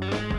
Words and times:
Thank 0.00 0.32
you. 0.32 0.37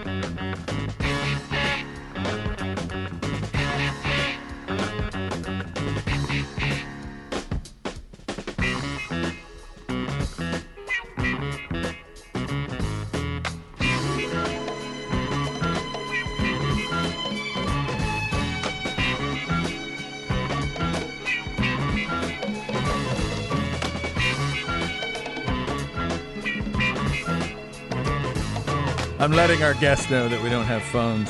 I'm 29.20 29.34
letting 29.34 29.62
our 29.64 29.73
guests 29.73 30.09
know 30.09 30.30
that 30.30 30.41
we 30.41 30.50
don't 30.50 30.64
have 30.64 30.82
phones. 30.82 31.30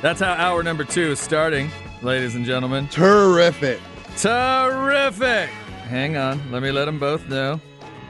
That's 0.00 0.20
how 0.20 0.32
hour 0.32 0.62
number 0.62 0.82
two 0.82 1.10
is 1.12 1.20
starting, 1.20 1.70
ladies 2.00 2.34
and 2.34 2.46
gentlemen. 2.46 2.88
Terrific. 2.88 3.78
Terrific. 4.16 5.50
Hang 5.90 6.16
on. 6.16 6.40
Let 6.50 6.62
me 6.62 6.72
let 6.72 6.86
them 6.86 6.98
both 6.98 7.28
know. 7.28 7.60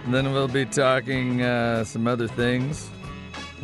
And 0.05 0.14
then 0.14 0.33
we'll 0.33 0.47
be 0.47 0.64
talking 0.64 1.42
uh, 1.42 1.83
some 1.83 2.06
other 2.06 2.28
things. 2.28 2.88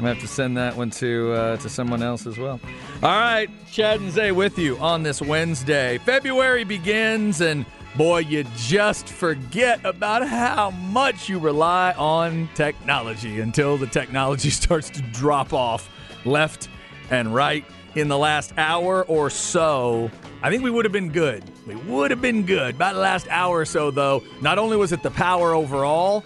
I'm 0.01 0.05
gonna 0.05 0.15
have 0.15 0.23
to 0.23 0.35
send 0.35 0.57
that 0.57 0.79
one 0.79 0.89
to 0.93 1.33
uh, 1.33 1.57
to 1.59 1.69
someone 1.69 2.03
else 2.03 2.27
as 2.27 2.39
well. 2.39 2.59
All 3.03 3.21
right, 3.21 3.51
Chad 3.71 4.01
and 4.01 4.11
Zay 4.11 4.33
with 4.33 4.59
you 4.59 4.79
on 4.79 5.03
this 5.03 5.21
Wednesday. 5.21 5.99
February 5.99 6.65
begins, 6.65 7.43
and 7.43 7.67
boy, 7.99 8.21
you 8.21 8.47
just 8.57 9.11
forget 9.11 9.85
about 9.85 10.27
how 10.27 10.71
much 10.71 11.29
you 11.29 11.39
rely 11.39 11.93
on 11.99 12.49
technology 12.55 13.41
until 13.41 13.77
the 13.77 13.87
technology 13.87 14.49
starts 14.63 14.89
to 14.89 15.03
drop 15.03 15.53
off 15.53 15.91
left 16.25 16.71
and 17.11 17.35
right. 17.35 17.67
In 17.95 18.09
the 18.09 18.17
last 18.17 18.55
hour 18.57 19.05
or 19.05 19.29
so, 19.29 20.11
I 20.43 20.49
think 20.49 20.63
we 20.63 20.71
would 20.71 20.87
have 20.87 20.93
been 20.93 21.13
good. 21.13 21.45
We 21.67 21.75
would 21.75 22.11
have 22.11 22.23
been 22.23 22.47
good. 22.47 22.77
About 22.77 22.95
the 22.95 23.01
last 23.01 23.29
hour 23.29 23.59
or 23.59 23.65
so, 23.67 23.91
though, 23.91 24.23
not 24.41 24.59
only 24.59 24.79
was 24.79 24.93
it 24.93 25.03
the 25.03 25.11
power 25.11 25.53
overall, 25.53 26.25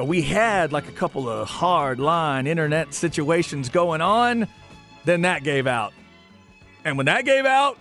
but 0.00 0.06
we 0.06 0.22
had 0.22 0.72
like 0.72 0.88
a 0.88 0.92
couple 0.92 1.28
of 1.28 1.46
hard 1.46 2.00
line 2.00 2.46
internet 2.46 2.94
situations 2.94 3.68
going 3.68 4.00
on. 4.00 4.48
Then 5.04 5.20
that 5.22 5.44
gave 5.44 5.66
out. 5.66 5.92
And 6.86 6.96
when 6.96 7.04
that 7.04 7.26
gave 7.26 7.44
out, 7.44 7.78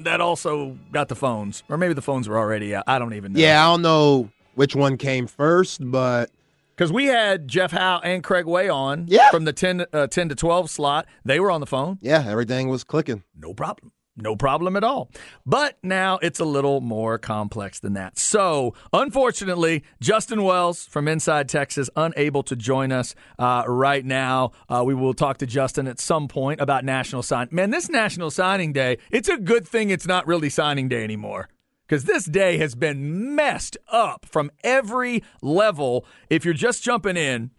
that 0.00 0.20
also 0.20 0.76
got 0.92 1.08
the 1.08 1.14
phones. 1.14 1.62
Or 1.70 1.78
maybe 1.78 1.94
the 1.94 2.02
phones 2.02 2.28
were 2.28 2.36
already 2.36 2.74
out. 2.74 2.84
I 2.86 2.98
don't 2.98 3.14
even 3.14 3.32
know. 3.32 3.40
Yeah, 3.40 3.66
I 3.66 3.72
don't 3.72 3.80
know 3.80 4.28
which 4.54 4.76
one 4.76 4.98
came 4.98 5.26
first, 5.26 5.80
but 5.82 6.30
Because 6.76 6.92
we 6.92 7.06
had 7.06 7.48
Jeff 7.48 7.70
Howe 7.72 8.00
and 8.04 8.22
Craig 8.22 8.44
Way 8.44 8.68
on 8.68 9.06
Yeah. 9.08 9.30
from 9.30 9.46
the 9.46 9.54
10, 9.54 9.86
uh, 9.94 10.08
10 10.08 10.28
to 10.28 10.34
12 10.34 10.68
slot. 10.68 11.06
They 11.24 11.40
were 11.40 11.50
on 11.50 11.60
the 11.62 11.66
phone. 11.66 11.96
yeah, 12.02 12.22
everything 12.28 12.68
was 12.68 12.84
clicking. 12.84 13.22
No 13.34 13.54
problem. 13.54 13.92
No 14.16 14.34
problem 14.34 14.76
at 14.76 14.84
all. 14.84 15.10
But 15.44 15.76
now 15.82 16.18
it's 16.22 16.40
a 16.40 16.44
little 16.44 16.80
more 16.80 17.18
complex 17.18 17.80
than 17.80 17.92
that. 17.94 18.18
So, 18.18 18.74
unfortunately, 18.92 19.84
Justin 20.00 20.42
Wells 20.42 20.86
from 20.86 21.06
Inside 21.06 21.48
Texas 21.50 21.90
unable 21.96 22.42
to 22.44 22.56
join 22.56 22.92
us 22.92 23.14
uh, 23.38 23.64
right 23.66 24.04
now. 24.04 24.52
Uh, 24.70 24.82
we 24.86 24.94
will 24.94 25.12
talk 25.12 25.36
to 25.38 25.46
Justin 25.46 25.86
at 25.86 26.00
some 26.00 26.28
point 26.28 26.60
about 26.60 26.84
National 26.84 27.22
Sign. 27.22 27.48
Man, 27.50 27.70
this 27.70 27.90
National 27.90 28.30
Signing 28.30 28.72
Day, 28.72 28.98
it's 29.10 29.28
a 29.28 29.36
good 29.36 29.68
thing 29.68 29.90
it's 29.90 30.06
not 30.06 30.26
really 30.26 30.48
signing 30.48 30.88
day 30.88 31.04
anymore. 31.04 31.48
Because 31.86 32.04
this 32.04 32.24
day 32.24 32.56
has 32.58 32.74
been 32.74 33.36
messed 33.36 33.76
up 33.92 34.26
from 34.26 34.50
every 34.64 35.22
level. 35.40 36.04
If 36.28 36.44
you're 36.44 36.54
just 36.54 36.82
jumping 36.82 37.16
in, 37.16 37.52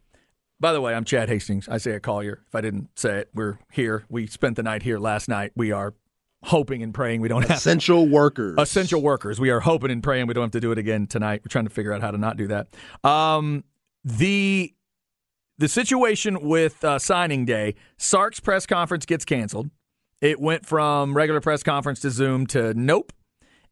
by 0.59 0.73
the 0.73 0.81
way, 0.81 0.95
I'm 0.95 1.05
Chad 1.05 1.29
Hastings. 1.29 1.69
Isaiah 1.69 1.99
Collier. 1.99 2.41
If 2.47 2.55
I 2.55 2.61
didn't 2.61 2.89
say 2.95 3.19
it, 3.19 3.29
we're 3.33 3.59
here. 3.71 4.05
We 4.09 4.25
spent 4.27 4.55
the 4.55 4.63
night 4.63 4.83
here 4.83 4.97
last 4.97 5.29
night. 5.29 5.51
We 5.55 5.71
are 5.71 5.93
hoping 6.43 6.83
and 6.83 6.93
praying 6.93 7.19
we 7.21 7.27
don't 7.27 7.41
have 7.43 7.57
Essential 7.57 8.07
workers. 8.07 8.55
essential 8.57 9.01
workers. 9.01 9.39
We 9.39 9.49
are 9.49 9.59
hoping 9.59 9.91
and 9.91 10.01
praying 10.03 10.27
we 10.27 10.33
don't 10.33 10.43
have 10.45 10.51
to 10.51 10.59
do 10.59 10.71
it 10.71 10.77
again 10.77 11.07
tonight. 11.07 11.41
We're 11.43 11.49
trying 11.49 11.65
to 11.65 11.71
figure 11.71 11.93
out 11.93 12.01
how 12.01 12.11
to 12.11 12.17
not 12.17 12.37
do 12.37 12.47
that. 12.47 12.67
Um, 13.03 13.63
the 14.03 14.73
the 15.57 15.67
situation 15.67 16.47
with 16.47 16.83
uh, 16.83 16.99
signing 16.99 17.45
day, 17.45 17.73
Sark's 17.97 18.39
press 18.39 18.65
conference 18.67 19.05
gets 19.05 19.25
canceled. 19.25 19.71
It 20.21 20.39
went 20.39 20.65
from 20.65 21.15
regular 21.15 21.41
press 21.41 21.63
conference 21.63 21.99
to 22.01 22.11
Zoom 22.11 22.45
to 22.47 22.73
nope, 22.75 23.11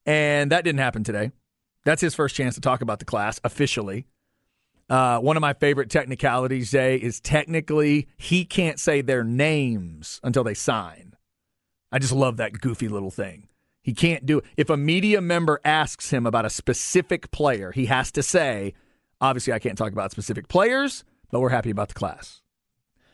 and 0.05 0.51
that 0.51 0.63
didn't 0.63 0.79
happen 0.79 1.03
today. 1.03 1.31
That's 1.85 2.01
his 2.01 2.15
first 2.15 2.35
chance 2.35 2.55
to 2.55 2.61
talk 2.61 2.81
about 2.81 2.97
the 2.99 3.05
class 3.05 3.39
officially. 3.43 4.07
Uh, 4.89 5.19
one 5.19 5.37
of 5.37 5.41
my 5.41 5.53
favorite 5.53 5.89
technicalities, 5.89 6.71
Jay, 6.71 6.95
is 6.97 7.19
technically 7.19 8.07
he 8.17 8.45
can't 8.45 8.79
say 8.79 9.01
their 9.01 9.23
names 9.23 10.19
until 10.23 10.43
they 10.43 10.53
sign. 10.53 11.14
I 11.95 11.97
just 11.97 12.11
love 12.11 12.35
that 12.37 12.59
goofy 12.59 12.89
little 12.89 13.09
thing. 13.09 13.47
He 13.81 13.93
can't 13.93 14.25
do 14.25 14.41
If 14.57 14.69
a 14.69 14.75
media 14.75 15.21
member 15.21 15.61
asks 15.63 16.09
him 16.09 16.25
about 16.25 16.43
a 16.43 16.49
specific 16.49 17.31
player, 17.31 17.71
he 17.71 17.85
has 17.85 18.11
to 18.11 18.21
say, 18.21 18.73
obviously, 19.21 19.53
I 19.53 19.59
can't 19.59 19.77
talk 19.77 19.93
about 19.93 20.11
specific 20.11 20.49
players, 20.49 21.05
but 21.31 21.39
we're 21.39 21.51
happy 21.51 21.69
about 21.69 21.87
the 21.87 21.93
class. 21.93 22.41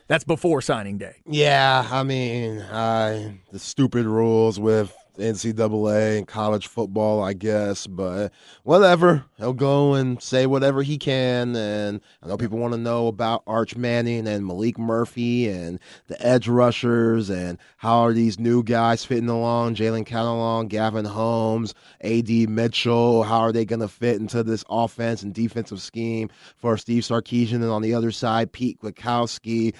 That's 0.07 0.23
before 0.23 0.63
signing 0.63 0.97
day. 0.97 1.17
Yeah, 1.27 1.87
I 1.91 2.01
mean, 2.01 2.57
uh, 2.57 3.33
the 3.51 3.59
stupid 3.59 4.07
rules 4.07 4.59
with 4.59 4.91
NCAA 5.17 6.17
and 6.17 6.27
college 6.27 6.67
football, 6.67 7.23
I 7.23 7.33
guess, 7.33 7.87
but 7.87 8.31
whatever. 8.63 9.25
He'll 9.37 9.53
go 9.53 9.93
and 9.93 10.21
say 10.21 10.45
whatever 10.45 10.83
he 10.83 10.97
can. 10.97 11.55
And 11.55 12.01
I 12.21 12.27
know 12.27 12.37
people 12.37 12.57
want 12.57 12.73
to 12.73 12.79
know 12.79 13.07
about 13.07 13.43
Arch 13.47 13.75
Manning 13.75 14.27
and 14.27 14.43
Maalik 14.43 14.77
Murphy 14.77 15.49
and 15.49 15.79
the 16.07 16.25
edge 16.25 16.47
rushers 16.47 17.29
and 17.29 17.57
how 17.77 17.99
are 17.99 18.13
these 18.13 18.39
new 18.39 18.63
guys 18.63 19.05
fitting 19.05 19.29
along? 19.29 19.75
Jalen 19.75 20.07
Catalon, 20.07 20.67
Gavin 20.67 21.05
Holmes, 21.05 21.73
AD 22.01 22.29
Mitchell. 22.29 23.23
How 23.23 23.39
are 23.39 23.51
they 23.51 23.65
going 23.65 23.79
to 23.79 23.87
fit 23.87 24.19
into 24.19 24.43
this 24.43 24.63
offense 24.69 25.23
and 25.23 25.33
defensive 25.33 25.81
scheme 25.81 26.29
for 26.57 26.77
Steve 26.77 27.03
Sarkisian? 27.03 27.55
And 27.55 27.65
on 27.65 27.81
the 27.81 27.93
other 27.93 28.11
side, 28.11 28.51
Pete 28.51 28.79
Kwiatkowski. 28.79 29.73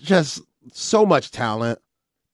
Just 0.00 0.42
so 0.72 1.04
much 1.04 1.30
talent 1.30 1.80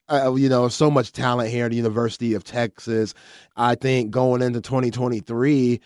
uh, 0.08 0.34
you 0.34 0.48
know, 0.48 0.68
so 0.68 0.90
much 0.90 1.12
talent 1.12 1.50
here 1.50 1.64
at 1.66 1.70
the 1.70 1.76
University 1.76 2.34
of 2.34 2.44
Texas. 2.44 3.14
I 3.56 3.74
think 3.74 4.10
going 4.10 4.42
into 4.42 4.60
2023, 4.60 5.80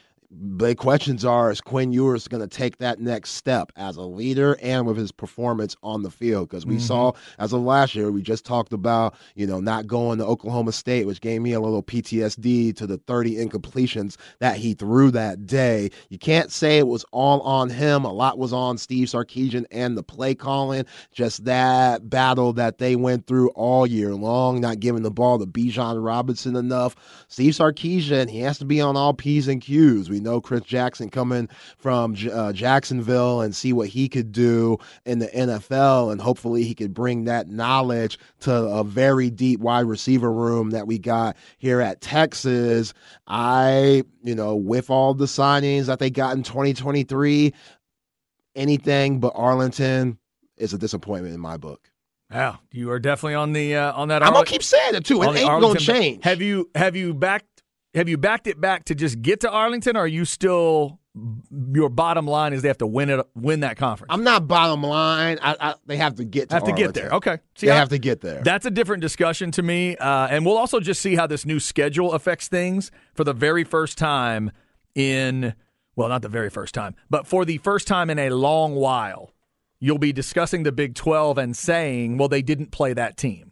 big 0.58 0.76
questions 0.76 1.24
are 1.24 1.50
is 1.50 1.60
Quinn 1.60 1.90
Ewers 1.90 2.28
going 2.28 2.46
to 2.46 2.46
take 2.46 2.76
that 2.78 3.00
next 3.00 3.30
step 3.30 3.72
as 3.76 3.96
a 3.96 4.02
leader 4.02 4.58
and 4.62 4.86
with 4.86 4.98
his 4.98 5.10
performance 5.10 5.74
on 5.82 6.02
the 6.02 6.10
field? 6.10 6.50
Because 6.50 6.66
we 6.66 6.76
Mhm. 6.76 6.80
saw 6.80 7.12
as 7.38 7.54
of 7.54 7.62
last 7.62 7.94
year, 7.94 8.12
we 8.12 8.20
just 8.20 8.44
talked 8.44 8.74
about, 8.74 9.14
you 9.36 9.46
know, 9.46 9.58
not 9.58 9.86
going 9.86 10.18
to 10.18 10.26
Oklahoma 10.26 10.72
State, 10.72 11.06
which 11.06 11.22
gave 11.22 11.40
me 11.40 11.52
a 11.52 11.60
little 11.60 11.82
PTSD 11.82 12.72
to 12.74 12.86
the 12.86 12.98
30 12.98 13.36
incompletions 13.36 14.16
that 14.38 14.56
he 14.58 14.74
threw 14.74 15.10
that 15.10 15.46
day. 15.46 15.88
You 16.10 16.18
can't 16.18 16.52
say 16.52 16.76
it 16.76 16.86
was 16.88 17.06
all 17.10 17.40
on 17.40 17.70
him. 17.70 18.04
A 18.04 18.12
lot 18.12 18.38
was 18.38 18.52
on 18.52 18.76
Steve 18.76 19.08
Sarkisian 19.08 19.64
and 19.70 19.96
the 19.96 20.02
play 20.02 20.34
calling. 20.34 20.84
Just 21.10 21.46
that 21.46 22.10
battle 22.10 22.52
that 22.52 22.76
they 22.76 22.96
went 22.96 23.26
through 23.26 23.48
all 23.50 23.86
year 23.86 24.14
long, 24.14 24.60
not 24.60 24.80
giving 24.80 25.02
the 25.02 25.10
ball 25.10 25.38
to 25.38 25.46
Bijan 25.46 26.04
Robinson 26.04 26.54
enough. 26.54 26.94
Steve 27.28 27.54
Sarkisian, 27.54 28.28
he 28.28 28.40
has 28.40 28.58
to 28.58 28.66
be 28.66 28.80
on 28.80 28.94
all 28.96 29.14
P's 29.14 29.48
and 29.48 29.62
Q's. 29.62 30.10
We 30.10 30.17
know 30.20 30.40
Chris 30.40 30.62
Jackson 30.62 31.08
coming 31.10 31.48
from 31.78 32.14
J- 32.14 32.30
uh, 32.30 32.52
Jacksonville 32.52 33.40
and 33.40 33.54
see 33.54 33.72
what 33.72 33.88
he 33.88 34.08
could 34.08 34.32
do 34.32 34.78
in 35.04 35.18
the 35.18 35.26
NFL, 35.28 36.10
and 36.12 36.20
hopefully 36.20 36.64
he 36.64 36.74
could 36.74 36.94
bring 36.94 37.24
that 37.24 37.48
knowledge 37.48 38.18
to 38.40 38.52
a 38.54 38.84
very 38.84 39.30
deep 39.30 39.60
wide 39.60 39.86
receiver 39.86 40.32
room 40.32 40.70
that 40.70 40.86
we 40.86 40.98
got 40.98 41.36
here 41.58 41.80
at 41.80 42.00
Texas. 42.00 42.94
I, 43.26 44.02
you 44.22 44.34
know, 44.34 44.54
with 44.56 44.90
all 44.90 45.14
the 45.14 45.26
signings 45.26 45.86
that 45.86 45.98
they 45.98 46.10
got 46.10 46.36
in 46.36 46.42
2023, 46.42 47.52
anything 48.54 49.20
but 49.20 49.32
Arlington 49.34 50.18
is 50.56 50.72
a 50.72 50.78
disappointment 50.78 51.34
in 51.34 51.40
my 51.40 51.56
book. 51.56 51.90
Yeah, 52.30 52.56
you 52.72 52.90
are 52.90 52.98
definitely 52.98 53.36
on 53.36 53.52
the 53.54 53.74
uh, 53.76 53.92
on 53.94 54.08
that. 54.08 54.22
I'm 54.22 54.34
gonna 54.34 54.44
keep 54.44 54.62
saying 54.62 54.94
it 54.94 55.04
too. 55.06 55.22
It 55.22 55.28
ain't 55.28 55.36
gonna 55.36 55.48
Arlington- 55.50 55.80
change. 55.80 56.24
Have 56.24 56.42
you 56.42 56.68
have 56.74 56.94
you 56.94 57.14
backed 57.14 57.57
have 57.94 58.08
you 58.08 58.16
backed 58.18 58.46
it 58.46 58.60
back 58.60 58.84
to 58.86 58.94
just 58.94 59.22
get 59.22 59.40
to 59.40 59.50
Arlington? 59.50 59.96
Or 59.96 60.00
are 60.00 60.06
you 60.06 60.24
still 60.24 61.00
your 61.72 61.88
bottom 61.88 62.26
line 62.26 62.52
is 62.52 62.62
they 62.62 62.68
have 62.68 62.78
to 62.78 62.86
win 62.86 63.10
it, 63.10 63.26
win 63.34 63.60
that 63.60 63.76
conference. 63.76 64.08
I'm 64.12 64.22
not 64.22 64.46
bottom 64.46 64.82
line. 64.82 65.38
I, 65.42 65.56
I, 65.60 65.74
they 65.86 65.96
have 65.96 66.14
to 66.16 66.24
get 66.24 66.50
to 66.50 66.54
have 66.54 66.64
to 66.64 66.72
get 66.72 66.94
there. 66.94 67.10
Okay, 67.10 67.38
See, 67.56 67.66
they 67.66 67.72
I- 67.72 67.76
have 67.76 67.88
to 67.88 67.98
get 67.98 68.20
there. 68.20 68.40
That's 68.42 68.66
a 68.66 68.70
different 68.70 69.00
discussion 69.00 69.50
to 69.52 69.62
me, 69.62 69.96
uh, 69.96 70.28
and 70.28 70.46
we'll 70.46 70.56
also 70.58 70.80
just 70.80 71.00
see 71.00 71.16
how 71.16 71.26
this 71.26 71.44
new 71.44 71.58
schedule 71.58 72.12
affects 72.12 72.46
things 72.48 72.90
for 73.14 73.24
the 73.24 73.32
very 73.32 73.64
first 73.64 73.98
time 73.98 74.52
in 74.94 75.54
well, 75.96 76.08
not 76.08 76.22
the 76.22 76.28
very 76.28 76.50
first 76.50 76.74
time, 76.74 76.94
but 77.10 77.26
for 77.26 77.44
the 77.44 77.58
first 77.58 77.88
time 77.88 78.10
in 78.10 78.18
a 78.18 78.30
long 78.30 78.74
while. 78.76 79.32
You'll 79.80 79.98
be 79.98 80.12
discussing 80.12 80.64
the 80.64 80.72
Big 80.72 80.96
12 80.96 81.38
and 81.38 81.56
saying, 81.56 82.18
well, 82.18 82.28
they 82.28 82.42
didn't 82.42 82.72
play 82.72 82.92
that 82.94 83.16
team. 83.16 83.47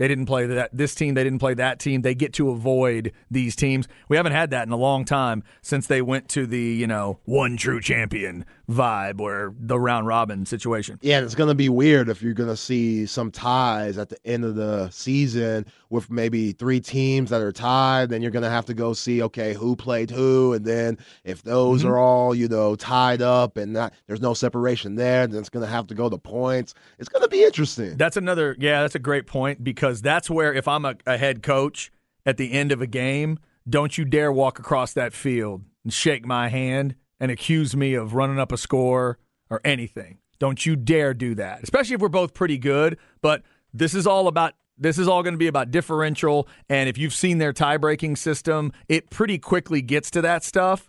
They 0.00 0.08
didn't 0.08 0.24
play 0.24 0.46
that 0.46 0.70
this 0.72 0.94
team. 0.94 1.12
They 1.12 1.24
didn't 1.24 1.40
play 1.40 1.52
that 1.52 1.78
team. 1.78 2.00
They 2.00 2.14
get 2.14 2.32
to 2.34 2.48
avoid 2.48 3.12
these 3.30 3.54
teams. 3.54 3.86
We 4.08 4.16
haven't 4.16 4.32
had 4.32 4.48
that 4.50 4.66
in 4.66 4.72
a 4.72 4.76
long 4.78 5.04
time 5.04 5.42
since 5.60 5.88
they 5.88 6.00
went 6.00 6.30
to 6.30 6.46
the 6.46 6.58
you 6.58 6.86
know 6.86 7.18
one 7.26 7.58
true 7.58 7.82
champion 7.82 8.46
vibe, 8.70 9.20
or 9.20 9.52
the 9.58 9.78
round 9.78 10.06
robin 10.06 10.46
situation. 10.46 10.98
Yeah, 11.02 11.20
it's 11.20 11.34
going 11.34 11.48
to 11.48 11.56
be 11.56 11.68
weird 11.68 12.08
if 12.08 12.22
you're 12.22 12.32
going 12.34 12.48
to 12.48 12.56
see 12.56 13.04
some 13.04 13.30
ties 13.32 13.98
at 13.98 14.08
the 14.10 14.16
end 14.24 14.44
of 14.44 14.54
the 14.54 14.88
season 14.90 15.66
with 15.90 16.08
maybe 16.08 16.52
three 16.52 16.80
teams 16.80 17.30
that 17.30 17.40
are 17.42 17.50
tied. 17.50 18.10
Then 18.10 18.22
you're 18.22 18.30
going 18.30 18.44
to 18.44 18.48
have 18.48 18.66
to 18.66 18.74
go 18.74 18.92
see, 18.92 19.22
okay, 19.24 19.54
who 19.54 19.74
played 19.74 20.08
who. 20.08 20.52
And 20.54 20.64
then 20.64 20.98
if 21.24 21.42
those 21.42 21.80
Mm-hmm. 21.80 21.88
are 21.88 21.98
all, 21.98 22.32
you 22.32 22.46
know, 22.46 22.76
tied 22.76 23.22
up 23.22 23.56
and 23.56 23.72
not, 23.72 23.92
there's 24.06 24.20
no 24.20 24.34
separation 24.34 24.94
there, 24.94 25.26
then 25.26 25.40
it's 25.40 25.48
going 25.48 25.64
to 25.64 25.70
have 25.70 25.88
to 25.88 25.94
go 25.94 26.08
to 26.08 26.16
points. 26.16 26.74
It's 27.00 27.08
going 27.08 27.22
to 27.22 27.28
be 27.28 27.42
interesting. 27.42 27.96
That's 27.96 28.16
another, 28.16 28.54
yeah, 28.60 28.82
that's 28.82 28.94
a 28.94 29.00
great 29.00 29.26
point 29.26 29.64
because 29.64 29.89
that's 29.98 30.30
where 30.30 30.54
if 30.54 30.68
I'm 30.68 30.84
a, 30.84 30.96
a 31.06 31.16
head 31.16 31.42
coach 31.42 31.90
at 32.24 32.36
the 32.36 32.52
end 32.52 32.72
of 32.72 32.80
a 32.80 32.86
game, 32.86 33.38
don't 33.68 33.96
you 33.98 34.04
dare 34.04 34.32
walk 34.32 34.58
across 34.58 34.92
that 34.94 35.12
field 35.12 35.64
and 35.84 35.92
shake 35.92 36.26
my 36.26 36.48
hand 36.48 36.94
and 37.18 37.30
accuse 37.30 37.76
me 37.76 37.94
of 37.94 38.14
running 38.14 38.38
up 38.38 38.52
a 38.52 38.56
score 38.56 39.18
or 39.50 39.60
anything. 39.64 40.18
Don't 40.38 40.64
you 40.64 40.74
dare 40.74 41.12
do 41.12 41.34
that, 41.34 41.62
especially 41.62 41.94
if 41.94 42.00
we're 42.00 42.08
both 42.08 42.32
pretty 42.32 42.56
good. 42.56 42.96
But 43.20 43.42
this 43.72 43.94
is 43.94 44.06
all 44.06 44.26
about. 44.26 44.54
This 44.78 44.96
is 44.96 45.08
all 45.08 45.22
going 45.22 45.34
to 45.34 45.38
be 45.38 45.46
about 45.46 45.70
differential. 45.70 46.48
And 46.70 46.88
if 46.88 46.96
you've 46.96 47.12
seen 47.12 47.36
their 47.36 47.52
tie 47.52 47.76
breaking 47.76 48.16
system, 48.16 48.72
it 48.88 49.10
pretty 49.10 49.38
quickly 49.38 49.82
gets 49.82 50.10
to 50.12 50.22
that 50.22 50.42
stuff. 50.42 50.88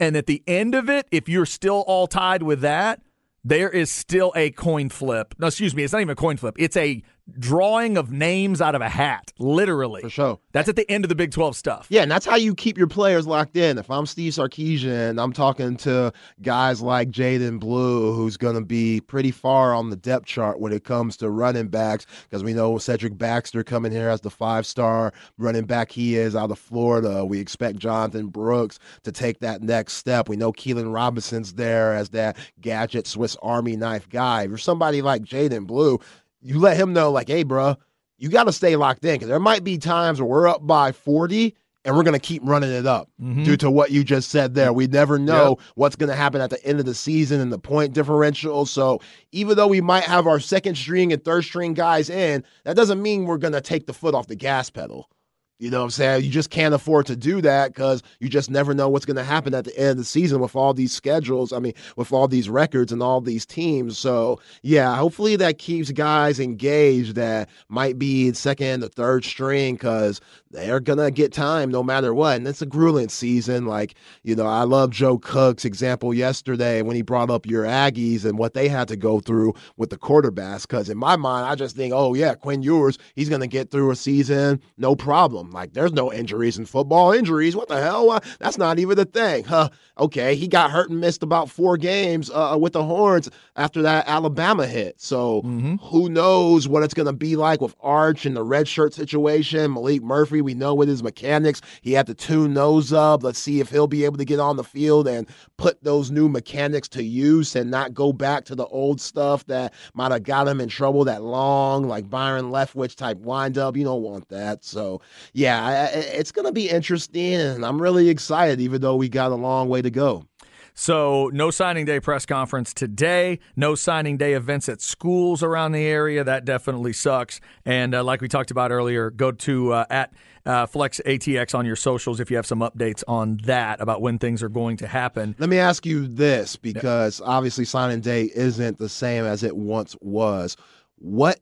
And 0.00 0.16
at 0.16 0.24
the 0.24 0.42
end 0.46 0.74
of 0.74 0.88
it, 0.88 1.06
if 1.10 1.28
you're 1.28 1.44
still 1.44 1.84
all 1.86 2.06
tied 2.06 2.42
with 2.42 2.62
that, 2.62 3.02
there 3.44 3.68
is 3.68 3.90
still 3.90 4.32
a 4.34 4.52
coin 4.52 4.88
flip. 4.88 5.34
No, 5.38 5.48
excuse 5.48 5.74
me, 5.74 5.84
it's 5.84 5.92
not 5.92 6.00
even 6.00 6.12
a 6.12 6.16
coin 6.16 6.38
flip. 6.38 6.56
It's 6.58 6.78
a 6.78 7.02
drawing 7.38 7.96
of 7.96 8.10
names 8.10 8.60
out 8.60 8.74
of 8.74 8.80
a 8.80 8.88
hat, 8.88 9.32
literally. 9.38 10.02
For 10.02 10.10
sure. 10.10 10.38
That's 10.52 10.68
at 10.68 10.76
the 10.76 10.90
end 10.90 11.04
of 11.04 11.08
the 11.08 11.14
Big 11.14 11.32
12 11.32 11.56
stuff. 11.56 11.86
Yeah, 11.90 12.02
and 12.02 12.10
that's 12.10 12.26
how 12.26 12.36
you 12.36 12.54
keep 12.54 12.78
your 12.78 12.86
players 12.86 13.26
locked 13.26 13.56
in. 13.56 13.78
If 13.78 13.90
I'm 13.90 14.06
Steve 14.06 14.32
Sarkisian, 14.32 15.22
I'm 15.22 15.32
talking 15.32 15.76
to 15.78 16.12
guys 16.42 16.80
like 16.80 17.10
Jaydon 17.10 17.58
Blue, 17.58 18.14
who's 18.14 18.36
going 18.36 18.54
to 18.54 18.64
be 18.64 19.00
pretty 19.00 19.30
far 19.30 19.74
on 19.74 19.90
the 19.90 19.96
depth 19.96 20.26
chart 20.26 20.60
when 20.60 20.72
it 20.72 20.84
comes 20.84 21.16
to 21.18 21.30
running 21.30 21.68
backs, 21.68 22.06
because 22.28 22.44
we 22.44 22.54
know 22.54 22.78
Cedric 22.78 23.18
Baxter 23.18 23.64
coming 23.64 23.92
here 23.92 24.08
as 24.08 24.20
the 24.20 24.30
five 24.30 24.66
star 24.66 25.12
running 25.38 25.64
back 25.64 25.90
he 25.90 26.16
is 26.16 26.36
out 26.36 26.50
of 26.50 26.58
Florida. 26.58 27.24
We 27.24 27.40
expect 27.40 27.78
Jonathan 27.78 28.28
Brooks 28.28 28.78
to 29.02 29.12
take 29.12 29.40
that 29.40 29.62
next 29.62 29.94
step. 29.94 30.28
We 30.28 30.36
know 30.36 30.52
Keilan 30.52 30.92
Robinson's 30.92 31.54
there 31.54 31.94
as 31.94 32.10
that 32.10 32.36
gadget 32.60 33.06
Swiss 33.06 33.36
Army 33.42 33.76
knife 33.76 34.08
guy. 34.08 34.42
If 34.42 34.48
you're 34.50 34.58
somebody 34.58 35.02
like 35.02 35.22
Jaydon 35.22 35.66
Blue, 35.66 35.98
you 36.46 36.58
let 36.58 36.76
him 36.76 36.92
know, 36.92 37.10
like, 37.10 37.28
hey, 37.28 37.42
bro, 37.42 37.76
you 38.18 38.28
got 38.28 38.44
to 38.44 38.52
stay 38.52 38.76
locked 38.76 39.04
in 39.04 39.14
because 39.14 39.28
there 39.28 39.40
might 39.40 39.64
be 39.64 39.78
times 39.78 40.20
where 40.20 40.28
we're 40.28 40.48
up 40.48 40.66
by 40.66 40.92
40 40.92 41.54
and 41.84 41.96
we're 41.96 42.02
going 42.02 42.14
to 42.14 42.18
keep 42.18 42.42
running 42.44 42.72
it 42.72 42.86
up 42.86 43.08
mm-hmm. 43.20 43.44
due 43.44 43.56
to 43.56 43.70
what 43.70 43.90
you 43.90 44.02
just 44.02 44.30
said 44.30 44.54
there. 44.54 44.72
We 44.72 44.86
never 44.86 45.18
know 45.18 45.58
what's 45.76 45.96
going 45.96 46.10
to 46.10 46.16
happen 46.16 46.40
at 46.40 46.50
the 46.50 46.64
end 46.64 46.80
of 46.80 46.86
the 46.86 46.94
season 46.94 47.40
and 47.40 47.52
the 47.52 47.58
point 47.58 47.94
differential. 47.94 48.66
So 48.66 49.00
even 49.32 49.56
though 49.56 49.68
we 49.68 49.80
might 49.80 50.04
have 50.04 50.26
our 50.26 50.40
second 50.40 50.76
string 50.76 51.12
and 51.12 51.24
third 51.24 51.44
string 51.44 51.74
guys 51.74 52.10
in, 52.10 52.42
that 52.64 52.76
doesn't 52.76 53.02
mean 53.02 53.24
we're 53.24 53.38
going 53.38 53.52
to 53.52 53.60
take 53.60 53.86
the 53.86 53.92
foot 53.92 54.14
off 54.14 54.26
the 54.26 54.34
gas 54.34 54.70
pedal. 54.70 55.08
You 55.58 55.70
know 55.70 55.78
what 55.78 55.84
I'm 55.84 55.90
saying? 55.90 56.24
You 56.24 56.30
just 56.30 56.50
can't 56.50 56.74
afford 56.74 57.06
to 57.06 57.16
do 57.16 57.40
that 57.40 57.68
because 57.68 58.02
you 58.20 58.28
just 58.28 58.50
never 58.50 58.74
know 58.74 58.90
what's 58.90 59.06
going 59.06 59.16
to 59.16 59.24
happen 59.24 59.54
at 59.54 59.64
the 59.64 59.76
end 59.78 59.92
of 59.92 59.96
the 59.96 60.04
season 60.04 60.38
with 60.40 60.54
all 60.54 60.74
these 60.74 60.92
schedules. 60.92 61.50
I 61.50 61.60
mean, 61.60 61.72
with 61.96 62.12
all 62.12 62.28
these 62.28 62.50
records 62.50 62.92
and 62.92 63.02
all 63.02 63.22
these 63.22 63.46
teams. 63.46 63.96
So, 63.96 64.38
yeah, 64.62 64.94
hopefully 64.96 65.34
that 65.36 65.56
keeps 65.56 65.90
guys 65.92 66.40
engaged 66.40 67.14
that 67.14 67.48
might 67.70 67.98
be 67.98 68.34
second 68.34 68.84
or 68.84 68.88
third 68.88 69.24
string 69.24 69.76
because 69.76 70.20
they're 70.50 70.80
going 70.80 70.98
to 70.98 71.10
get 71.10 71.32
time 71.32 71.70
no 71.70 71.82
matter 71.82 72.12
what. 72.12 72.36
And 72.36 72.46
it's 72.46 72.62
a 72.62 72.66
grueling 72.66 73.08
season. 73.08 73.64
Like, 73.66 73.94
you 74.24 74.36
know, 74.36 74.46
I 74.46 74.64
love 74.64 74.90
Joe 74.90 75.18
Cook's 75.18 75.64
example 75.64 76.12
yesterday 76.12 76.82
when 76.82 76.96
he 76.96 77.02
brought 77.02 77.30
up 77.30 77.46
your 77.46 77.64
Aggies 77.64 78.26
and 78.26 78.38
what 78.38 78.54
they 78.54 78.68
had 78.68 78.88
to 78.88 78.96
go 78.96 79.20
through 79.20 79.54
with 79.78 79.88
the 79.88 79.98
quarterbacks. 79.98 80.62
Because 80.62 80.90
in 80.90 80.98
my 80.98 81.16
mind, 81.16 81.46
I 81.46 81.54
just 81.54 81.76
think, 81.76 81.94
oh, 81.94 82.12
yeah, 82.12 82.34
Quinn 82.34 82.62
Ewers, 82.62 82.98
he's 83.14 83.30
going 83.30 83.40
to 83.40 83.46
get 83.46 83.70
through 83.70 83.90
a 83.90 83.96
season, 83.96 84.60
no 84.76 84.94
problem. 84.94 85.45
Like, 85.50 85.72
there's 85.72 85.92
no 85.92 86.12
injuries 86.12 86.58
in 86.58 86.66
football. 86.66 87.12
Injuries, 87.12 87.56
what 87.56 87.68
the 87.68 87.80
hell? 87.80 88.10
Uh, 88.10 88.20
That's 88.38 88.58
not 88.58 88.78
even 88.78 88.96
the 88.96 89.04
thing. 89.04 89.44
Huh? 89.44 89.70
Okay, 89.98 90.34
he 90.34 90.46
got 90.48 90.70
hurt 90.70 90.90
and 90.90 91.00
missed 91.00 91.22
about 91.22 91.48
four 91.50 91.76
games 91.76 92.30
uh, 92.30 92.56
with 92.60 92.74
the 92.74 92.84
Horns 92.84 93.30
after 93.56 93.80
that 93.82 94.06
Alabama 94.06 94.66
hit. 94.66 95.00
So 95.00 95.40
who 95.42 96.08
knows 96.10 96.68
what 96.68 96.82
it's 96.82 96.92
going 96.94 97.06
to 97.06 97.12
be 97.12 97.36
like 97.36 97.60
with 97.60 97.74
Arch 97.80 98.26
and 98.26 98.36
the 98.36 98.42
red 98.42 98.68
shirt 98.68 98.92
situation. 98.92 99.72
Maalik 99.74 100.02
Murphy, 100.02 100.42
we 100.42 100.52
know 100.54 100.74
with 100.74 100.88
his 100.88 101.02
mechanics, 101.02 101.62
he 101.80 101.92
had 101.92 102.06
to 102.08 102.14
tune 102.14 102.52
those 102.54 102.92
up. 102.92 103.22
Let's 103.22 103.38
see 103.38 103.60
if 103.60 103.70
he'll 103.70 103.86
be 103.86 104.04
able 104.04 104.18
to 104.18 104.24
get 104.24 104.38
on 104.40 104.56
the 104.56 104.64
field 104.64 105.08
and 105.08 105.26
put 105.56 105.82
those 105.82 106.10
new 106.10 106.28
mechanics 106.28 106.88
to 106.88 107.02
use 107.02 107.56
and 107.56 107.70
not 107.70 107.94
go 107.94 108.12
back 108.12 108.44
to 108.46 108.54
the 108.54 108.66
old 108.66 109.00
stuff 109.00 109.46
that 109.46 109.72
might 109.94 110.12
have 110.12 110.22
got 110.24 110.46
him 110.48 110.60
in 110.60 110.68
trouble 110.68 111.04
that 111.04 111.22
long, 111.22 111.88
like 111.88 112.10
Byron 112.10 112.46
Leftwich 112.50 112.96
type 112.96 113.18
windup. 113.18 113.76
You 113.76 113.84
don't 113.84 114.02
want 114.02 114.28
that. 114.28 114.64
So, 114.64 115.00
yeah, 115.36 115.88
it's 115.92 116.32
going 116.32 116.46
to 116.46 116.52
be 116.52 116.70
interesting, 116.70 117.34
and 117.34 117.62
I'm 117.62 117.80
really 117.80 118.08
excited, 118.08 118.58
even 118.58 118.80
though 118.80 118.96
we 118.96 119.10
got 119.10 119.32
a 119.32 119.34
long 119.34 119.68
way 119.68 119.82
to 119.82 119.90
go. 119.90 120.24
So, 120.72 121.30
no 121.30 121.50
signing 121.50 121.84
day 121.84 122.00
press 122.00 122.24
conference 122.24 122.72
today. 122.72 123.40
No 123.54 123.74
signing 123.74 124.16
day 124.16 124.32
events 124.32 124.66
at 124.70 124.80
schools 124.80 125.42
around 125.42 125.72
the 125.72 125.84
area. 125.84 126.24
That 126.24 126.46
definitely 126.46 126.94
sucks. 126.94 127.42
And 127.66 127.94
uh, 127.94 128.02
like 128.02 128.22
we 128.22 128.28
talked 128.28 128.50
about 128.50 128.70
earlier, 128.70 129.10
go 129.10 129.30
to 129.30 129.74
uh, 129.74 129.84
at 129.90 130.14
uh, 130.46 130.64
Flex 130.64 131.02
ATX 131.04 131.54
on 131.54 131.66
your 131.66 131.76
socials 131.76 132.18
if 132.18 132.30
you 132.30 132.36
have 132.36 132.46
some 132.46 132.60
updates 132.60 133.04
on 133.06 133.38
that 133.44 133.78
about 133.82 134.00
when 134.00 134.18
things 134.18 134.42
are 134.42 134.48
going 134.48 134.78
to 134.78 134.86
happen. 134.86 135.36
Let 135.38 135.50
me 135.50 135.58
ask 135.58 135.84
you 135.84 136.08
this 136.08 136.56
because 136.56 137.20
obviously 137.20 137.66
signing 137.66 138.00
day 138.00 138.30
isn't 138.34 138.78
the 138.78 138.88
same 138.88 139.26
as 139.26 139.42
it 139.42 139.54
once 139.54 139.96
was. 140.00 140.56
What, 140.96 141.40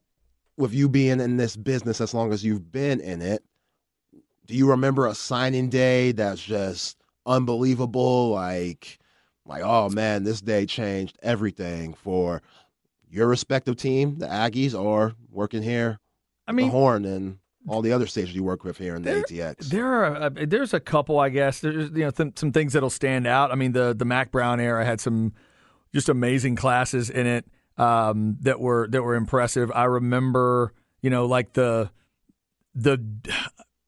with 0.57 0.75
you 0.75 0.89
being 0.89 1.21
in 1.21 1.37
this 1.37 1.57
business 1.57 2.01
as 2.01 2.13
long 2.13 2.33
as 2.33 2.45
you've 2.45 2.73
been 2.73 3.01
in 3.01 3.23
it, 3.23 3.45
do 4.47 4.55
you 4.55 4.69
remember 4.71 5.07
a 5.07 5.15
signing 5.15 5.69
day 5.71 6.13
that's 6.13 6.43
just 6.43 6.97
unbelievable? 7.27 8.31
Like, 8.31 8.99
like 9.47 9.63
oh 9.63 9.89
man, 9.89 10.25
this 10.25 10.41
day 10.41 10.67
changed 10.67 11.19
everything 11.23 11.95
for 11.95 12.43
your 13.11 13.29
respective 13.29 13.77
team, 13.77 14.19
the 14.19 14.27
Aggies, 14.27 14.75
or 14.79 15.15
working 15.31 15.63
here, 15.63 15.99
I 16.47 16.53
the 16.53 16.57
mean, 16.57 16.71
Horn, 16.71 17.05
and 17.05 17.39
all 17.69 17.81
the 17.81 17.93
other 17.93 18.07
stations 18.07 18.35
you 18.35 18.43
work 18.43 18.65
with 18.65 18.77
here 18.77 18.97
in 18.97 19.03
the 19.03 19.11
There- 19.11 19.23
ATX. 19.55 19.69
There 19.69 19.87
are 19.87 20.27
a, 20.37 20.47
there's 20.47 20.75
a 20.75 20.81
couple, 20.81 21.19
I 21.19 21.29
guess. 21.31 21.61
There's 21.61 21.91
you 21.91 22.05
know 22.05 22.11
th- 22.11 22.39
some 22.39 22.53
things 22.53 22.73
that'll 22.75 22.91
stand 22.91 23.27
out. 23.27 23.53
I 23.53 23.55
mean, 23.55 23.73
the 23.73 23.95
the 23.95 24.05
Mack 24.05 24.31
Brown 24.31 24.61
era 24.61 24.85
had 24.85 25.01
some 25.01 25.33
just 25.95 26.09
amazing 26.09 26.57
classes 26.57 27.09
in 27.09 27.27
it 27.27 27.47
um, 27.79 28.37
that 28.41 28.61
were 28.61 28.89
that 28.91 29.03
were 29.03 29.15
impressive. 29.15 29.71
I 29.75 29.85
remember, 29.85 30.73
you 31.01 31.11
know, 31.11 31.27
like 31.27 31.53
the 31.55 31.91
the. 32.75 33.03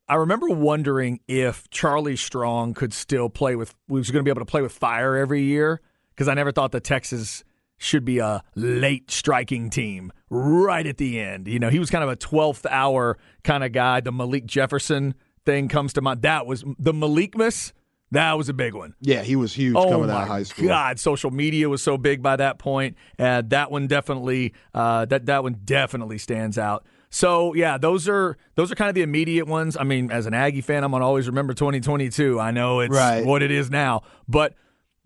I 0.09 0.15
remember 0.17 0.49
wondering 0.49 1.21
if 1.27 1.69
Charlie 1.71 2.17
Strong 2.17 2.75
could 2.75 2.93
still 2.93 3.29
play 3.29 3.57
with 3.57 3.75
was 3.89 4.11
going 4.11 4.25
to 4.25 4.25
be 4.25 4.31
able 4.31 4.43
to 4.43 4.51
play 4.51 4.63
with 4.63 4.73
fire 4.73 5.17
every 5.17 5.43
year 5.43 5.81
because 6.15 6.29
I 6.29 6.35
never 6.35 6.53
thought 6.53 6.73
the 6.73 6.81
Texas 6.81 7.43
should 7.79 8.05
be 8.05 8.19
a 8.19 8.43
late 8.55 9.11
striking 9.11 9.69
team 9.69 10.13
right 10.31 10.87
at 10.87 10.97
the 10.97 11.21
end. 11.21 11.49
You 11.49 11.59
know, 11.59 11.69
he 11.69 11.79
was 11.79 11.91
kind 11.91 12.05
of 12.05 12.11
a 12.11 12.17
12th 12.17 12.65
hour 12.71 13.19
kind 13.45 13.65
of 13.65 13.73
guy. 13.73 14.01
The 14.01 14.13
Malik 14.13 14.47
Jefferson 14.47 15.15
thing 15.45 15.69
comes 15.69 15.93
to 15.95 16.01
mind. 16.01 16.23
That 16.23 16.47
was 16.47 16.65
the 16.79 16.93
Malikmas. 16.93 17.73
That 18.13 18.39
was 18.39 18.49
a 18.49 18.55
big 18.55 18.73
one. 18.75 18.95
yeah, 19.01 19.23
he 19.23 19.35
was 19.35 19.53
huge 19.53 19.75
Oh 19.77 19.91
coming 19.91 20.09
out 20.09 20.23
of 20.23 20.29
high 20.29 20.45
school. 20.45 20.69
God, 20.69 21.01
social 21.01 21.33
media 21.33 21.69
was 21.69 21.83
so 21.83 21.99
big 21.99 22.23
by 22.23 22.37
that 22.37 22.59
point. 22.59 22.97
Uh, 23.19 23.43
that 23.47 23.73
one 23.73 23.89
definitely, 23.89 24.55
uh, 24.73 25.07
that 25.07 25.27
that 25.27 25.43
one 25.43 25.57
definitely 25.65 26.19
stands 26.19 26.57
out. 26.57 26.87
So 27.11 27.55
yeah, 27.55 27.79
those 27.79 28.09
are 28.09 28.37
those 28.57 28.71
are 28.71 28.75
kind 28.75 28.89
of 28.89 28.95
the 28.95 29.03
immediate 29.03 29.47
ones. 29.47 29.77
I 29.77 29.85
mean, 29.85 30.11
as 30.11 30.27
an 30.27 30.35
Aggie 30.35 30.61
fan, 30.61 30.85
I'm 30.85 30.91
gonna 30.93 31.07
always 31.07 31.27
remember 31.27 31.55
2022. 31.55 32.39
I 32.41 32.51
know 32.51 32.81
it's 32.81 32.95
Right. 32.95 33.25
what 33.25 33.43
it 33.43 33.51
is 33.51 33.71
now, 33.71 34.03
but 34.29 34.55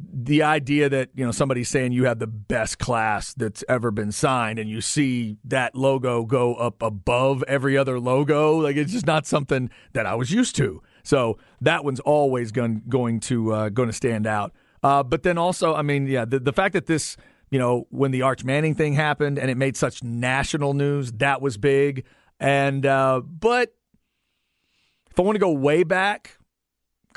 the 0.03 0.43
idea 0.43 0.89
that 0.89 1.11
you 1.15 1.25
know 1.27 1.31
somebody's 1.31 1.69
saying 1.69 1.93
you 1.93 2.07
have 2.07 2.19
the 2.19 2.27
best 2.27 2.79
class 2.79 3.35
that's 3.35 3.63
ever 3.69 3.91
been 3.91 4.11
signed 4.11 4.59
and 4.59 4.71
you 4.71 4.81
see 4.81 5.37
that 5.45 5.75
logo 5.75 6.25
go 6.25 6.55
up 6.55 6.81
above 6.83 7.45
every 7.47 7.77
other 7.77 8.01
logo 8.01 8.57
like 8.57 8.77
it's 8.77 8.93
just 8.93 9.07
not 9.07 9.27
something 9.27 9.69
that 9.93 10.07
i 10.07 10.15
was 10.15 10.31
used 10.31 10.57
to 10.57 10.83
so 11.03 11.37
that 11.61 11.85
one's 11.85 12.01
always 12.01 12.51
going, 12.51 12.81
going 12.89 13.21
to 13.21 13.53
uh, 13.53 13.69
going 13.69 13.91
to 13.91 13.93
stand 13.93 14.27
out 14.27 14.55
Uh, 14.83 15.03
but 15.03 15.23
then 15.23 15.37
also, 15.37 15.75
I 15.75 15.83
mean, 15.83 16.07
yeah, 16.07 16.25
the, 16.25 16.39
the 16.41 16.53
fact 16.55 16.73
that 16.73 16.87
this, 16.87 17.19
you 17.51 17.59
know, 17.59 17.87
when 17.91 18.11
the 18.11 18.23
Arch 18.23 18.45
Manning 18.45 18.75
thing 18.75 18.95
happened 18.95 19.39
and 19.39 19.51
it 19.51 19.57
made 19.57 19.77
such 19.77 20.03
national 20.03 20.75
news, 20.75 21.13
that 21.13 21.43
was 21.43 21.57
big. 21.57 22.05
And, 22.39 22.87
uh, 22.87 23.21
but 23.21 23.75
if 25.11 25.19
I 25.19 25.23
want 25.23 25.35
to 25.37 25.41
go 25.41 25.51
way 25.53 25.83
back, 25.83 26.39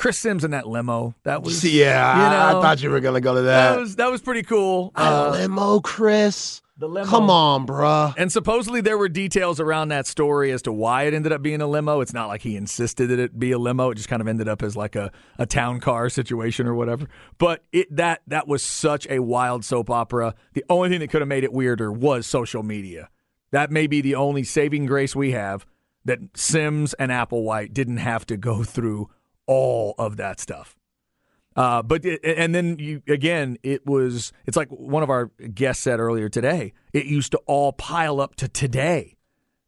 Chris 0.04 0.18
Simms 0.18 0.44
in 0.44 0.52
that 0.52 0.68
limo. 0.68 1.16
That 1.24 1.44
was 1.44 1.64
yeah. 1.64 2.18
you 2.18 2.24
I, 2.24 2.60
I 2.60 2.62
thought 2.62 2.84
you 2.84 2.90
were 2.90 3.00
gonna 3.00 3.22
go 3.22 3.36
to 3.36 3.44
that. 3.44 3.72
that 3.72 3.80
was 3.80 3.96
that 3.96 4.12
was 4.12 4.20
pretty 4.20 4.44
cool. 4.44 4.92
Uh, 4.98 5.30
limo, 5.32 5.80
Chris. 5.80 6.62
the 6.78 6.90
limo. 6.90 7.08
Come 7.08 7.30
on, 7.30 7.66
bruh. 7.66 8.14
And 8.18 8.30
supposedly 8.30 8.82
there 8.82 8.98
were 8.98 9.08
details 9.08 9.62
around 9.62 9.88
that 9.88 10.06
story 10.06 10.52
as 10.52 10.62
to 10.64 10.74
why 10.74 11.04
it 11.04 11.14
ended 11.14 11.32
up 11.32 11.42
being 11.42 11.62
a 11.62 11.68
limo. 11.68 12.02
It's 12.02 12.12
not 12.12 12.28
like 12.28 12.42
he 12.42 12.58
insisted 12.58 13.12
that 13.12 13.20
it 13.20 13.40
be 13.40 13.54
a 13.54 13.58
limo. 13.58 13.92
It 13.92 13.96
just 13.96 14.10
kind 14.10 14.22
of 14.22 14.28
ended 14.28 14.50
up 14.50 14.62
as 14.62 14.76
like 14.76 14.98
a, 14.98 15.10
a 15.40 15.46
town 15.46 15.80
car 15.80 16.10
situation 16.10 16.68
or 16.68 16.76
whatever. 16.76 17.08
But 17.38 17.64
it 17.72 17.96
that 17.96 18.24
that 18.28 18.46
was 18.46 18.62
such 18.62 19.08
a 19.10 19.20
wild 19.20 19.64
soap 19.64 19.90
opera. 19.90 20.36
The 20.52 20.66
only 20.70 20.90
thing 20.90 21.00
that 21.00 21.12
could 21.12 21.22
have 21.22 21.30
made 21.30 21.46
it 21.46 21.54
weirder 21.54 21.94
was 21.94 22.28
social 22.28 22.62
media. 22.62 23.08
That 23.52 23.72
may 23.72 23.88
be 23.88 24.02
the 24.02 24.16
only 24.16 24.44
saving 24.44 24.86
grace 24.86 25.16
we 25.16 25.32
have 25.32 25.66
that 26.04 26.20
Simms 26.36 26.94
and 26.96 27.10
Applewhite 27.10 27.72
didn't 27.74 27.98
have 28.00 28.26
to 28.26 28.36
go 28.36 28.66
through 28.66 29.10
all 29.48 29.96
of 29.98 30.18
that 30.18 30.40
stuff. 30.40 30.76
Uh, 31.56 31.84
but 31.84 32.04
it, 32.06 32.20
and 32.24 32.54
then 32.54 32.78
you 32.80 33.02
again, 33.08 33.58
it 33.64 33.86
was 33.86 34.34
it's 34.46 34.58
like 34.58 34.70
one 34.70 35.04
of 35.04 35.10
our 35.10 35.28
guests 35.54 35.84
said 35.84 36.00
earlier 36.00 36.30
today. 36.30 36.74
It 36.94 37.06
used 37.06 37.32
to 37.34 37.38
all 37.46 37.74
pile 37.74 38.20
up 38.20 38.36
to 38.36 38.48
today. 38.48 39.16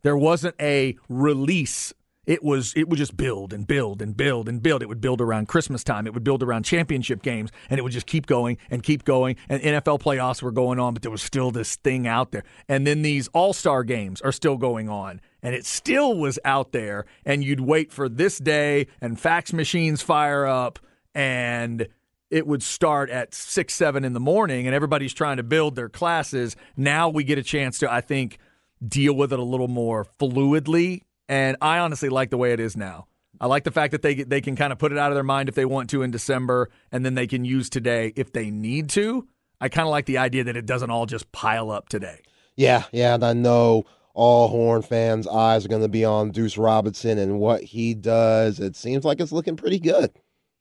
There 0.01 0.17
wasn't 0.17 0.55
a 0.59 0.95
release. 1.09 1.93
It 2.25 2.43
was 2.43 2.73
it 2.75 2.89
would 2.89 2.97
just 2.97 3.15
build 3.15 3.53
and 3.53 3.67
build 3.67 4.01
and 4.01 4.17
build 4.17 4.49
and 4.49 4.61
build. 4.63 4.81
It 4.81 4.89
would 4.89 5.01
build 5.01 5.21
around 5.21 5.47
Christmas 5.47 5.83
time. 5.83 6.07
It 6.07 6.13
would 6.15 6.23
build 6.23 6.41
around 6.41 6.63
championship 6.63 7.21
games, 7.21 7.51
and 7.69 7.77
it 7.77 7.83
would 7.83 7.91
just 7.91 8.07
keep 8.07 8.25
going 8.25 8.57
and 8.71 8.81
keep 8.81 9.03
going. 9.03 9.35
And 9.47 9.61
NFL 9.61 10.01
playoffs 10.01 10.41
were 10.41 10.51
going 10.51 10.79
on, 10.79 10.93
but 10.93 11.03
there 11.03 11.11
was 11.11 11.21
still 11.21 11.51
this 11.51 11.75
thing 11.75 12.07
out 12.07 12.31
there. 12.31 12.43
And 12.67 12.87
then 12.87 13.03
these 13.03 13.27
All 13.27 13.53
Star 13.53 13.83
games 13.83 14.21
are 14.21 14.31
still 14.31 14.57
going 14.57 14.89
on, 14.89 15.21
and 15.45 15.53
it 15.53 15.63
still 15.63 16.17
was 16.17 16.39
out 16.43 16.71
there. 16.71 17.05
And 17.23 17.43
you'd 17.43 17.59
wait 17.59 17.91
for 17.91 18.09
this 18.09 18.39
day, 18.39 18.87
and 18.99 19.19
fax 19.19 19.53
machines 19.53 20.01
fire 20.01 20.47
up, 20.47 20.79
and 21.13 21.87
it 22.31 22.47
would 22.47 22.63
start 22.63 23.11
at 23.11 23.35
six, 23.35 23.75
seven 23.75 24.03
in 24.03 24.13
the 24.13 24.19
morning, 24.19 24.65
and 24.65 24.73
everybody's 24.73 25.13
trying 25.13 25.37
to 25.37 25.43
build 25.43 25.75
their 25.75 25.87
classes. 25.87 26.55
Now 26.75 27.09
we 27.09 27.23
get 27.23 27.37
a 27.37 27.43
chance 27.43 27.77
to, 27.79 27.93
I 27.93 28.01
think, 28.01 28.39
deal 28.85 29.13
with 29.13 29.31
it 29.31 29.37
a 29.37 29.43
little 29.43 29.67
more 29.67 30.07
fluidly. 30.19 31.03
And 31.29 31.57
I 31.61 31.77
honestly 31.77 32.09
like 32.09 32.31
the 32.31 32.37
way 32.37 32.51
it 32.51 32.59
is 32.59 32.75
now. 32.75 33.05
I 33.39 33.45
like 33.45 33.65
the 33.65 33.71
fact 33.71 33.91
that 33.91 34.01
they 34.01 34.15
they 34.15 34.41
can 34.41 34.55
kind 34.55 34.73
of 34.73 34.79
put 34.79 34.91
it 34.91 34.97
out 34.97 35.11
of 35.11 35.15
their 35.15 35.23
mind 35.23 35.47
if 35.47 35.53
they 35.53 35.65
want 35.65 35.91
to 35.91 36.01
in 36.01 36.09
December, 36.09 36.71
and 36.91 37.05
then 37.05 37.13
they 37.13 37.27
can 37.27 37.45
use 37.45 37.69
today 37.69 38.13
if 38.15 38.33
they 38.33 38.49
need 38.49 38.89
to. 38.91 39.27
I 39.61 39.69
kind 39.69 39.87
of 39.87 39.91
like 39.91 40.07
the 40.07 40.17
idea 40.17 40.45
that 40.45 40.57
it 40.57 40.65
doesn't 40.65 40.89
all 40.89 41.05
just 41.05 41.31
pile 41.31 41.69
up 41.69 41.87
today. 41.87 42.21
Yeah, 42.55 42.85
yeah, 42.91 43.13
and 43.13 43.23
I 43.23 43.33
know 43.33 43.85
all 44.15 44.47
Horn 44.47 44.81
fans' 44.81 45.27
eyes 45.27 45.65
are 45.65 45.67
going 45.67 45.81
to 45.81 45.89
be 45.89 46.05
on 46.05 46.31
Deuce 46.31 46.57
Robinson 46.57 47.19
and 47.19 47.37
what 47.39 47.61
he 47.61 47.93
does. 47.93 48.59
It 48.59 48.75
seems 48.75 49.05
like 49.05 49.19
it's 49.19 49.31
looking 49.33 49.57
pretty 49.57 49.77
good. 49.79 50.09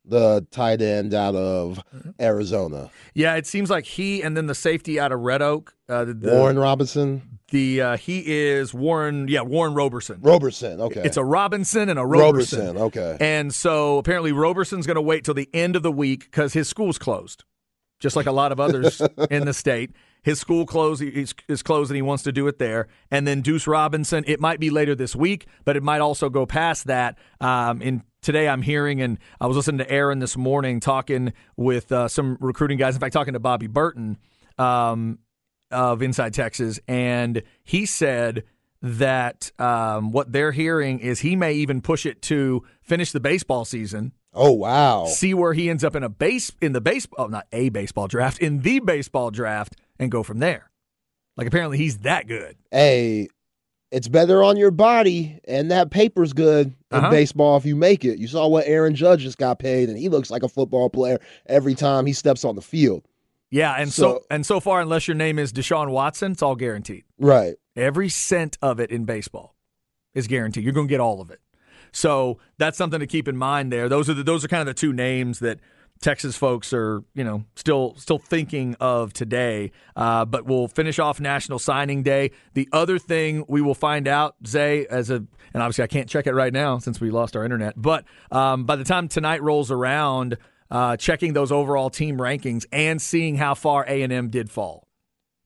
The 0.06 0.46
tight 0.50 0.82
end 0.82 1.14
out 1.14 1.34
of 1.34 1.82
Arizona, 2.20 2.90
Yeah, 3.14 3.36
it 3.36 3.46
seems 3.46 3.70
like 3.70 3.86
he 3.86 4.22
and 4.22 4.36
then 4.36 4.48
the 4.48 4.54
safety 4.54 5.00
out 5.00 5.12
of 5.12 5.20
Red 5.20 5.40
Oak, 5.40 5.74
uh, 5.88 6.04
the, 6.04 6.14
Warren 6.20 6.58
Robinson, 6.58 7.38
the 7.50 7.80
uh, 7.80 7.96
he 7.96 8.22
is 8.26 8.74
Warren, 8.74 9.28
yeah, 9.28 9.40
Warren 9.40 9.72
Roberson. 9.72 10.18
Roberson. 10.20 10.78
Okay, 10.78 11.00
It's 11.04 11.16
a 11.16 11.24
Robinson 11.24 11.88
and 11.88 11.98
a 11.98 12.04
Roberson. 12.04 12.76
Roberson. 12.76 12.82
Okay, 12.82 13.16
And 13.18 13.54
so 13.54 13.96
apparently 13.96 14.32
Roberson's 14.32 14.86
going 14.86 14.96
to 14.96 15.00
wait 15.00 15.24
till 15.24 15.32
the 15.32 15.48
end 15.54 15.74
of 15.74 15.82
the 15.82 15.92
week 15.92 16.24
because 16.24 16.52
his 16.52 16.68
school's 16.68 16.98
closed, 16.98 17.44
just 17.98 18.14
like 18.14 18.26
a 18.26 18.32
lot 18.32 18.52
of 18.52 18.60
others 18.60 19.00
in 19.30 19.46
the 19.46 19.54
state. 19.54 19.90
His 20.24 20.40
school 20.40 20.64
closed 20.64 21.02
is, 21.02 21.34
is 21.48 21.62
closed, 21.62 21.90
and 21.90 21.96
he 21.96 22.02
wants 22.02 22.22
to 22.24 22.32
do 22.32 22.48
it 22.48 22.58
there. 22.58 22.88
And 23.10 23.26
then 23.26 23.42
Deuce 23.42 23.66
Robinson, 23.66 24.24
it 24.26 24.40
might 24.40 24.58
be 24.58 24.70
later 24.70 24.94
this 24.94 25.14
week, 25.14 25.46
but 25.66 25.76
it 25.76 25.82
might 25.82 26.00
also 26.00 26.30
go 26.30 26.46
past 26.46 26.86
that. 26.86 27.18
Um, 27.42 27.82
in 27.82 28.02
today, 28.22 28.48
I'm 28.48 28.62
hearing, 28.62 29.02
and 29.02 29.18
I 29.38 29.46
was 29.46 29.56
listening 29.56 29.78
to 29.78 29.90
Aaron 29.90 30.20
this 30.20 30.34
morning 30.34 30.80
talking 30.80 31.34
with 31.56 31.92
uh, 31.92 32.08
some 32.08 32.38
recruiting 32.40 32.78
guys. 32.78 32.94
In 32.94 33.00
fact, 33.00 33.12
talking 33.12 33.34
to 33.34 33.38
Bobby 33.38 33.66
Burton 33.66 34.16
um, 34.56 35.18
of 35.70 36.00
Inside 36.00 36.32
Texas, 36.32 36.80
and 36.88 37.42
he 37.62 37.84
said 37.84 38.44
that 38.80 39.52
um, 39.58 40.10
what 40.10 40.32
they're 40.32 40.52
hearing 40.52 41.00
is 41.00 41.20
he 41.20 41.36
may 41.36 41.52
even 41.52 41.82
push 41.82 42.06
it 42.06 42.22
to 42.22 42.64
finish 42.82 43.12
the 43.12 43.20
baseball 43.20 43.66
season 43.66 44.12
oh 44.34 44.52
wow, 44.52 45.06
see 45.06 45.32
where 45.32 45.52
he 45.52 45.70
ends 45.70 45.84
up 45.84 45.94
in 45.94 46.02
a 46.02 46.08
base 46.08 46.52
in 46.60 46.72
the 46.72 46.80
baseball, 46.80 47.26
oh, 47.26 47.28
not 47.28 47.46
a 47.52 47.68
baseball 47.68 48.08
draft, 48.08 48.38
in 48.40 48.60
the 48.60 48.80
baseball 48.80 49.30
draft, 49.30 49.76
and 49.98 50.10
go 50.10 50.22
from 50.22 50.38
there. 50.38 50.70
Like 51.36 51.46
apparently 51.46 51.78
he's 51.78 51.98
that 51.98 52.26
good. 52.28 52.56
hey, 52.70 53.28
it's 53.90 54.08
better 54.08 54.42
on 54.42 54.56
your 54.56 54.72
body, 54.72 55.38
and 55.46 55.70
that 55.70 55.90
paper's 55.92 56.32
good 56.32 56.66
in 56.90 56.96
Uh-huh. 56.98 57.10
baseball 57.10 57.56
if 57.56 57.64
you 57.64 57.76
make 57.76 58.04
it. 58.04 58.18
You 58.18 58.26
saw 58.26 58.48
what 58.48 58.66
Aaron 58.66 58.96
Judge 58.96 59.20
just 59.20 59.38
got 59.38 59.60
paid, 59.60 59.88
and 59.88 59.96
he 59.96 60.08
looks 60.08 60.32
like 60.32 60.42
a 60.42 60.48
football 60.48 60.90
player 60.90 61.20
every 61.46 61.76
time 61.76 62.04
he 62.04 62.12
steps 62.12 62.44
on 62.44 62.56
the 62.56 62.62
field. 62.62 63.04
Yeah, 63.52 63.74
and 63.78 63.92
so, 63.92 64.02
So- 64.02 64.24
and 64.32 64.44
so 64.44 64.58
far, 64.58 64.80
unless 64.80 65.06
your 65.06 65.14
name 65.14 65.38
is 65.38 65.52
Deshaun 65.52 65.90
Watson, 65.90 66.32
it's 66.32 66.42
all 66.42 66.56
guaranteed. 66.56 67.04
Right. 67.20 67.54
Every 67.76 68.08
cent 68.08 68.58
of 68.60 68.80
it 68.80 68.90
in 68.90 69.04
baseball 69.04 69.54
is 70.12 70.26
guaranteed. 70.26 70.64
You're 70.64 70.72
going 70.72 70.88
to 70.88 70.92
get 70.92 71.00
all 71.00 71.20
of 71.20 71.30
it. 71.30 71.38
So 71.92 72.38
that's 72.58 72.76
something 72.76 72.98
to 72.98 73.06
keep 73.06 73.28
in 73.28 73.36
mind. 73.36 73.70
There, 73.72 73.88
those 73.88 74.10
are 74.10 74.14
the, 74.14 74.24
those 74.24 74.44
are 74.44 74.48
kind 74.48 74.60
of 74.62 74.66
the 74.66 74.74
two 74.74 74.92
names 74.92 75.38
that 75.38 75.60
Texas 76.04 76.36
folks 76.36 76.74
are, 76.74 77.02
you 77.14 77.24
know, 77.24 77.44
still 77.56 77.94
still 77.96 78.18
thinking 78.18 78.76
of 78.78 79.14
today. 79.14 79.72
Uh, 79.96 80.26
but 80.26 80.44
we'll 80.44 80.68
finish 80.68 80.98
off 80.98 81.18
National 81.18 81.58
Signing 81.58 82.02
Day. 82.02 82.32
The 82.52 82.68
other 82.72 82.98
thing 82.98 83.46
we 83.48 83.62
will 83.62 83.74
find 83.74 84.06
out, 84.06 84.36
Zay, 84.46 84.86
as 84.86 85.08
a 85.08 85.14
and 85.14 85.62
obviously 85.62 85.82
I 85.84 85.86
can't 85.86 86.06
check 86.06 86.26
it 86.26 86.34
right 86.34 86.52
now 86.52 86.76
since 86.76 87.00
we 87.00 87.10
lost 87.10 87.36
our 87.36 87.42
internet. 87.42 87.80
But 87.80 88.04
um, 88.30 88.64
by 88.64 88.76
the 88.76 88.84
time 88.84 89.08
tonight 89.08 89.42
rolls 89.42 89.70
around, 89.70 90.36
uh, 90.70 90.98
checking 90.98 91.32
those 91.32 91.50
overall 91.50 91.88
team 91.88 92.18
rankings 92.18 92.66
and 92.70 93.00
seeing 93.00 93.36
how 93.36 93.54
far 93.54 93.86
A 93.88 94.02
and 94.02 94.12
M 94.12 94.28
did 94.28 94.50
fall. 94.50 94.86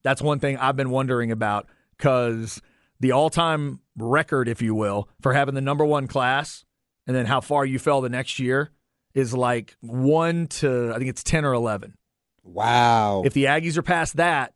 That's 0.03 0.21
one 0.21 0.39
thing 0.39 0.57
I've 0.57 0.75
been 0.75 0.89
wondering 0.89 1.31
about 1.31 1.67
because 1.97 2.61
the 2.99 3.13
all-time 3.13 3.79
record, 3.97 4.49
if 4.49 4.61
you 4.61 4.75
will, 4.75 5.07
for 5.21 5.31
having 5.31 5.55
the 5.55 5.61
number 5.61 5.85
one 5.85 6.07
class 6.07 6.65
and 7.07 7.15
then 7.15 7.27
how 7.27 7.39
far 7.39 7.65
you 7.65 7.79
fell 7.79 8.01
the 8.01 8.09
next 8.09 8.39
year 8.39 8.71
is 9.13 9.33
like 9.33 9.75
one 9.81 10.47
to 10.47 10.91
I 10.93 10.97
think 10.97 11.09
it's 11.09 11.23
ten 11.23 11.45
or 11.45 11.53
eleven. 11.53 11.95
Wow. 12.43 13.23
If 13.25 13.33
the 13.33 13.45
Aggies 13.45 13.77
are 13.77 13.83
past 13.83 14.17
that, 14.17 14.53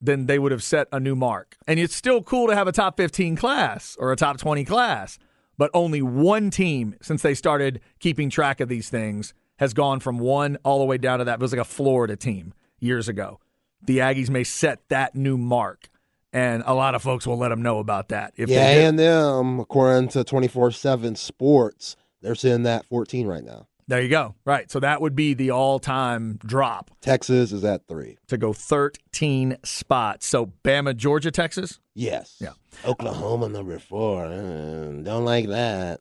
then 0.00 0.26
they 0.26 0.38
would 0.38 0.52
have 0.52 0.62
set 0.62 0.88
a 0.92 1.00
new 1.00 1.14
mark. 1.14 1.56
And 1.66 1.78
it's 1.78 1.94
still 1.94 2.22
cool 2.22 2.48
to 2.48 2.54
have 2.54 2.68
a 2.68 2.72
top 2.72 2.96
15 2.96 3.36
class 3.36 3.96
or 3.98 4.12
a 4.12 4.16
top 4.16 4.38
20 4.38 4.64
class, 4.64 5.18
but 5.56 5.70
only 5.72 6.02
one 6.02 6.50
team 6.50 6.96
since 7.00 7.22
they 7.22 7.34
started 7.34 7.80
keeping 7.98 8.30
track 8.30 8.60
of 8.60 8.68
these 8.68 8.88
things 8.88 9.32
has 9.58 9.72
gone 9.72 10.00
from 10.00 10.18
one 10.18 10.58
all 10.64 10.78
the 10.78 10.84
way 10.84 10.98
down 10.98 11.18
to 11.18 11.24
that. 11.24 11.34
It 11.34 11.40
was 11.40 11.52
like 11.52 11.60
a 11.60 11.64
Florida 11.64 12.16
team 12.16 12.52
years 12.78 13.08
ago. 13.08 13.40
The 13.82 13.98
Aggies 13.98 14.30
may 14.30 14.44
set 14.44 14.80
that 14.88 15.14
new 15.14 15.38
mark, 15.38 15.88
and 16.32 16.62
a 16.66 16.74
lot 16.74 16.94
of 16.94 17.02
folks 17.02 17.26
will 17.26 17.38
let 17.38 17.50
them 17.50 17.62
know 17.62 17.78
about 17.78 18.08
that. 18.08 18.32
If 18.36 18.48
yeah, 18.48 18.88
and 18.88 18.98
them 18.98 19.60
according 19.60 20.08
to 20.08 20.24
twenty 20.24 20.48
four 20.48 20.70
seven 20.72 21.14
Sports, 21.14 21.96
they're 22.20 22.34
sitting 22.34 22.66
at 22.66 22.84
fourteen 22.86 23.26
right 23.26 23.44
now. 23.44 23.68
There 23.88 24.02
you 24.02 24.08
go. 24.08 24.34
Right. 24.44 24.70
So 24.70 24.80
that 24.80 25.00
would 25.00 25.14
be 25.14 25.34
the 25.34 25.50
all 25.50 25.78
time 25.78 26.38
drop 26.44 26.90
Texas 27.00 27.52
is 27.52 27.64
at 27.64 27.86
three. 27.86 28.18
to 28.28 28.36
go 28.36 28.52
13 28.52 29.58
spots. 29.64 30.26
So 30.26 30.52
Bama, 30.64 30.96
Georgia, 30.96 31.30
Texas. 31.30 31.78
Yes. 31.94 32.36
Yeah. 32.40 32.52
Oklahoma 32.84 33.48
number 33.48 33.78
four. 33.78 34.24
Uh, 34.26 34.90
don't 35.02 35.24
like 35.24 35.48
that. 35.48 36.00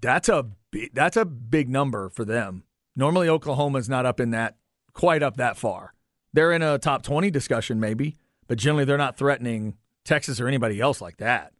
That's 0.00 0.28
a 0.28 0.46
big, 0.70 0.92
that's 0.94 1.16
a 1.16 1.24
big 1.24 1.68
number 1.68 2.08
for 2.10 2.24
them. 2.24 2.64
Normally, 2.96 3.28
Oklahoma's 3.28 3.88
not 3.88 4.06
up 4.06 4.20
in 4.20 4.30
that 4.30 4.56
quite 4.92 5.22
up 5.22 5.36
that 5.38 5.56
far. 5.56 5.94
They're 6.32 6.52
in 6.52 6.62
a 6.62 6.78
top 6.78 7.02
twenty 7.02 7.30
discussion 7.30 7.80
maybe, 7.80 8.16
but 8.48 8.58
generally 8.58 8.84
they're 8.84 8.98
not 8.98 9.16
threatening 9.16 9.76
Texas 10.04 10.40
or 10.40 10.46
anybody 10.46 10.80
else 10.80 11.00
like 11.00 11.16
that. 11.16 11.53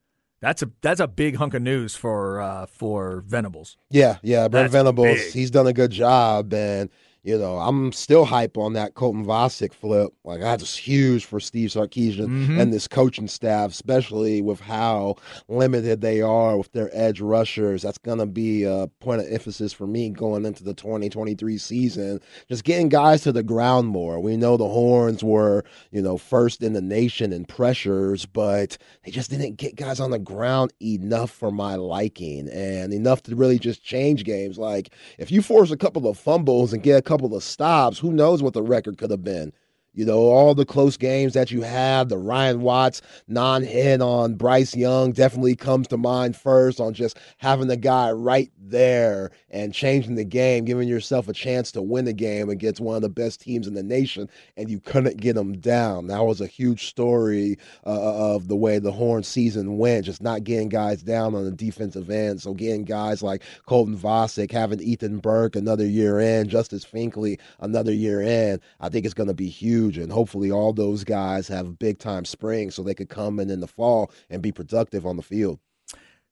That's 0.45 0.63
a 0.63 0.71
that's 0.83 1.01
a 1.01 1.09
big 1.09 1.37
hunk 1.37 1.55
of 1.55 1.63
news 1.63 1.97
for 1.97 2.39
uh, 2.39 2.67
for 2.67 3.25
Venables. 3.27 3.79
Yeah, 3.89 4.19
yeah. 4.23 4.47
Brent 4.49 4.71
That's 4.71 4.73
Venables, 4.73 5.17
big. 5.17 5.33
he's 5.33 5.51
done 5.51 5.67
a 5.67 5.73
good 5.73 5.91
job, 5.91 6.53
and 6.53 6.91
you 7.25 7.37
know 7.39 7.59
I'm 7.59 7.91
still 7.93 8.25
hype 8.25 8.57
on 8.57 8.75
that 8.75 8.95
Colton 8.95 9.25
Vasek 9.25 9.73
flip. 9.73 10.13
Like 10.25 10.41
that's 10.41 10.77
huge 10.77 11.25
for 11.25 11.41
Steve 11.41 11.71
Sarkisian 11.71 12.29
Mhm. 12.29 12.61
and 12.61 12.73
this 12.73 12.87
coaching 12.87 13.27
staff, 13.29 13.71
especially 13.73 14.41
with 14.43 14.61
how 14.61 15.17
limited 15.49 16.01
they 16.03 16.21
are 16.21 16.57
with 16.59 16.71
their 16.73 16.91
edge 16.93 17.21
rushers. 17.21 17.83
That's 17.83 17.99
gonna 17.99 18.27
be 18.27 18.65
a 18.65 18.89
point 19.01 19.23
of 19.23 19.27
emphasis 19.33 19.73
for 19.73 19.87
me 19.87 20.11
going 20.11 20.45
into 20.45 20.63
the 20.63 20.75
2023 20.75 21.59
season. 21.59 22.21
Just 22.49 22.65
getting 22.65 22.89
guys 22.91 23.23
to 23.23 23.33
the 23.33 23.43
ground 23.43 23.89
more. 23.89 24.21
We 24.21 24.37
know 24.37 24.57
the 24.57 24.69
Horns 24.69 25.25
were, 25.25 25.65
you 25.91 26.03
know, 26.03 26.19
first 26.19 26.63
in 26.63 26.75
the 26.75 26.83
nation 26.83 27.33
in 27.33 27.47
pressures, 27.47 28.27
but 28.27 28.77
they 29.05 29.11
just 29.11 29.31
didn't 29.31 29.57
get 29.57 29.77
guys 29.77 29.99
on 30.01 30.11
the 30.11 30.19
ground 30.19 30.73
enough 30.83 31.31
for 31.31 31.51
my 31.51 31.77
liking 31.77 32.49
and 32.51 32.93
enough 32.93 33.23
to 33.23 33.35
really 33.35 33.59
just 33.59 33.83
change 33.83 34.25
games. 34.25 34.59
Like 34.59 34.91
if 35.19 35.31
you 35.31 35.41
force 35.41 35.71
a 35.71 35.77
couple 35.77 36.07
of 36.07 36.19
fumbles 36.19 36.73
and 36.73 36.83
get 36.83 36.99
a 36.99 37.03
couple 37.03 37.14
couple 37.15 37.37
of 37.37 37.45
stops, 37.45 38.01
who 38.01 38.13
knows 38.13 38.43
what 38.43 38.55
the 38.55 38.63
record 38.63 38.99
could 38.99 39.13
have 39.13 39.23
been? 39.23 39.53
You 39.95 40.05
know, 40.05 40.19
all 40.19 40.55
the 40.55 40.65
close 40.65 40.97
games 40.97 41.35
that 41.35 41.53
you 41.53 41.63
have, 41.63 42.09
the 42.09 42.19
Ryan 42.19 42.63
Watts 42.63 43.01
non 43.29 43.63
hit 43.63 44.03
on 44.03 44.35
Bryce 44.35 44.75
Young 44.75 45.13
definitely 45.13 45.55
comes 45.55 45.87
to 45.89 45.97
mind 45.97 46.37
first 46.37 46.81
on 46.81 46.95
just 46.95 47.17
having 47.39 47.69
the 47.69 47.77
guy 47.77 48.11
right 48.11 48.51
there 48.59 49.31
and 49.51 49.73
changing 49.73 50.17
the 50.17 50.25
game, 50.25 50.65
giving 50.65 50.89
yourself 50.89 51.29
a 51.29 51.33
chance 51.33 51.71
to 51.73 51.83
win 51.83 52.07
the 52.07 52.13
game 52.13 52.51
against 52.51 52.81
one 52.81 52.97
of 52.97 53.03
the 53.03 53.09
best 53.09 53.41
teams 53.41 53.69
in 53.69 53.75
the 53.75 53.85
nation, 53.85 54.29
and 54.57 54.69
you 54.69 54.81
couldn't 54.81 55.19
get 55.19 55.35
them 55.35 55.59
down. 55.59 56.09
That 56.09 56.25
was 56.25 56.41
a 56.41 56.47
huge 56.47 56.89
story 56.89 57.57
uh, 57.87 58.35
of 58.35 58.49
the 58.49 58.57
way 58.57 58.81
the 58.81 58.91
Horn 58.93 59.23
season 59.23 59.79
went, 59.79 60.07
just 60.07 60.23
not 60.23 60.43
getting 60.43 60.69
guys 60.69 61.03
down 61.03 61.37
on 61.37 61.45
the 61.45 61.53
defensive 61.53 62.11
end. 62.11 62.43
So 62.43 62.53
getting 62.53 62.85
guys 62.85 63.23
like 63.23 63.45
Colton 63.67 63.97
Vasek, 63.97 64.51
having 64.51 64.81
Ethan 64.81 65.19
Burke 65.19 65.55
another 65.55 65.87
year 65.87 66.19
in, 66.19 66.49
Justice 66.49 66.85
Finkley 66.85 67.39
another 67.61 67.93
year 67.93 68.21
in, 68.21 68.61
I 68.81 68.89
think 68.89 69.05
it's 69.05 69.15
going 69.15 69.29
to 69.29 69.35
be 69.35 69.49
huge 69.49 69.84
huge. 69.85 69.99
And 69.99 70.13
hopefully, 70.13 70.51
all 70.51 70.73
those 70.73 71.05
guys 71.05 71.49
have 71.49 71.79
big 71.79 71.99
time 71.99 72.25
spring 72.25 72.71
so 72.71 72.83
they 72.83 72.95
could 72.95 73.09
come 73.09 73.41
in 73.41 73.51
in 73.51 73.61
the 73.61 73.67
fall 73.67 74.11
and 74.31 74.43
be 74.43 74.53
productive 74.53 75.07
on 75.07 75.17
the 75.17 75.23
field. 75.23 75.59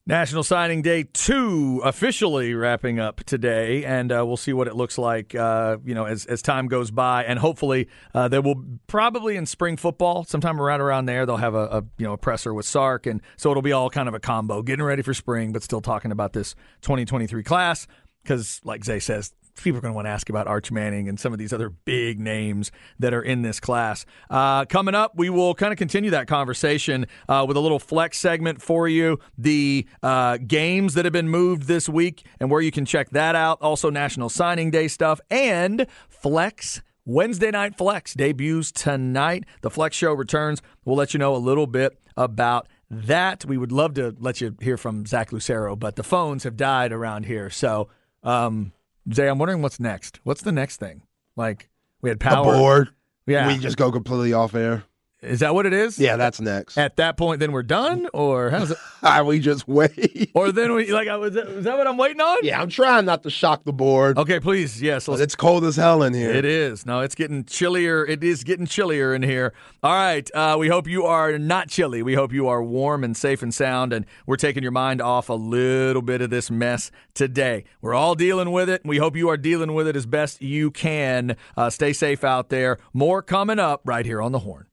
National 0.04 0.42
Signing 0.42 0.82
Day 0.82 1.04
two 1.04 1.80
officially 1.84 2.54
wrapping 2.54 2.98
up 2.98 3.22
today, 3.22 3.84
and 3.84 4.10
uh, 4.10 4.26
we'll 4.26 4.36
see 4.36 4.52
what 4.52 4.66
it 4.66 4.74
looks 4.74 4.98
like. 4.98 5.32
Uh, 5.32 5.76
you 5.84 5.94
know, 5.94 6.06
as 6.06 6.26
as 6.26 6.42
time 6.42 6.66
goes 6.66 6.90
by, 6.90 7.22
and 7.22 7.38
hopefully 7.38 7.88
uh, 8.12 8.26
they 8.26 8.40
will 8.40 8.64
probably 8.88 9.36
in 9.36 9.46
spring 9.46 9.76
football 9.76 10.24
sometime 10.24 10.60
around 10.60 10.80
around 10.80 11.06
there 11.06 11.24
they'll 11.24 11.36
have 11.36 11.54
a, 11.54 11.66
a, 11.66 11.84
you 11.98 12.04
know 12.04 12.14
a 12.14 12.18
presser 12.18 12.52
with 12.52 12.66
Sark, 12.66 13.06
and 13.06 13.22
so 13.36 13.52
it'll 13.52 13.62
be 13.62 13.70
all 13.70 13.90
kind 13.90 14.08
of 14.08 14.14
a 14.14 14.18
combo, 14.18 14.60
getting 14.60 14.84
ready 14.84 15.02
for 15.02 15.14
spring, 15.14 15.52
but 15.52 15.62
still 15.62 15.80
talking 15.80 16.10
about 16.10 16.32
this 16.32 16.56
2023 16.80 17.44
class 17.44 17.86
because, 18.24 18.60
like 18.64 18.84
Zay 18.84 18.98
says, 18.98 19.32
people 19.56 19.78
are 19.78 19.80
going 19.80 19.92
to 19.92 19.96
want 19.96 20.06
to 20.06 20.10
ask 20.10 20.28
about 20.28 20.46
Arch 20.46 20.70
Manning 20.70 21.08
and 21.08 21.18
some 21.18 21.32
of 21.32 21.38
these 21.38 21.52
other 21.52 21.70
big 21.70 22.18
names 22.18 22.70
that 22.98 23.14
are 23.14 23.22
in 23.22 23.42
this 23.42 23.60
class. 23.60 24.04
Uh, 24.30 24.64
coming 24.64 24.94
up, 24.94 25.12
we 25.16 25.30
will 25.30 25.54
kind 25.54 25.72
of 25.72 25.78
continue 25.78 26.10
that 26.10 26.26
conversation 26.26 27.06
uh, 27.28 27.44
with 27.46 27.56
a 27.56 27.60
little 27.60 27.78
flex 27.78 28.18
segment 28.18 28.60
for 28.62 28.88
you. 28.88 29.18
The 29.36 29.86
uh, 30.02 30.38
games 30.38 30.94
that 30.94 31.04
have 31.04 31.12
been 31.12 31.28
moved 31.28 31.64
this 31.64 31.88
week 31.88 32.26
and 32.40 32.50
where 32.50 32.60
you 32.60 32.70
can 32.70 32.84
check 32.84 33.10
that 33.10 33.34
out. 33.34 33.58
Also, 33.60 33.90
National 33.90 34.28
Signing 34.28 34.70
Day 34.70 34.88
stuff 34.88 35.20
and 35.30 35.86
flex. 36.08 36.82
Wednesday 37.04 37.50
Night 37.50 37.76
Flex 37.76 38.14
debuts 38.14 38.70
tonight. 38.70 39.44
The 39.62 39.70
Flex 39.70 39.96
Show 39.96 40.12
returns. 40.12 40.62
We'll 40.84 40.96
let 40.96 41.12
you 41.12 41.18
know 41.18 41.34
a 41.34 41.38
little 41.38 41.66
bit 41.66 41.98
about 42.16 42.68
that. 42.90 43.44
We 43.44 43.58
would 43.58 43.72
love 43.72 43.94
to 43.94 44.14
let 44.20 44.40
you 44.40 44.56
hear 44.60 44.76
from 44.76 45.04
Zach 45.06 45.32
Lucero, 45.32 45.74
but 45.74 45.96
the 45.96 46.04
phones 46.04 46.44
have 46.44 46.56
died 46.56 46.92
around 46.92 47.26
here. 47.26 47.50
So, 47.50 47.88
um, 48.22 48.72
Jay, 49.08 49.28
I'm 49.28 49.38
wondering 49.38 49.62
what's 49.62 49.80
next. 49.80 50.20
What's 50.24 50.42
the 50.42 50.52
next 50.52 50.78
thing? 50.78 51.02
Like 51.36 51.70
we 52.00 52.10
had 52.10 52.20
power. 52.20 52.54
Board. 52.54 52.90
Yeah. 53.26 53.46
We 53.48 53.58
just 53.58 53.76
go 53.76 53.90
completely 53.90 54.32
off 54.32 54.54
air. 54.54 54.84
Is 55.22 55.38
that 55.38 55.54
what 55.54 55.66
it 55.66 55.72
is? 55.72 56.00
Yeah, 56.00 56.16
that's 56.16 56.40
next. 56.40 56.76
At 56.76 56.96
that 56.96 57.16
point, 57.16 57.38
then 57.38 57.52
we're 57.52 57.62
done, 57.62 58.08
or 58.12 58.50
how's 58.50 58.72
it? 58.72 58.78
we 59.24 59.38
just 59.38 59.68
wait. 59.68 60.32
or 60.34 60.50
then 60.50 60.72
we 60.74 60.90
like, 60.92 61.06
was 61.18 61.34
that, 61.34 61.64
what 61.64 61.86
I'm 61.86 61.96
waiting 61.96 62.20
on? 62.20 62.38
Yeah, 62.42 62.60
I'm 62.60 62.68
trying 62.68 63.04
not 63.04 63.22
to 63.22 63.30
shock 63.30 63.64
the 63.64 63.72
board. 63.72 64.18
Okay, 64.18 64.40
please, 64.40 64.82
yes. 64.82 65.08
it's 65.08 65.36
cold 65.36 65.64
as 65.64 65.76
hell 65.76 66.02
in 66.02 66.12
here. 66.12 66.32
It 66.32 66.44
is. 66.44 66.84
No, 66.84 67.00
it's 67.00 67.14
getting 67.14 67.44
chillier. 67.44 68.04
It 68.04 68.24
is 68.24 68.42
getting 68.42 68.66
chillier 68.66 69.14
in 69.14 69.22
here. 69.22 69.52
All 69.82 69.92
right. 69.94 70.28
Uh, 70.34 70.56
we 70.58 70.66
hope 70.66 70.88
you 70.88 71.04
are 71.04 71.38
not 71.38 71.68
chilly. 71.68 72.02
We 72.02 72.14
hope 72.14 72.32
you 72.32 72.48
are 72.48 72.62
warm 72.62 73.04
and 73.04 73.16
safe 73.16 73.42
and 73.42 73.54
sound, 73.54 73.92
and 73.92 74.06
we're 74.26 74.36
taking 74.36 74.64
your 74.64 74.72
mind 74.72 75.00
off 75.00 75.28
a 75.28 75.34
little 75.34 76.02
bit 76.02 76.20
of 76.20 76.30
this 76.30 76.50
mess 76.50 76.90
today. 77.14 77.64
We're 77.80 77.94
all 77.94 78.16
dealing 78.16 78.50
with 78.50 78.68
it. 78.68 78.82
We 78.84 78.98
hope 78.98 79.16
you 79.16 79.28
are 79.28 79.36
dealing 79.36 79.72
with 79.72 79.86
it 79.86 79.94
as 79.94 80.06
best 80.06 80.42
you 80.42 80.72
can. 80.72 81.36
Uh, 81.56 81.70
stay 81.70 81.92
safe 81.92 82.24
out 82.24 82.48
there. 82.48 82.78
More 82.92 83.22
coming 83.22 83.60
up 83.60 83.82
right 83.84 84.04
here 84.04 84.20
on 84.20 84.32
the 84.32 84.40
Horn. 84.40 84.66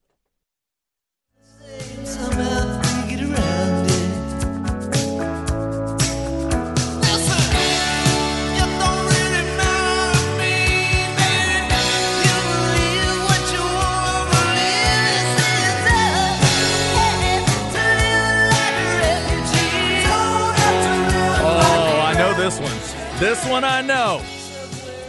This 23.20 23.46
one 23.46 23.64
I 23.64 23.82
know. 23.82 24.22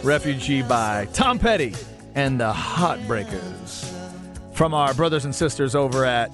Refugee 0.02 0.60
by 0.60 1.06
Tom 1.14 1.38
Petty 1.38 1.72
and 2.14 2.38
the 2.38 2.52
Heartbreakers. 2.52 3.90
From 4.52 4.74
our 4.74 4.92
brothers 4.92 5.24
and 5.24 5.34
sisters 5.34 5.74
over 5.74 6.04
at 6.04 6.30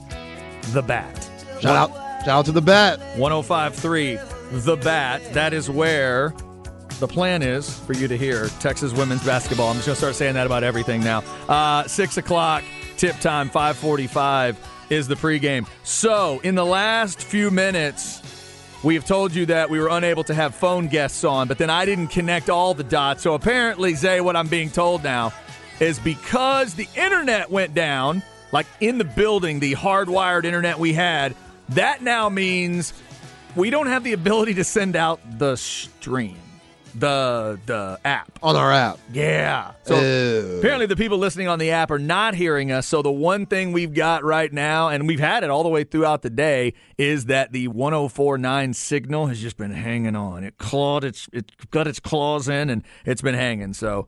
The 0.73 0.83
Bat. 0.83 1.31
Shout 1.61 1.77
out, 1.77 1.91
shout 2.25 2.29
out 2.29 2.47
to 2.47 2.51
The 2.51 2.61
Bat. 2.61 2.99
1053 3.17 4.19
The 4.59 4.77
Bat. 4.79 5.33
That 5.35 5.53
is 5.53 5.71
where 5.71 6.35
the 6.99 7.07
plan 7.07 7.43
is 7.43 7.79
for 7.79 7.93
you 7.93 8.09
to 8.09 8.19
hear 8.19 8.49
Texas 8.59 8.93
women's 8.93 9.25
basketball. 9.25 9.69
I'm 9.69 9.77
just 9.77 9.87
going 9.87 9.95
to 9.95 10.01
start 10.01 10.17
saying 10.17 10.35
that 10.35 10.47
about 10.47 10.65
everything 10.65 11.01
now. 11.01 11.23
Uh, 11.49 11.87
6 11.87 12.17
o'clock, 12.17 12.65
tip 12.97 13.21
time, 13.21 13.49
545 13.51 14.59
is 14.91 15.07
the 15.07 15.15
pregame. 15.15 15.65
So, 15.85 16.41
in 16.41 16.57
the 16.57 16.67
last 16.67 17.23
few 17.23 17.53
minutes, 17.53 18.21
we 18.83 18.95
have 18.95 19.05
told 19.05 19.35
you 19.35 19.47
that 19.47 19.71
we 19.71 19.81
were 19.81 19.89
unable 19.89 20.25
to 20.25 20.35
have 20.35 20.55
phone 20.55 20.89
guests 20.89 21.25
on, 21.25 21.49
but 21.49 21.59
then 21.59 21.71
I 21.71 21.85
didn't 21.85 22.09
connect 22.09 22.49
all 22.49 22.75
the 22.75 22.85
dots. 22.85 23.23
So 23.23 23.35
apparently, 23.35 23.95
Zay, 23.95 24.21
what 24.21 24.37
I'm 24.37 24.49
being 24.49 24.71
told 24.71 25.03
now 25.03 25.33
is 25.81 25.99
because 25.99 26.75
the 26.75 26.89
internet 26.95 27.51
went 27.51 27.75
down, 27.75 28.23
like 28.53 28.67
in 28.81 28.99
the 28.99 29.05
building, 29.05 29.61
the 29.61 29.75
hardwired 29.75 30.45
internet 30.45 30.79
we 30.79 30.93
had, 30.93 31.35
that 31.71 32.03
now 32.03 32.29
means 32.29 32.93
we 33.57 33.71
don't 33.71 33.89
have 33.89 34.05
the 34.05 34.13
ability 34.13 34.55
to 34.55 34.65
send 34.65 34.97
out 34.97 35.21
the 35.39 35.57
stream 35.57 36.37
the 36.95 37.59
the 37.67 37.99
app 38.05 38.39
on 38.43 38.57
our 38.57 38.73
app. 38.73 38.99
Yeah. 39.13 39.73
So 39.85 40.01
Ew. 40.01 40.59
apparently 40.59 40.87
the 40.87 40.97
people 40.97 41.19
listening 41.19 41.49
on 41.49 41.59
the 41.59 41.71
app 41.71 41.91
are 41.91 41.99
not 41.99 42.35
hearing 42.35 42.73
us. 42.73 42.87
So 42.87 43.03
the 43.03 43.11
one 43.11 43.47
thing 43.47 43.73
we've 43.73 43.95
got 43.95 44.25
right 44.25 44.53
now, 44.53 44.89
and 44.89 45.07
we've 45.07 45.21
had 45.21 45.45
it 45.45 45.51
all 45.51 45.63
the 45.63 45.69
way 45.69 45.85
throughout 45.85 46.23
the 46.23 46.31
day, 46.31 46.75
is 46.97 47.27
that 47.27 47.53
the 47.53 47.69
104.9 47.69 48.75
signal 48.75 49.27
has 49.27 49.41
just 49.41 49.57
been 49.57 49.71
hanging 49.71 50.17
on. 50.17 50.45
It 50.45 50.59
clawed 50.59 51.05
its 51.05 51.29
it 51.33 51.71
got 51.71 51.87
its 51.87 52.01
claws 52.01 52.49
in, 52.49 52.71
and 52.71 52.83
it's 53.05 53.23
been 53.23 53.35
hanging. 53.35 53.75
So. 53.75 54.07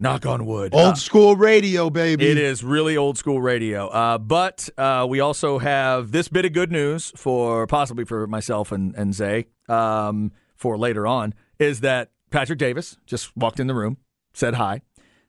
Knock 0.00 0.26
on 0.26 0.44
wood. 0.44 0.74
Old 0.74 0.84
uh, 0.84 0.94
school 0.96 1.36
radio, 1.36 1.88
baby. 1.88 2.28
It 2.28 2.36
is 2.36 2.64
really 2.64 2.96
old 2.96 3.16
school 3.16 3.40
radio. 3.40 3.86
Uh, 3.86 4.18
but 4.18 4.68
uh, 4.76 5.06
we 5.08 5.20
also 5.20 5.58
have 5.58 6.10
this 6.10 6.26
bit 6.26 6.44
of 6.44 6.52
good 6.52 6.72
news 6.72 7.12
for 7.14 7.68
possibly 7.68 8.04
for 8.04 8.26
myself 8.26 8.72
and, 8.72 8.92
and 8.96 9.14
Zay 9.14 9.46
um, 9.68 10.32
for 10.56 10.76
later 10.76 11.06
on 11.06 11.32
is 11.64 11.80
that 11.80 12.10
Patrick 12.30 12.58
Davis 12.58 12.96
just 13.06 13.36
walked 13.36 13.58
in 13.58 13.66
the 13.66 13.74
room, 13.74 13.96
said 14.32 14.54
hi. 14.54 14.82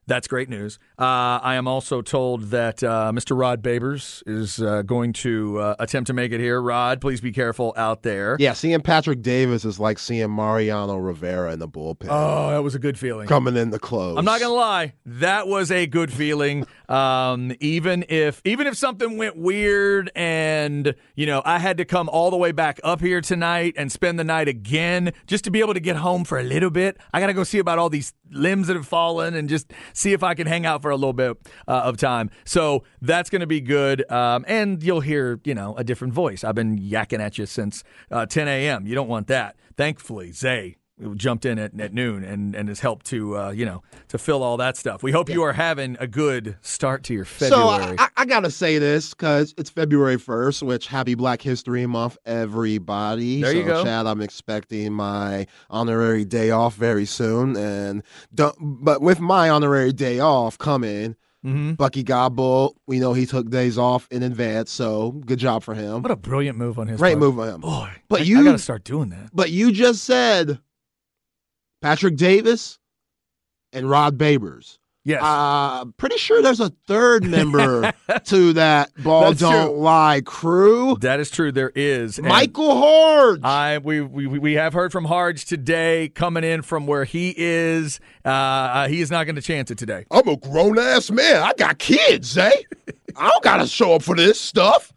That's 0.08 0.28
great 0.28 0.50
news. 0.50 0.78
Uh, 1.00 1.40
I 1.42 1.56
am 1.56 1.68
also 1.68 2.04
told 2.04 2.52
that 2.52 2.84
uh, 2.84 3.12
Mr. 3.12 3.36
Rod 3.36 3.64
Babers 3.64 4.22
is 4.28 4.62
uh, 4.62 4.84
going 4.84 5.14
to 5.14 5.60
uh, 5.60 5.76
attempt 5.80 6.06
to 6.08 6.14
make 6.14 6.32
it 6.32 6.40
here. 6.40 6.62
Rod, 6.62 7.02
please 7.02 7.22
be 7.22 7.32
careful 7.32 7.74
out 7.76 8.04
there. 8.04 8.38
Yeah, 8.40 8.54
seeing 8.54 8.82
Patrick 8.82 9.24
Davis 9.24 9.66
is 9.66 9.80
like 9.80 9.98
seeing 9.98 10.30
Mariano 10.30 10.98
Rivera 10.98 11.54
in 11.54 11.60
the 11.60 11.68
bullpen. 11.68 12.06
Oh, 12.08 12.52
that 12.52 12.62
was 12.62 12.76
a 12.76 12.80
good 12.80 13.00
feeling. 13.00 13.28
Coming 13.28 13.58
in 13.58 13.72
the 13.72 13.80
close. 13.80 14.16
I'm 14.18 14.26
not 14.26 14.40
gonna 14.40 14.54
lie, 14.54 14.94
that 15.08 15.48
was 15.48 15.72
a 15.72 15.88
good 15.88 16.14
feeling. 16.14 16.68
Um, 16.90 17.54
even 17.60 18.06
if 18.10 18.42
even 18.46 18.68
if 18.68 18.78
something 18.78 19.18
went 19.18 19.38
weird 19.38 20.12
and 20.16 20.96
you 21.16 21.26
know 21.26 21.42
I 21.46 21.60
had 21.60 21.78
to 21.78 21.86
come 21.86 22.10
all 22.10 22.32
the 22.32 22.38
way 22.38 22.52
back 22.52 22.80
up 22.84 23.02
here 23.02 23.22
tonight 23.22 23.74
and 23.78 23.92
spend 23.92 24.20
the 24.20 24.24
night 24.24 24.48
again 24.48 25.14
just 25.28 25.44
to 25.46 25.52
be 25.52 25.60
able 25.60 25.74
to 25.74 25.80
get 25.80 25.96
home 25.98 26.24
for 26.24 26.40
a 26.40 26.44
little 26.44 26.70
bit. 26.70 26.98
I 27.14 27.20
got 27.20 27.28
to 27.28 27.34
go 27.34 27.44
see 27.44 27.60
about 27.60 27.80
all 27.80 27.90
these 27.90 28.14
limbs 28.32 28.68
that 28.68 28.76
have 28.76 28.88
fallen 28.88 29.36
and 29.36 29.50
just 29.50 29.72
see 29.94 30.14
if 30.14 30.24
I 30.24 30.34
can 30.34 30.48
hang 30.48 30.66
out 30.66 30.82
for 30.82 30.92
a 30.92 30.96
little 30.96 31.14
bit 31.14 31.38
uh, 31.68 31.82
of 31.86 31.98
time. 31.98 32.30
So 32.44 32.84
that's 33.02 33.30
going 33.30 33.42
to 33.42 33.48
be 33.48 33.62
good. 33.62 34.10
Um, 34.12 34.46
and 34.48 34.82
you'll 34.84 35.02
hear, 35.02 35.40
you 35.44 35.54
know, 35.54 35.76
a 35.76 35.84
different 35.84 36.14
voice. 36.14 36.44
I've 36.44 36.56
been 36.56 36.78
yakking 36.78 37.20
at 37.20 37.38
you 37.38 37.46
since 37.46 37.84
uh, 38.12 38.26
10 38.26 38.48
a.m. 38.48 38.88
You 38.88 38.96
don't 38.96 39.08
want 39.08 39.28
that. 39.28 39.56
Thankfully, 39.78 40.32
Zay 40.32 40.78
jumped 41.16 41.46
in 41.46 41.60
at, 41.60 41.80
at 41.80 41.94
noon 41.94 42.24
and, 42.24 42.56
and 42.56 42.70
has 42.70 42.80
helped 42.80 43.06
to 43.08 43.38
uh, 43.38 43.50
you 43.52 43.66
know 43.66 43.84
to 44.08 44.18
fill 44.18 44.44
all 44.44 44.58
that 44.58 44.78
stuff. 44.78 45.04
We 45.04 45.12
hope 45.12 45.30
yeah. 45.30 45.36
you 45.36 45.44
are 45.44 45.54
having 45.54 45.98
a 46.00 46.08
good 46.08 46.58
start 46.62 47.04
to 47.04 47.14
your 47.14 47.26
February. 47.26 47.98
So 47.98 48.04
I, 48.04 48.10
I 48.16 48.26
gotta 48.26 48.50
say 48.50 48.78
this 48.78 49.10
because 49.10 49.54
it's 49.58 49.70
February 49.70 50.18
first, 50.18 50.64
which 50.64 50.88
Happy 50.88 51.16
Black 51.16 51.42
History 51.42 51.86
Month, 51.86 52.18
everybody. 52.26 53.42
There 53.42 53.52
so, 53.52 53.58
you 53.58 53.66
go, 53.66 53.84
Chad. 53.84 54.08
I'm 54.08 54.22
expecting 54.22 54.94
my 54.94 55.48
honorary 55.70 56.26
day 56.26 56.52
off 56.52 56.76
very 56.76 57.06
soon, 57.06 57.58
and 57.58 58.04
don't, 58.34 58.56
but 58.60 59.02
with 59.02 59.20
my 59.20 59.50
honorary 59.50 59.94
day 59.94 60.20
off 60.20 60.58
coming. 60.58 61.16
Mm-hmm. 61.46 61.74
Bucky 61.74 62.04
Godbolt, 62.04 62.74
we 62.88 62.98
know 62.98 63.14
he 63.14 63.28
took 63.28 63.52
days 63.52 63.78
off 63.78 64.08
in 64.10 64.24
advance, 64.24 64.72
so 64.72 65.12
good 65.12 65.38
job 65.38 65.62
for 65.62 65.76
him. 65.76 66.02
What 66.02 66.10
a 66.10 66.16
brilliant 66.16 66.58
move 66.58 66.80
on 66.80 66.88
his 66.88 67.00
Great 67.00 67.12
part. 67.12 67.20
move 67.20 67.40
on 67.40 67.50
him. 67.50 67.62
Boy, 67.62 67.92
but 68.08 68.22
I, 68.22 68.24
you, 68.24 68.40
I 68.40 68.44
gotta 68.44 68.58
start 68.58 68.84
doing 68.84 69.10
that. 69.10 69.30
But 69.32 69.52
you 69.52 69.72
just 69.72 70.06
said 70.06 70.60
Patrick 71.86 72.16
Davis 72.16 72.80
and 73.72 73.88
Rod 73.88 74.18
Babers. 74.18 74.80
Yes. 75.04 75.22
Uh, 75.22 75.86
pretty 75.98 76.18
sure 76.18 76.42
there's 76.42 76.60
a 76.60 76.72
third 76.88 77.24
member 77.30 77.94
to 78.24 78.54
that 78.54 78.90
Ball 79.04 79.22
That's 79.22 79.40
Don't 79.42 79.68
true. 79.68 79.78
Lie 79.78 80.22
crew. 80.26 80.98
that 81.02 81.20
is 81.20 81.30
true. 81.30 81.52
There 81.52 81.72
is. 81.76 82.18
And 82.18 82.28
Michael 82.28 82.76
Horde. 82.76 83.46
I 83.46 83.78
we, 83.78 84.02
we 84.02 84.26
we 84.26 84.54
have 84.54 84.74
heard 84.74 84.92
from 84.92 85.06
Harge 85.06 85.46
today, 85.46 86.10
coming 86.10 86.44
in 86.44 86.64
from 86.64 86.88
where 86.88 87.04
he 87.04 87.36
is. 87.38 88.00
Uh, 88.26 88.30
uh, 88.30 88.88
he 88.88 89.00
is 89.00 89.12
not 89.12 89.26
going 89.26 89.36
to 89.36 89.42
chance 89.44 89.70
it 89.70 89.78
today. 89.78 90.08
I'm 90.10 90.28
a 90.28 90.38
grown 90.38 90.80
ass 90.80 91.12
man. 91.12 91.44
I 91.44 91.54
got 91.56 91.78
kids, 91.78 92.36
eh? 92.36 92.50
I 93.16 93.30
don't 93.30 93.44
gotta 93.44 93.68
show 93.68 93.94
up 93.94 94.02
for 94.02 94.16
this 94.16 94.42
stuff. 94.42 94.92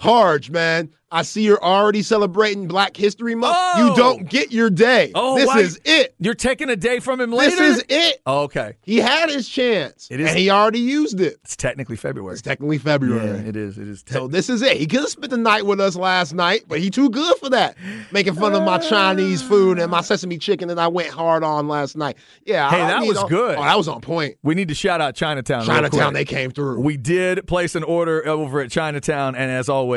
Harge, 0.00 0.50
man. 0.50 0.90
I 1.12 1.22
see 1.22 1.42
you're 1.42 1.62
already 1.62 2.02
celebrating 2.02 2.68
Black 2.68 2.96
History 2.96 3.34
Month. 3.34 3.56
Oh! 3.58 3.88
You 3.88 3.96
don't 3.96 4.28
get 4.28 4.52
your 4.52 4.70
day. 4.70 5.10
Oh, 5.12 5.34
this 5.34 5.48
why- 5.48 5.58
is 5.58 5.80
it. 5.84 6.14
You're 6.20 6.34
taking 6.34 6.70
a 6.70 6.76
day 6.76 7.00
from 7.00 7.20
him 7.20 7.32
later. 7.32 7.56
This 7.56 7.78
is 7.78 7.84
it. 7.88 8.22
Oh, 8.26 8.42
okay. 8.42 8.76
He 8.82 8.98
had 8.98 9.28
his 9.28 9.48
chance, 9.48 10.06
It 10.08 10.20
is- 10.20 10.28
and 10.30 10.38
he 10.38 10.50
already 10.50 10.78
used 10.78 11.20
it. 11.20 11.38
It's 11.42 11.56
technically 11.56 11.96
February. 11.96 12.34
It's 12.34 12.42
technically 12.42 12.76
yeah, 12.76 12.82
February. 12.84 13.38
it 13.40 13.56
is. 13.56 13.76
It 13.76 13.88
is. 13.88 14.04
So 14.06 14.28
this 14.28 14.48
is 14.48 14.62
it. 14.62 14.76
He 14.76 14.86
could 14.86 15.00
have 15.00 15.08
spent 15.08 15.30
the 15.30 15.36
night 15.36 15.66
with 15.66 15.80
us 15.80 15.96
last 15.96 16.32
night, 16.32 16.66
but 16.68 16.78
he 16.78 16.90
too 16.90 17.10
good 17.10 17.36
for 17.38 17.50
that. 17.50 17.76
Making 18.12 18.34
fun 18.34 18.54
of 18.54 18.62
my 18.62 18.76
uh. 18.76 18.78
Chinese 18.78 19.42
food 19.42 19.80
and 19.80 19.90
my 19.90 20.02
sesame 20.02 20.38
chicken 20.38 20.68
that 20.68 20.78
I 20.78 20.86
went 20.86 21.08
hard 21.10 21.42
on 21.42 21.66
last 21.66 21.96
night. 21.96 22.18
Yeah. 22.44 22.70
Hey, 22.70 22.82
I 22.82 22.86
that 22.86 23.00
need 23.00 23.08
was 23.08 23.18
all- 23.18 23.28
good. 23.28 23.58
Oh, 23.58 23.62
that 23.62 23.76
was 23.76 23.88
on 23.88 24.00
point. 24.00 24.36
we 24.44 24.54
need 24.54 24.68
to 24.68 24.74
shout 24.74 25.00
out 25.00 25.16
Chinatown. 25.16 25.64
Chinatown, 25.66 26.14
they 26.14 26.24
came 26.24 26.52
through. 26.52 26.80
We 26.82 26.96
did 26.96 27.48
place 27.48 27.74
an 27.74 27.82
order 27.82 28.24
over 28.28 28.60
at 28.60 28.70
Chinatown, 28.70 29.34
and 29.34 29.50
as 29.50 29.68
always, 29.68 29.89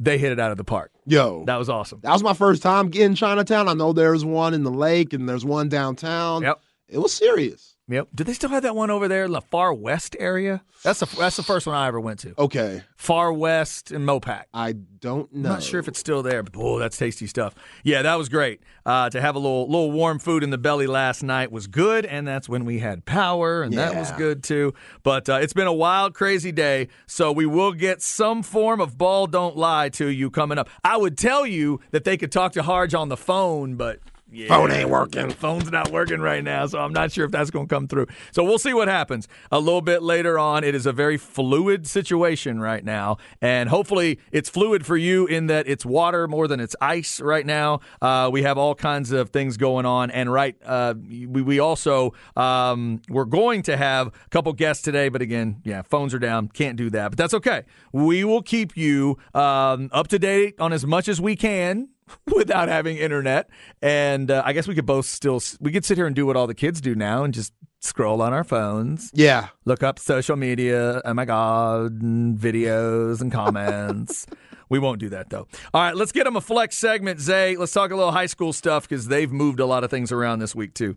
they 0.00 0.18
hit 0.18 0.32
it 0.32 0.40
out 0.40 0.50
of 0.50 0.56
the 0.56 0.64
park. 0.64 0.90
Yo, 1.06 1.44
That 1.46 1.56
was 1.56 1.68
awesome. 1.68 2.00
That 2.02 2.12
was 2.12 2.22
my 2.22 2.34
first 2.34 2.62
time 2.62 2.88
getting 2.88 3.14
Chinatown. 3.14 3.68
I 3.68 3.74
know 3.74 3.92
there's 3.92 4.24
one 4.24 4.54
in 4.54 4.62
the 4.62 4.70
lake 4.70 5.12
and 5.12 5.28
there's 5.28 5.44
one 5.44 5.68
downtown. 5.68 6.42
Yep. 6.42 6.60
It 6.88 6.98
was 6.98 7.12
serious. 7.12 7.76
Yep. 7.92 8.08
Do 8.14 8.24
they 8.24 8.32
still 8.32 8.48
have 8.48 8.62
that 8.62 8.74
one 8.74 8.90
over 8.90 9.06
there, 9.06 9.24
in 9.24 9.32
the 9.32 9.42
far 9.42 9.74
west 9.74 10.16
area? 10.18 10.62
That's 10.82 11.00
the 11.00 11.06
that's 11.16 11.36
the 11.36 11.42
first 11.42 11.66
one 11.66 11.76
I 11.76 11.86
ever 11.86 12.00
went 12.00 12.20
to. 12.20 12.34
Okay. 12.38 12.82
Far 12.96 13.32
west 13.32 13.92
and 13.92 14.08
Mopac. 14.08 14.44
I 14.54 14.72
don't 14.72 15.32
know. 15.32 15.50
I'm 15.50 15.54
not 15.56 15.62
sure 15.62 15.78
if 15.78 15.88
it's 15.88 15.98
still 15.98 16.22
there, 16.22 16.42
but 16.42 16.54
oh, 16.56 16.78
that's 16.78 16.96
tasty 16.96 17.26
stuff. 17.26 17.54
Yeah, 17.84 18.02
that 18.02 18.16
was 18.16 18.28
great. 18.28 18.62
Uh, 18.86 19.10
to 19.10 19.20
have 19.20 19.34
a 19.36 19.38
little 19.38 19.66
little 19.66 19.92
warm 19.92 20.18
food 20.18 20.42
in 20.42 20.50
the 20.50 20.58
belly 20.58 20.86
last 20.86 21.22
night 21.22 21.52
was 21.52 21.66
good, 21.66 22.06
and 22.06 22.26
that's 22.26 22.48
when 22.48 22.64
we 22.64 22.78
had 22.78 23.04
power, 23.04 23.62
and 23.62 23.74
that 23.74 23.94
was 23.94 24.10
good 24.12 24.42
too. 24.42 24.72
But 25.02 25.28
uh, 25.28 25.40
it's 25.42 25.52
been 25.52 25.66
a 25.66 25.72
wild, 25.72 26.14
crazy 26.14 26.50
day, 26.50 26.88
so 27.06 27.30
we 27.30 27.46
will 27.46 27.72
get 27.72 28.00
some 28.00 28.42
form 28.42 28.80
of 28.80 28.96
ball 28.96 29.26
don't 29.26 29.56
lie 29.56 29.90
to 29.90 30.06
you 30.08 30.30
coming 30.30 30.58
up. 30.58 30.68
I 30.82 30.96
would 30.96 31.18
tell 31.18 31.46
you 31.46 31.80
that 31.90 32.04
they 32.04 32.16
could 32.16 32.32
talk 32.32 32.52
to 32.52 32.62
Harge 32.62 32.94
on 32.94 33.08
the 33.08 33.16
phone, 33.16 33.76
but. 33.76 33.98
Yeah, 34.32 34.48
Phone 34.48 34.72
ain't 34.72 34.88
working. 34.88 35.30
Phone's 35.42 35.70
not 35.70 35.90
working 35.90 36.20
right 36.20 36.42
now, 36.42 36.66
so 36.66 36.78
I'm 36.78 36.92
not 36.92 37.12
sure 37.12 37.26
if 37.26 37.30
that's 37.30 37.50
going 37.50 37.68
to 37.68 37.74
come 37.74 37.86
through. 37.86 38.06
So 38.30 38.42
we'll 38.42 38.58
see 38.58 38.72
what 38.72 38.88
happens 38.88 39.28
a 39.50 39.60
little 39.60 39.82
bit 39.82 40.02
later 40.02 40.38
on. 40.38 40.64
It 40.64 40.74
is 40.74 40.86
a 40.86 40.92
very 40.92 41.18
fluid 41.18 41.86
situation 41.86 42.58
right 42.58 42.82
now, 42.82 43.18
and 43.42 43.68
hopefully 43.68 44.18
it's 44.32 44.48
fluid 44.48 44.86
for 44.86 44.96
you 44.96 45.26
in 45.26 45.48
that 45.48 45.68
it's 45.68 45.84
water 45.84 46.26
more 46.26 46.48
than 46.48 46.60
it's 46.60 46.74
ice 46.80 47.20
right 47.20 47.44
now. 47.44 47.80
Uh, 48.00 48.30
we 48.32 48.42
have 48.42 48.56
all 48.56 48.74
kinds 48.74 49.12
of 49.12 49.30
things 49.30 49.58
going 49.58 49.84
on, 49.84 50.10
and 50.10 50.32
right, 50.32 50.56
uh, 50.64 50.94
we, 50.96 51.42
we 51.42 51.58
also 51.58 52.14
um, 52.34 53.02
we're 53.10 53.26
going 53.26 53.62
to 53.64 53.76
have 53.76 54.06
a 54.06 54.12
couple 54.30 54.52
guests 54.54 54.82
today, 54.82 55.10
but 55.10 55.20
again, 55.20 55.60
yeah, 55.62 55.82
phones 55.82 56.14
are 56.14 56.18
down, 56.18 56.48
can't 56.48 56.76
do 56.76 56.88
that, 56.88 57.10
but 57.10 57.18
that's 57.18 57.34
okay. 57.34 57.64
We 57.92 58.24
will 58.24 58.42
keep 58.42 58.78
you 58.78 59.18
um, 59.34 59.90
up 59.92 60.08
to 60.08 60.18
date 60.18 60.54
on 60.58 60.72
as 60.72 60.86
much 60.86 61.06
as 61.08 61.20
we 61.20 61.36
can 61.36 61.88
without 62.34 62.68
having 62.68 62.96
internet. 62.96 63.48
And 63.80 64.30
uh, 64.30 64.42
I 64.44 64.52
guess 64.52 64.66
we 64.68 64.74
could 64.74 64.86
both 64.86 65.06
still 65.06 65.40
we 65.60 65.72
could 65.72 65.84
sit 65.84 65.96
here 65.96 66.06
and 66.06 66.14
do 66.16 66.26
what 66.26 66.36
all 66.36 66.46
the 66.46 66.54
kids 66.54 66.80
do 66.80 66.94
now 66.94 67.24
and 67.24 67.32
just 67.34 67.52
scroll 67.80 68.22
on 68.22 68.32
our 68.32 68.44
phones, 68.44 69.10
Yeah. 69.12 69.48
look 69.64 69.82
up 69.82 69.98
social 69.98 70.36
media. 70.36 71.02
Oh 71.04 71.14
my 71.14 71.24
god, 71.24 72.00
and 72.00 72.38
videos 72.38 73.20
and 73.20 73.32
comments. 73.32 74.24
we 74.68 74.78
won't 74.78 75.00
do 75.00 75.08
that 75.08 75.30
though. 75.30 75.48
All 75.74 75.82
right, 75.82 75.96
let's 75.96 76.12
get 76.12 76.24
them 76.24 76.36
a 76.36 76.40
flex 76.40 76.78
segment, 76.78 77.18
Zay. 77.20 77.56
Let's 77.56 77.72
talk 77.72 77.90
a 77.90 77.96
little 77.96 78.12
high 78.12 78.26
school 78.26 78.52
stuff 78.52 78.88
because 78.88 79.08
they've 79.08 79.32
moved 79.32 79.58
a 79.58 79.66
lot 79.66 79.82
of 79.82 79.90
things 79.90 80.12
around 80.12 80.38
this 80.38 80.54
week 80.54 80.74
too. 80.74 80.96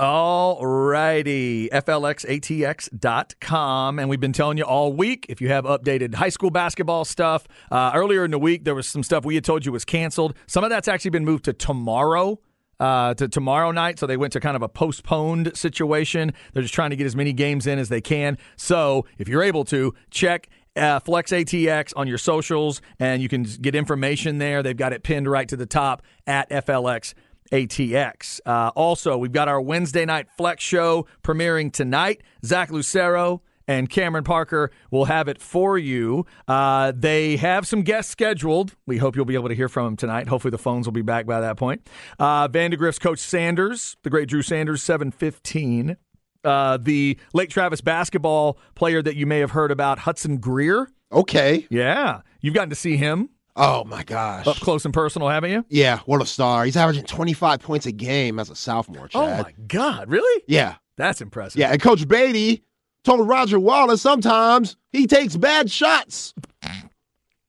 All 0.00 0.64
righty. 0.64 1.68
FLXATX.com. 1.68 3.98
And 3.98 4.08
we've 4.08 4.18
been 4.18 4.32
telling 4.32 4.56
you 4.56 4.64
all 4.64 4.94
week 4.94 5.26
if 5.28 5.42
you 5.42 5.48
have 5.48 5.66
updated 5.66 6.14
high 6.14 6.30
school 6.30 6.50
basketball 6.50 7.04
stuff. 7.04 7.46
Uh, 7.70 7.90
earlier 7.94 8.24
in 8.24 8.30
the 8.30 8.38
week, 8.38 8.64
there 8.64 8.74
was 8.74 8.88
some 8.88 9.02
stuff 9.02 9.26
we 9.26 9.34
had 9.34 9.44
told 9.44 9.66
you 9.66 9.72
was 9.72 9.84
canceled. 9.84 10.38
Some 10.46 10.64
of 10.64 10.70
that's 10.70 10.88
actually 10.88 11.10
been 11.10 11.26
moved 11.26 11.44
to 11.44 11.52
tomorrow. 11.52 12.40
Uh, 12.78 13.12
to 13.12 13.28
tomorrow 13.28 13.70
night, 13.72 13.98
so 13.98 14.06
they 14.06 14.16
went 14.16 14.32
to 14.32 14.40
kind 14.40 14.56
of 14.56 14.62
a 14.62 14.68
postponed 14.68 15.54
situation. 15.54 16.32
They're 16.54 16.62
just 16.62 16.72
trying 16.72 16.88
to 16.88 16.96
get 16.96 17.04
as 17.04 17.14
many 17.14 17.34
games 17.34 17.66
in 17.66 17.78
as 17.78 17.90
they 17.90 18.00
can. 18.00 18.38
So, 18.56 19.04
if 19.18 19.28
you're 19.28 19.42
able 19.42 19.66
to, 19.66 19.92
check 20.10 20.48
uh, 20.76 20.98
Flex 21.00 21.30
ATX 21.30 21.92
on 21.94 22.06
your 22.06 22.16
socials, 22.16 22.80
and 22.98 23.20
you 23.20 23.28
can 23.28 23.42
get 23.42 23.74
information 23.74 24.38
there. 24.38 24.62
They've 24.62 24.74
got 24.74 24.94
it 24.94 25.02
pinned 25.02 25.30
right 25.30 25.46
to 25.48 25.56
the 25.56 25.66
top 25.66 26.00
at 26.26 26.48
FLX 26.48 27.12
ATX. 27.52 28.40
Uh, 28.46 28.70
also, 28.74 29.16
we've 29.16 29.32
got 29.32 29.48
our 29.48 29.60
Wednesday 29.60 30.04
night 30.04 30.28
flex 30.36 30.62
show 30.62 31.06
premiering 31.22 31.72
tonight. 31.72 32.22
Zach 32.44 32.70
Lucero 32.70 33.42
and 33.66 33.88
Cameron 33.88 34.24
Parker 34.24 34.70
will 34.90 35.04
have 35.04 35.28
it 35.28 35.40
for 35.40 35.78
you. 35.78 36.26
Uh, 36.48 36.92
they 36.94 37.36
have 37.36 37.66
some 37.66 37.82
guests 37.82 38.10
scheduled. 38.10 38.74
We 38.86 38.98
hope 38.98 39.14
you'll 39.14 39.24
be 39.24 39.34
able 39.34 39.48
to 39.48 39.54
hear 39.54 39.68
from 39.68 39.86
them 39.86 39.96
tonight. 39.96 40.26
Hopefully, 40.28 40.50
the 40.50 40.58
phones 40.58 40.86
will 40.86 40.92
be 40.92 41.02
back 41.02 41.26
by 41.26 41.40
that 41.40 41.56
point. 41.56 41.88
Uh, 42.18 42.48
Vandegrift's 42.48 42.98
coach 42.98 43.20
Sanders, 43.20 43.96
the 44.02 44.10
great 44.10 44.28
Drew 44.28 44.42
Sanders, 44.42 44.82
seven 44.82 45.10
fifteen. 45.10 45.96
Uh, 46.42 46.78
the 46.80 47.18
Lake 47.34 47.50
Travis 47.50 47.82
basketball 47.82 48.58
player 48.74 49.02
that 49.02 49.14
you 49.14 49.26
may 49.26 49.40
have 49.40 49.50
heard 49.50 49.70
about, 49.70 50.00
Hudson 50.00 50.38
Greer. 50.38 50.88
Okay. 51.12 51.66
Yeah, 51.70 52.22
you've 52.40 52.54
gotten 52.54 52.70
to 52.70 52.76
see 52.76 52.96
him 52.96 53.28
Oh 53.60 53.84
my 53.84 54.02
gosh. 54.02 54.46
up 54.46 54.56
close 54.56 54.84
and 54.84 54.94
personal, 54.94 55.28
haven't 55.28 55.50
you? 55.50 55.64
Yeah, 55.68 55.98
what 56.06 56.22
a 56.22 56.26
star. 56.26 56.64
He's 56.64 56.76
averaging 56.76 57.04
25 57.04 57.60
points 57.60 57.86
a 57.86 57.92
game 57.92 58.38
as 58.38 58.50
a 58.50 58.54
sophomore, 58.56 59.08
Oh 59.14 59.26
my 59.26 59.54
God, 59.66 60.08
really? 60.10 60.42
Yeah. 60.46 60.76
That's 60.96 61.20
impressive. 61.20 61.58
Yeah, 61.58 61.70
and 61.72 61.80
Coach 61.80 62.06
Beatty 62.08 62.62
told 63.04 63.26
Roger 63.26 63.58
Wallace 63.58 64.02
sometimes 64.02 64.76
he 64.92 65.06
takes 65.06 65.36
bad 65.36 65.70
shots. 65.70 66.34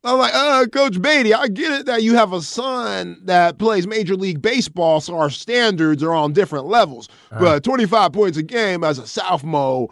I'm 0.03 0.17
like, 0.17 0.33
uh, 0.33 0.65
Coach 0.65 0.99
Beatty, 1.01 1.33
I 1.33 1.47
get 1.47 1.71
it 1.71 1.85
that 1.85 2.01
you 2.01 2.15
have 2.15 2.33
a 2.33 2.41
son 2.41 3.21
that 3.25 3.59
plays 3.59 3.85
Major 3.85 4.15
League 4.15 4.41
Baseball, 4.41 4.99
so 4.99 5.15
our 5.17 5.29
standards 5.29 6.01
are 6.01 6.13
on 6.13 6.33
different 6.33 6.65
levels. 6.65 7.07
But 7.29 7.63
25 7.63 8.11
points 8.11 8.37
a 8.37 8.43
game 8.43 8.83
as 8.83 8.97
a 8.97 9.05
sophomore, 9.05 9.89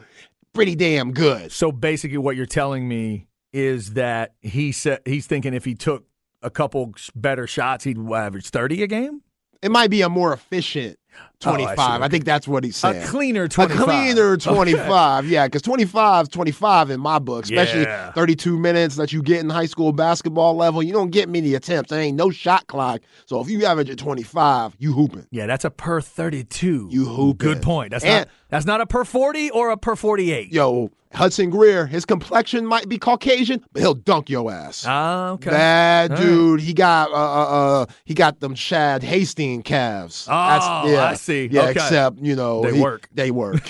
pretty 0.53 0.75
damn 0.75 1.11
good. 1.11 1.51
So 1.51 1.71
basically, 1.71 2.17
what 2.17 2.35
you're 2.35 2.45
telling 2.47 2.87
me 2.87 3.27
is 3.53 3.93
that 3.93 4.33
he 4.41 4.71
said 4.71 5.01
he's 5.05 5.27
thinking 5.27 5.53
if 5.53 5.65
he 5.65 5.75
took 5.75 6.05
a 6.41 6.49
couple 6.49 6.93
better 7.15 7.47
shots, 7.47 7.83
he'd 7.83 7.97
average 7.97 8.49
30 8.49 8.83
a 8.83 8.87
game. 8.87 9.21
It 9.61 9.71
might 9.71 9.89
be 9.89 10.01
a 10.01 10.09
more 10.09 10.33
efficient 10.33 10.97
Oh, 11.45 11.51
I 11.51 11.55
25. 11.55 12.01
I, 12.01 12.07
think 12.09 12.25
that's 12.25 12.47
what 12.49 12.65
he's 12.65 12.75
saying. 12.75 13.01
A 13.03 13.07
cleaner 13.07 13.47
25. 13.47 13.79
A 13.79 13.83
cleaner 13.85 14.35
25. 14.37 15.25
Yeah, 15.27 15.47
because 15.47 15.61
25 15.61 16.23
is 16.23 16.29
25 16.29 16.89
in 16.89 16.99
my 16.99 17.17
book, 17.17 17.45
especially 17.45 17.83
Yeah. 17.83 18.11
32 18.11 18.59
minutes 18.59 18.97
that 18.97 19.13
you 19.13 19.21
get 19.21 19.39
in 19.39 19.49
high 19.49 19.65
school 19.65 19.93
basketball 19.93 20.55
level. 20.55 20.83
You 20.83 20.91
don't 20.91 21.11
get 21.11 21.29
many 21.29 21.53
attempts. 21.53 21.91
There 21.91 22.01
ain't 22.01 22.17
no 22.17 22.29
shot 22.29 22.67
clock. 22.67 22.99
So 23.25 23.39
if 23.39 23.49
you 23.49 23.63
average 23.65 23.89
at 23.89 23.97
25, 23.97 24.75
you 24.79 24.91
hooping. 24.91 25.27
Yeah, 25.31 25.45
that's 25.45 25.63
a 25.63 25.69
per 25.69 26.01
32. 26.01 26.89
You 26.91 27.05
hooping. 27.05 27.37
Good 27.37 27.61
point. 27.61 27.91
That's 27.91 28.03
And- 28.03 28.25
not 28.25 28.29
that's 28.49 28.65
not 28.65 28.81
a 28.81 28.87
per 28.87 29.05
40 29.05 29.51
or 29.51 29.69
a 29.69 29.77
per 29.77 29.95
48. 29.95 30.51
Yo, 30.51 30.89
Hudson 31.13 31.49
Greer, 31.51 31.85
his 31.85 32.03
complexion 32.03 32.65
might 32.65 32.89
be 32.89 32.97
Caucasian, 32.97 33.63
but 33.73 33.81
he'll 33.81 33.93
dunk 33.93 34.27
your 34.29 34.51
ass. 34.51 34.85
Ah, 34.87 35.29
okay. 35.31 35.51
That 35.51 36.11
All 36.11 36.17
right. 36.17 36.23
dude, 36.25 36.61
he 36.61 36.73
got 36.73 37.11
uh, 37.11 37.13
uh 37.13 37.81
uh 37.81 37.85
he 38.05 38.13
got 38.15 38.39
them 38.39 38.55
Chad 38.55 39.03
Hastings 39.03 39.63
calves. 39.65 40.27
Oh, 40.29 40.33
I 40.33 41.13
see. 41.13 41.28
Yeah, 41.29 41.61
Okay. 41.63 41.71
except 41.71 42.19
you 42.19 42.35
know 42.35 42.61
They 42.63 42.73
he- 42.75 42.81
work. 42.81 43.07
They 43.13 43.31
work. 43.31 43.61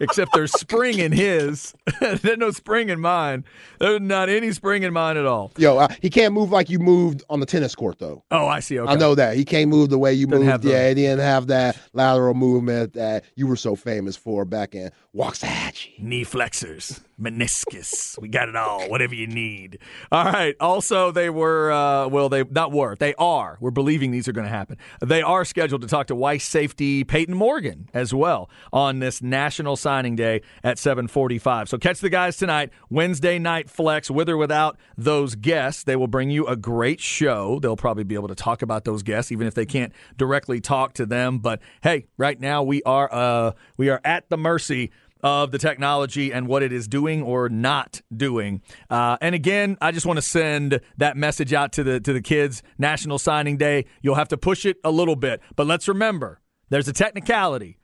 except 0.00 0.32
there's 0.32 0.52
spring 0.52 0.98
in 0.98 1.12
his. 1.12 1.74
there's 2.00 2.24
no 2.38 2.50
spring 2.50 2.88
in 2.88 3.00
mine. 3.00 3.44
There's 3.78 4.00
not 4.00 4.28
any 4.28 4.52
spring 4.52 4.82
in 4.82 4.92
mine 4.92 5.16
at 5.16 5.26
all. 5.26 5.52
Yo, 5.56 5.78
uh, 5.78 5.88
he 6.00 6.10
can't 6.10 6.34
move 6.34 6.50
like 6.50 6.70
you 6.70 6.78
moved 6.78 7.22
on 7.30 7.40
the 7.40 7.46
tennis 7.46 7.74
court, 7.74 7.98
though. 7.98 8.22
Oh, 8.30 8.46
I 8.46 8.60
see. 8.60 8.78
Okay. 8.78 8.92
I 8.92 8.96
know 8.96 9.14
that 9.14 9.36
he 9.36 9.44
can't 9.44 9.68
move 9.70 9.90
the 9.90 9.98
way 9.98 10.12
you 10.12 10.26
Doesn't 10.26 10.46
moved. 10.46 10.64
Yeah, 10.64 10.88
he 10.88 10.94
didn't 10.94 11.20
have 11.20 11.48
that 11.48 11.78
lateral 11.92 12.34
movement 12.34 12.94
that 12.94 13.24
you 13.34 13.46
were 13.46 13.56
so 13.56 13.76
famous 13.76 14.16
for 14.16 14.44
back 14.44 14.74
in 14.74 14.90
Waxahachie. 15.14 15.98
knee 15.98 16.24
flexors, 16.24 17.00
meniscus. 17.20 18.18
We 18.20 18.28
got 18.28 18.48
it 18.48 18.56
all. 18.56 18.88
Whatever 18.88 19.14
you 19.14 19.26
need. 19.26 19.78
All 20.12 20.24
right. 20.24 20.54
Also, 20.60 21.10
they 21.10 21.30
were 21.30 21.72
uh, 21.72 22.08
well, 22.08 22.28
they 22.28 22.44
not 22.44 22.72
were. 22.72 22.96
They 22.96 23.14
are. 23.14 23.56
We're 23.60 23.70
believing 23.70 24.10
these 24.10 24.28
are 24.28 24.32
going 24.32 24.46
to 24.46 24.52
happen. 24.52 24.76
They 25.00 25.22
are 25.22 25.44
scheduled 25.44 25.82
to 25.82 25.88
talk 25.88 26.06
to 26.08 26.14
Weiss 26.14 26.44
safety 26.44 27.04
Peyton 27.04 27.34
Morgan 27.34 27.88
as 27.92 28.14
well 28.14 28.48
on 28.72 29.00
this 29.00 29.22
National 29.70 29.76
Signing 29.76 30.16
Day 30.16 30.42
at 30.64 30.78
7:45. 30.78 31.68
So 31.68 31.78
catch 31.78 32.00
the 32.00 32.10
guys 32.10 32.36
tonight, 32.36 32.70
Wednesday 32.88 33.38
night 33.38 33.70
flex, 33.70 34.10
with 34.10 34.28
or 34.28 34.36
without 34.36 34.76
those 34.98 35.36
guests. 35.36 35.84
They 35.84 35.94
will 35.94 36.08
bring 36.08 36.30
you 36.30 36.46
a 36.46 36.56
great 36.56 37.00
show. 37.00 37.60
They'll 37.60 37.76
probably 37.76 38.02
be 38.02 38.16
able 38.16 38.28
to 38.28 38.34
talk 38.34 38.62
about 38.62 38.84
those 38.84 39.04
guests, 39.04 39.30
even 39.30 39.46
if 39.46 39.54
they 39.54 39.66
can't 39.66 39.92
directly 40.16 40.60
talk 40.60 40.94
to 40.94 41.06
them. 41.06 41.38
But 41.38 41.60
hey, 41.82 42.06
right 42.16 42.40
now 42.40 42.64
we 42.64 42.82
are 42.82 43.08
uh, 43.12 43.52
we 43.76 43.90
are 43.90 44.00
at 44.04 44.28
the 44.28 44.36
mercy 44.36 44.90
of 45.22 45.52
the 45.52 45.58
technology 45.58 46.32
and 46.32 46.48
what 46.48 46.62
it 46.62 46.72
is 46.72 46.88
doing 46.88 47.22
or 47.22 47.48
not 47.48 48.00
doing. 48.16 48.62
Uh, 48.88 49.18
and 49.20 49.34
again, 49.34 49.76
I 49.80 49.92
just 49.92 50.06
want 50.06 50.16
to 50.16 50.22
send 50.22 50.80
that 50.96 51.16
message 51.16 51.52
out 51.52 51.72
to 51.74 51.84
the 51.84 52.00
to 52.00 52.12
the 52.12 52.22
kids. 52.22 52.64
National 52.76 53.18
Signing 53.20 53.56
Day. 53.56 53.84
You'll 54.02 54.16
have 54.16 54.28
to 54.28 54.36
push 54.36 54.66
it 54.66 54.78
a 54.82 54.90
little 54.90 55.16
bit, 55.16 55.40
but 55.54 55.68
let's 55.68 55.86
remember 55.86 56.40
there's 56.70 56.88
a 56.88 56.92
technicality. 56.92 57.79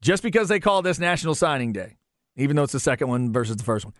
Just 0.00 0.22
because 0.22 0.48
they 0.48 0.60
call 0.60 0.82
this 0.82 0.98
National 0.98 1.34
Signing 1.34 1.72
Day, 1.72 1.96
even 2.36 2.56
though 2.56 2.62
it's 2.62 2.72
the 2.72 2.80
second 2.80 3.08
one 3.08 3.32
versus 3.32 3.56
the 3.56 3.64
first 3.64 3.84
one, 3.84 3.94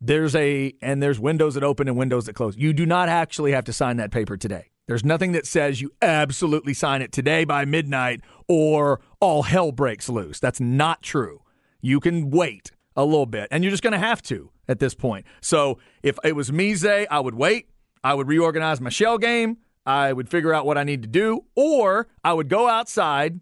there's 0.00 0.34
a 0.34 0.74
and 0.80 1.02
there's 1.02 1.18
windows 1.18 1.54
that 1.54 1.64
open 1.64 1.88
and 1.88 1.96
windows 1.96 2.26
that 2.26 2.34
close. 2.34 2.56
You 2.56 2.72
do 2.72 2.86
not 2.86 3.08
actually 3.08 3.52
have 3.52 3.64
to 3.64 3.72
sign 3.72 3.96
that 3.98 4.10
paper 4.10 4.36
today. 4.36 4.70
There's 4.86 5.04
nothing 5.04 5.32
that 5.32 5.46
says 5.46 5.80
you 5.80 5.92
absolutely 6.02 6.74
sign 6.74 7.02
it 7.02 7.12
today 7.12 7.44
by 7.44 7.64
midnight 7.64 8.22
or 8.48 9.00
all 9.20 9.42
hell 9.42 9.72
breaks 9.72 10.08
loose. 10.08 10.40
That's 10.40 10.60
not 10.60 11.02
true. 11.02 11.42
You 11.80 12.00
can 12.00 12.30
wait 12.30 12.72
a 12.96 13.04
little 13.04 13.26
bit, 13.26 13.48
and 13.50 13.62
you're 13.62 13.70
just 13.70 13.82
going 13.82 13.92
to 13.92 13.98
have 13.98 14.20
to 14.22 14.50
at 14.68 14.78
this 14.78 14.94
point. 14.94 15.26
So 15.40 15.78
if 16.02 16.18
it 16.24 16.34
was 16.34 16.50
Zay, 16.76 17.06
I 17.06 17.20
would 17.20 17.34
wait. 17.34 17.68
I 18.02 18.14
would 18.14 18.28
reorganize 18.28 18.80
my 18.80 18.90
shell 18.90 19.18
game. 19.18 19.58
I 19.86 20.12
would 20.12 20.28
figure 20.28 20.52
out 20.52 20.66
what 20.66 20.76
I 20.76 20.84
need 20.84 21.02
to 21.02 21.08
do, 21.08 21.44
or 21.54 22.08
I 22.24 22.32
would 22.32 22.48
go 22.48 22.68
outside 22.68 23.40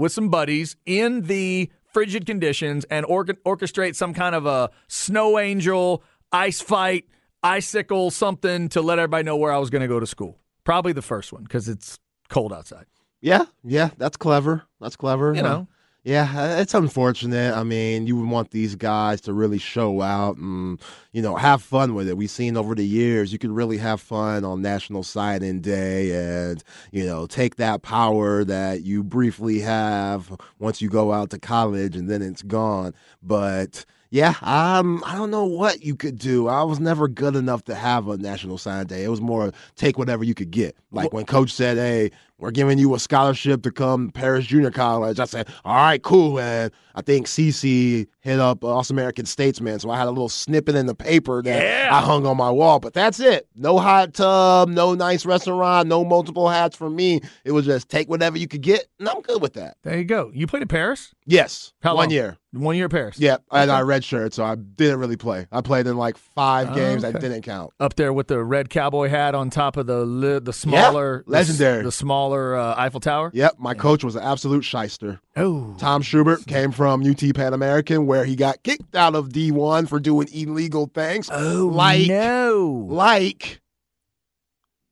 with 0.00 0.12
some 0.12 0.30
buddies 0.30 0.76
in 0.86 1.22
the 1.22 1.70
frigid 1.92 2.24
conditions 2.24 2.84
and 2.86 3.04
or- 3.06 3.26
orchestrate 3.26 3.94
some 3.94 4.14
kind 4.14 4.34
of 4.34 4.46
a 4.46 4.70
snow 4.88 5.38
angel, 5.38 6.02
ice 6.32 6.60
fight, 6.62 7.04
icicle, 7.42 8.10
something 8.10 8.70
to 8.70 8.80
let 8.80 8.98
everybody 8.98 9.24
know 9.24 9.36
where 9.36 9.52
I 9.52 9.58
was 9.58 9.68
going 9.68 9.82
to 9.82 9.88
go 9.88 10.00
to 10.00 10.06
school. 10.06 10.38
Probably 10.64 10.94
the 10.94 11.02
first 11.02 11.32
one 11.34 11.42
because 11.42 11.68
it's 11.68 11.98
cold 12.30 12.50
outside. 12.52 12.86
Yeah, 13.20 13.44
yeah, 13.62 13.90
that's 13.98 14.16
clever. 14.16 14.62
That's 14.80 14.96
clever. 14.96 15.34
You 15.34 15.42
know, 15.42 15.68
Yeah, 16.02 16.32
uh, 16.34 16.60
it's 16.60 16.72
unfortunate. 16.72 17.54
I 17.54 17.62
mean, 17.62 18.06
you 18.06 18.16
would 18.16 18.30
want 18.30 18.52
these 18.52 18.74
guys 18.74 19.20
to 19.22 19.34
really 19.34 19.58
show 19.58 20.00
out 20.00 20.38
and, 20.38 20.80
you 21.12 21.20
know, 21.20 21.36
have 21.36 21.62
fun 21.62 21.94
with 21.94 22.08
it. 22.08 22.16
We've 22.16 22.30
seen 22.30 22.56
over 22.56 22.74
the 22.74 22.86
years 22.86 23.34
you 23.34 23.38
can 23.38 23.54
really 23.54 23.76
have 23.76 24.00
fun 24.00 24.42
on 24.42 24.62
National 24.62 25.02
Signing 25.02 25.60
Day 25.60 26.12
and, 26.50 26.64
you 26.90 27.04
know, 27.04 27.26
take 27.26 27.56
that 27.56 27.82
power 27.82 28.44
that 28.44 28.82
you 28.82 29.02
briefly 29.02 29.60
have 29.60 30.34
once 30.58 30.80
you 30.80 30.88
go 30.88 31.12
out 31.12 31.28
to 31.30 31.38
college 31.38 31.96
and 31.96 32.08
then 32.08 32.22
it's 32.22 32.42
gone. 32.42 32.94
But 33.22 33.84
yeah, 34.08 34.34
um, 34.40 35.02
I 35.06 35.14
don't 35.16 35.30
know 35.30 35.44
what 35.44 35.84
you 35.84 35.94
could 35.96 36.18
do. 36.18 36.48
I 36.48 36.62
was 36.62 36.80
never 36.80 37.08
good 37.08 37.36
enough 37.36 37.64
to 37.64 37.74
have 37.74 38.08
a 38.08 38.16
National 38.16 38.58
Signing 38.58 38.86
Day. 38.86 39.04
It 39.04 39.08
was 39.08 39.20
more 39.20 39.52
take 39.76 39.98
whatever 39.98 40.24
you 40.24 40.34
could 40.34 40.50
get. 40.50 40.76
Like 40.90 41.12
when 41.12 41.26
Coach 41.26 41.52
said, 41.52 41.76
"Hey, 41.76 42.10
we're 42.40 42.50
giving 42.50 42.78
you 42.78 42.94
a 42.94 42.98
scholarship 42.98 43.62
to 43.62 43.70
come 43.70 44.06
to 44.08 44.12
Paris 44.12 44.46
Junior 44.46 44.70
College," 44.70 45.20
I 45.20 45.24
said, 45.24 45.48
"All 45.64 45.74
right, 45.74 46.02
cool." 46.02 46.36
man. 46.36 46.70
I 46.92 47.02
think 47.02 47.28
CC 47.28 48.08
hit 48.20 48.40
up 48.40 48.64
Austin 48.64 48.96
American 48.96 49.24
Statesman, 49.24 49.78
so 49.78 49.90
I 49.90 49.96
had 49.96 50.08
a 50.08 50.10
little 50.10 50.28
snippet 50.28 50.74
in 50.74 50.86
the 50.86 50.94
paper 50.94 51.40
that 51.40 51.62
Yeah. 51.62 51.88
I 51.96 52.00
hung 52.00 52.26
on 52.26 52.36
my 52.36 52.50
wall. 52.50 52.80
But 52.80 52.94
that's 52.94 53.20
it. 53.20 53.46
No 53.54 53.78
hot 53.78 54.12
tub, 54.12 54.68
no 54.68 54.94
nice 54.94 55.24
restaurant, 55.24 55.88
no 55.88 56.04
multiple 56.04 56.48
hats 56.48 56.76
for 56.76 56.90
me. 56.90 57.20
It 57.44 57.52
was 57.52 57.64
just 57.64 57.88
take 57.88 58.08
whatever 58.10 58.36
you 58.38 58.48
could 58.48 58.60
get, 58.62 58.86
and 58.98 59.08
I'm 59.08 59.20
good 59.22 59.40
with 59.40 59.54
that. 59.54 59.76
there 59.84 59.96
you 59.96 60.04
go. 60.04 60.30
You 60.34 60.46
played 60.48 60.62
at 60.62 60.68
Paris? 60.68 61.14
Yes, 61.26 61.72
How 61.82 61.94
one 61.94 62.06
long? 62.06 62.10
year. 62.10 62.36
One 62.52 62.74
year 62.74 62.86
at 62.86 62.90
Paris. 62.90 63.16
Yeah, 63.20 63.36
and 63.52 63.70
I 63.70 63.82
redshirt, 63.82 64.32
so 64.34 64.44
I 64.44 64.56
didn't 64.56 64.98
really 64.98 65.16
play. 65.16 65.46
I 65.52 65.60
played 65.60 65.86
in 65.86 65.96
like 65.96 66.16
five 66.18 66.70
ah, 66.70 66.74
games 66.74 67.02
that 67.02 67.20
didn't 67.20 67.42
count. 67.42 67.72
Up 67.78 67.94
there 67.94 68.12
with 68.12 68.26
the 68.26 68.42
red 68.42 68.68
cowboy 68.68 69.08
hat 69.08 69.36
on 69.36 69.50
top 69.50 69.76
of 69.76 69.86
the 69.86 70.04
li- 70.04 70.40
the 70.40 70.52
smaller 70.52 71.22
the 71.28 71.36
s- 71.38 71.48
legendary. 71.48 71.84
the, 71.84 71.92
smaller 71.92 72.29
uh, 72.32 72.74
Eiffel 72.76 73.00
Tower. 73.00 73.30
Yep, 73.34 73.56
my 73.58 73.74
coach 73.74 74.04
was 74.04 74.16
an 74.16 74.22
absolute 74.22 74.62
shyster. 74.62 75.20
Oh, 75.36 75.74
Tom 75.78 76.02
Schubert 76.02 76.46
came 76.46 76.72
from 76.72 77.02
UT 77.02 77.22
Pan 77.34 77.52
American, 77.52 78.06
where 78.06 78.24
he 78.24 78.36
got 78.36 78.62
kicked 78.62 78.94
out 78.94 79.14
of 79.14 79.28
D1 79.30 79.88
for 79.88 80.00
doing 80.00 80.28
illegal 80.32 80.90
things. 80.92 81.28
oh 81.32 81.70
like, 81.72 82.08
no. 82.08 82.86
like 82.88 83.60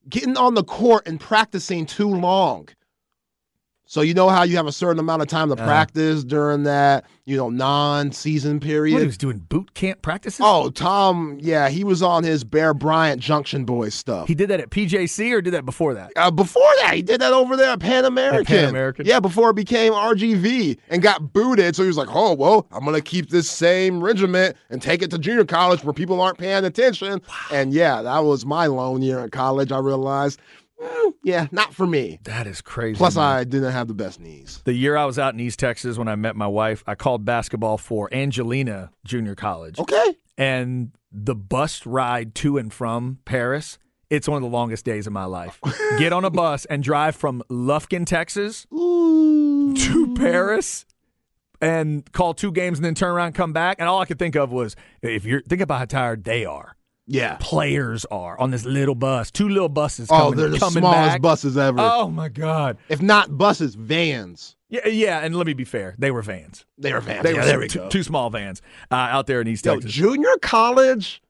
getting 0.09 0.37
on 0.37 0.55
the 0.55 0.64
court 0.64 1.07
and 1.07 1.20
practicing 1.20 1.87
too 1.87 2.09
long. 2.09 2.68
So 3.90 4.03
you 4.03 4.12
know 4.12 4.29
how 4.29 4.42
you 4.42 4.55
have 4.57 4.66
a 4.66 4.72
certain 4.72 5.01
amount 5.01 5.22
of 5.22 5.29
time 5.29 5.48
to 5.48 5.55
Uh. 5.55 5.64
practice 5.64 6.22
during 6.22 6.64
that, 6.64 7.07
you 7.24 7.38
know, 7.38 7.48
non-season 7.48 8.57
What, 8.57 8.62
period. 8.62 9.01
he 9.01 9.07
was 9.07 9.16
doing 9.16 9.38
boot 9.48 9.72
camp 9.72 10.03
practices? 10.03 10.40
oh, 10.44 10.68
Tom, 10.68 11.38
yeah, 11.40 11.70
he 11.70 11.85
was 11.85 12.03
on 12.03 12.22
his 12.22 12.44
Bear 12.44 12.74
Bryant 12.74 13.18
Junction 13.18 13.64
Boys 13.64 13.94
stuff. 13.94 14.29
He 14.29 14.35
did 14.35 14.51
that 14.51 14.61
at 14.61 14.68
PJC 14.68 15.33
or 15.33 15.40
did 15.40 15.55
that 15.55 15.64
before 15.64 15.94
that? 15.94 16.12
Uh, 16.16 16.31
before 16.31 16.68
that, 16.83 16.92
he 16.96 17.01
did 17.01 17.22
that 17.22 17.33
over 17.33 17.57
there 17.57 17.70
at 17.70 17.81
Pan 17.81 18.05
American. 18.05 18.44
Pan 18.44 18.68
American? 18.68 19.07
Yeah, 19.07 19.20
before 19.20 19.48
it 19.51 19.57
became 19.57 19.94
RGV 19.94 20.77
and 20.90 21.01
got 21.01 21.33
booted. 21.33 21.74
So 21.74 21.83
he 21.83 21.87
was 21.88 21.96
like, 21.96 22.14
oh, 22.14 22.35
well, 22.35 22.66
I'm 22.72 22.85
going 22.85 22.94
to 22.94 23.01
keep 23.01 23.31
this 23.31 23.48
same 23.51 24.05
regiment 24.05 24.55
and 24.68 24.83
take 24.83 25.01
it 25.01 25.11
to 25.12 25.18
junior 25.18 25.46
college 25.46 25.83
where 25.83 25.94
people 25.94 26.20
aren't 26.20 26.37
paying 26.37 26.62
attention. 26.66 27.22
And 27.51 27.72
yeah, 27.72 28.03
that 28.03 28.18
was 28.22 28.44
my 28.44 28.66
lone 28.66 29.01
year 29.01 29.20
in 29.20 29.31
college. 29.31 29.72
I 29.72 29.79
realized, 29.79 30.40
Eh, 30.80 31.10
yeah, 31.24 31.46
not 31.50 31.74
for 31.74 31.86
me. 31.86 32.20
That 32.24 32.46
is 32.46 32.60
crazy. 32.60 32.96
Plus, 32.98 33.16
man. 33.16 33.24
I 33.24 33.44
didn't 33.44 33.72
have 33.72 33.88
the 33.88 33.94
best 33.94 34.20
knees. 34.20 34.62
the 34.64 34.72
year 34.72 34.96
I 34.96 35.04
was 35.04 35.18
out 35.18 35.34
in 35.34 35.40
East 35.40 35.58
Texas 35.58 35.98
when 35.98 36.08
I 36.08 36.16
met 36.16 36.36
my 36.36 36.46
wife, 36.46 36.84
I 36.86 36.94
called 36.94 37.24
basketball 37.24 37.78
for 37.78 38.08
Angelina 38.12 38.90
Junior 39.04 39.34
College. 39.34 39.78
Okay. 39.78 40.16
And 40.36 40.92
the 41.10 41.34
bus 41.34 41.84
ride 41.84 42.34
to 42.36 42.58
and 42.58 42.72
from 42.72 43.18
Paris, 43.24 43.78
it's 44.10 44.28
one 44.28 44.36
of 44.36 44.42
the 44.48 44.54
longest 44.54 44.84
days 44.84 45.06
of 45.06 45.12
my 45.12 45.24
life. 45.24 45.60
Get 45.98 46.12
on 46.12 46.24
a 46.24 46.30
bus 46.30 46.64
and 46.66 46.82
drive 46.82 47.16
from 47.16 47.42
Lufkin, 47.50 48.06
Texas 48.06 48.66
Ooh. 48.72 49.74
to 49.74 50.14
Paris 50.14 50.86
and 51.60 52.10
call 52.12 52.34
two 52.34 52.52
games 52.52 52.78
and 52.78 52.84
then 52.84 52.94
turn 52.94 53.10
around 53.10 53.26
and 53.26 53.34
come 53.34 53.52
back. 53.52 53.76
And 53.78 53.88
all 53.88 54.00
I 54.00 54.04
could 54.04 54.18
think 54.18 54.36
of 54.36 54.52
was 54.52 54.76
if 55.02 55.24
you're 55.24 55.42
think 55.42 55.60
about 55.60 55.78
how 55.78 55.84
tired 55.86 56.24
they 56.24 56.44
are. 56.44 56.76
Yeah. 57.11 57.38
Players 57.40 58.05
are 58.11 58.38
on 58.38 58.51
this 58.51 58.64
little 58.66 58.94
bus, 58.94 59.31
two 59.31 59.49
little 59.49 59.71
buses 59.71 60.09
Oh, 60.11 60.16
coming, 60.31 60.37
they're 60.37 60.49
the 60.51 60.59
coming 60.59 60.83
smallest 60.83 61.14
back. 61.14 61.23
buses 61.23 61.57
ever. 61.57 61.79
Oh 61.81 62.09
my 62.11 62.29
God. 62.29 62.77
If 62.90 63.01
not 63.01 63.37
buses, 63.38 63.75
vans. 63.75 64.57
Yeah, 64.68 64.87
yeah, 64.87 65.21
and 65.21 65.35
let 65.35 65.47
me 65.47 65.55
be 65.55 65.64
fair, 65.64 65.94
they 65.99 66.11
were 66.11 66.21
vans. 66.21 66.66
They 66.77 66.92
were 66.92 67.01
vans. 67.01 67.23
They 67.23 67.33
Yeah, 67.33 67.38
were 67.40 67.44
there 67.47 67.59
we 67.59 67.68
two, 67.68 67.79
go. 67.79 67.88
two 67.88 68.03
small 68.03 68.29
vans 68.29 68.61
uh, 68.90 68.97
out 68.97 69.27
there 69.27 69.40
in 69.40 69.49
East 69.49 69.64
Yo, 69.64 69.77
Texas. 69.77 69.90
junior 69.90 70.37
college, 70.42 71.23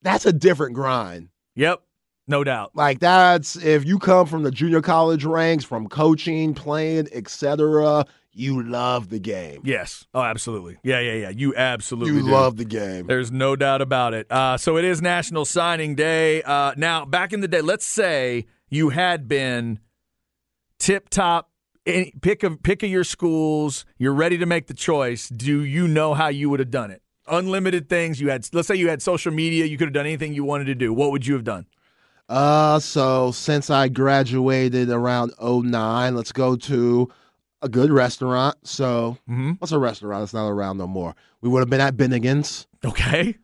that's 0.00 0.24
a 0.24 0.32
different 0.32 0.74
grind. 0.74 1.28
Yep, 1.54 1.82
no 2.26 2.42
doubt. 2.44 2.70
Like 2.74 2.98
that's 3.00 3.56
if 3.56 3.84
you 3.84 3.98
come 3.98 4.26
from 4.26 4.42
the 4.44 4.50
junior 4.50 4.80
college 4.80 5.26
ranks, 5.26 5.64
from 5.66 5.86
coaching, 5.88 6.54
playing, 6.54 7.08
etc. 7.12 8.06
You 8.34 8.62
love 8.62 9.10
the 9.10 9.18
game. 9.18 9.60
Yes. 9.64 10.06
Oh, 10.14 10.22
absolutely. 10.22 10.78
Yeah, 10.82 11.00
yeah, 11.00 11.12
yeah. 11.14 11.28
You 11.30 11.54
absolutely 11.54 12.14
You 12.14 12.22
do. 12.22 12.30
love 12.30 12.56
the 12.56 12.64
game. 12.64 13.06
There's 13.06 13.30
no 13.30 13.56
doubt 13.56 13.82
about 13.82 14.14
it. 14.14 14.26
Uh, 14.30 14.56
so 14.56 14.78
it 14.78 14.84
is 14.84 15.02
National 15.02 15.44
Signing 15.44 15.94
Day. 15.94 16.42
Uh, 16.42 16.72
now, 16.76 17.04
back 17.04 17.32
in 17.34 17.40
the 17.40 17.48
day, 17.48 17.60
let's 17.60 17.84
say 17.84 18.46
you 18.70 18.88
had 18.90 19.28
been 19.28 19.80
tip 20.78 21.08
top. 21.10 21.50
Any, 21.84 22.12
pick 22.22 22.42
a 22.44 22.52
pick 22.56 22.82
of 22.84 22.88
your 22.90 23.04
schools. 23.04 23.84
You're 23.98 24.14
ready 24.14 24.38
to 24.38 24.46
make 24.46 24.66
the 24.68 24.74
choice. 24.74 25.28
Do 25.28 25.64
you 25.64 25.88
know 25.88 26.14
how 26.14 26.28
you 26.28 26.48
would 26.48 26.60
have 26.60 26.70
done 26.70 26.90
it? 26.92 27.02
Unlimited 27.26 27.88
things. 27.88 28.20
You 28.20 28.30
had. 28.30 28.48
Let's 28.52 28.68
say 28.68 28.76
you 28.76 28.88
had 28.88 29.02
social 29.02 29.32
media. 29.32 29.64
You 29.66 29.76
could 29.76 29.88
have 29.88 29.94
done 29.94 30.06
anything 30.06 30.32
you 30.32 30.44
wanted 30.44 30.66
to 30.66 30.74
do. 30.76 30.92
What 30.92 31.10
would 31.10 31.26
you 31.26 31.34
have 31.34 31.44
done? 31.44 31.66
Uh, 32.28 32.78
so 32.78 33.32
since 33.32 33.68
I 33.68 33.88
graduated 33.88 34.90
around 34.90 35.32
09, 35.42 36.14
let's 36.14 36.32
go 36.32 36.54
to 36.56 37.10
a 37.62 37.68
good 37.68 37.90
restaurant. 37.90 38.56
So 38.64 39.16
Mm-hmm. 39.28 39.52
what's 39.58 39.72
a 39.72 39.78
restaurant 39.78 40.22
that's 40.22 40.34
not 40.34 40.48
around 40.48 40.78
no 40.78 40.86
more? 40.86 41.14
We 41.40 41.48
would 41.48 41.60
have 41.60 41.70
been 41.70 41.80
at 41.80 41.96
Bennigan's, 41.96 42.66
Okay. 42.84 43.36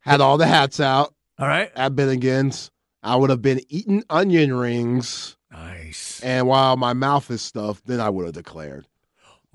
had 0.00 0.20
all 0.20 0.38
the 0.38 0.46
hats 0.46 0.80
out 0.80 1.14
All 1.38 1.46
right. 1.48 1.70
at 1.74 1.92
Bennigan's. 1.92 2.70
I 3.02 3.16
would 3.16 3.30
have 3.30 3.42
been 3.42 3.60
eating 3.68 4.02
onion 4.10 4.52
rings, 4.54 5.36
Nice. 5.52 6.20
and 6.22 6.46
while 6.48 6.76
my 6.76 6.92
mouth 6.94 7.30
is 7.30 7.42
stuffed, 7.42 7.86
then 7.86 8.00
I 8.00 8.10
would 8.10 8.24
have 8.26 8.34
declared. 8.34 8.86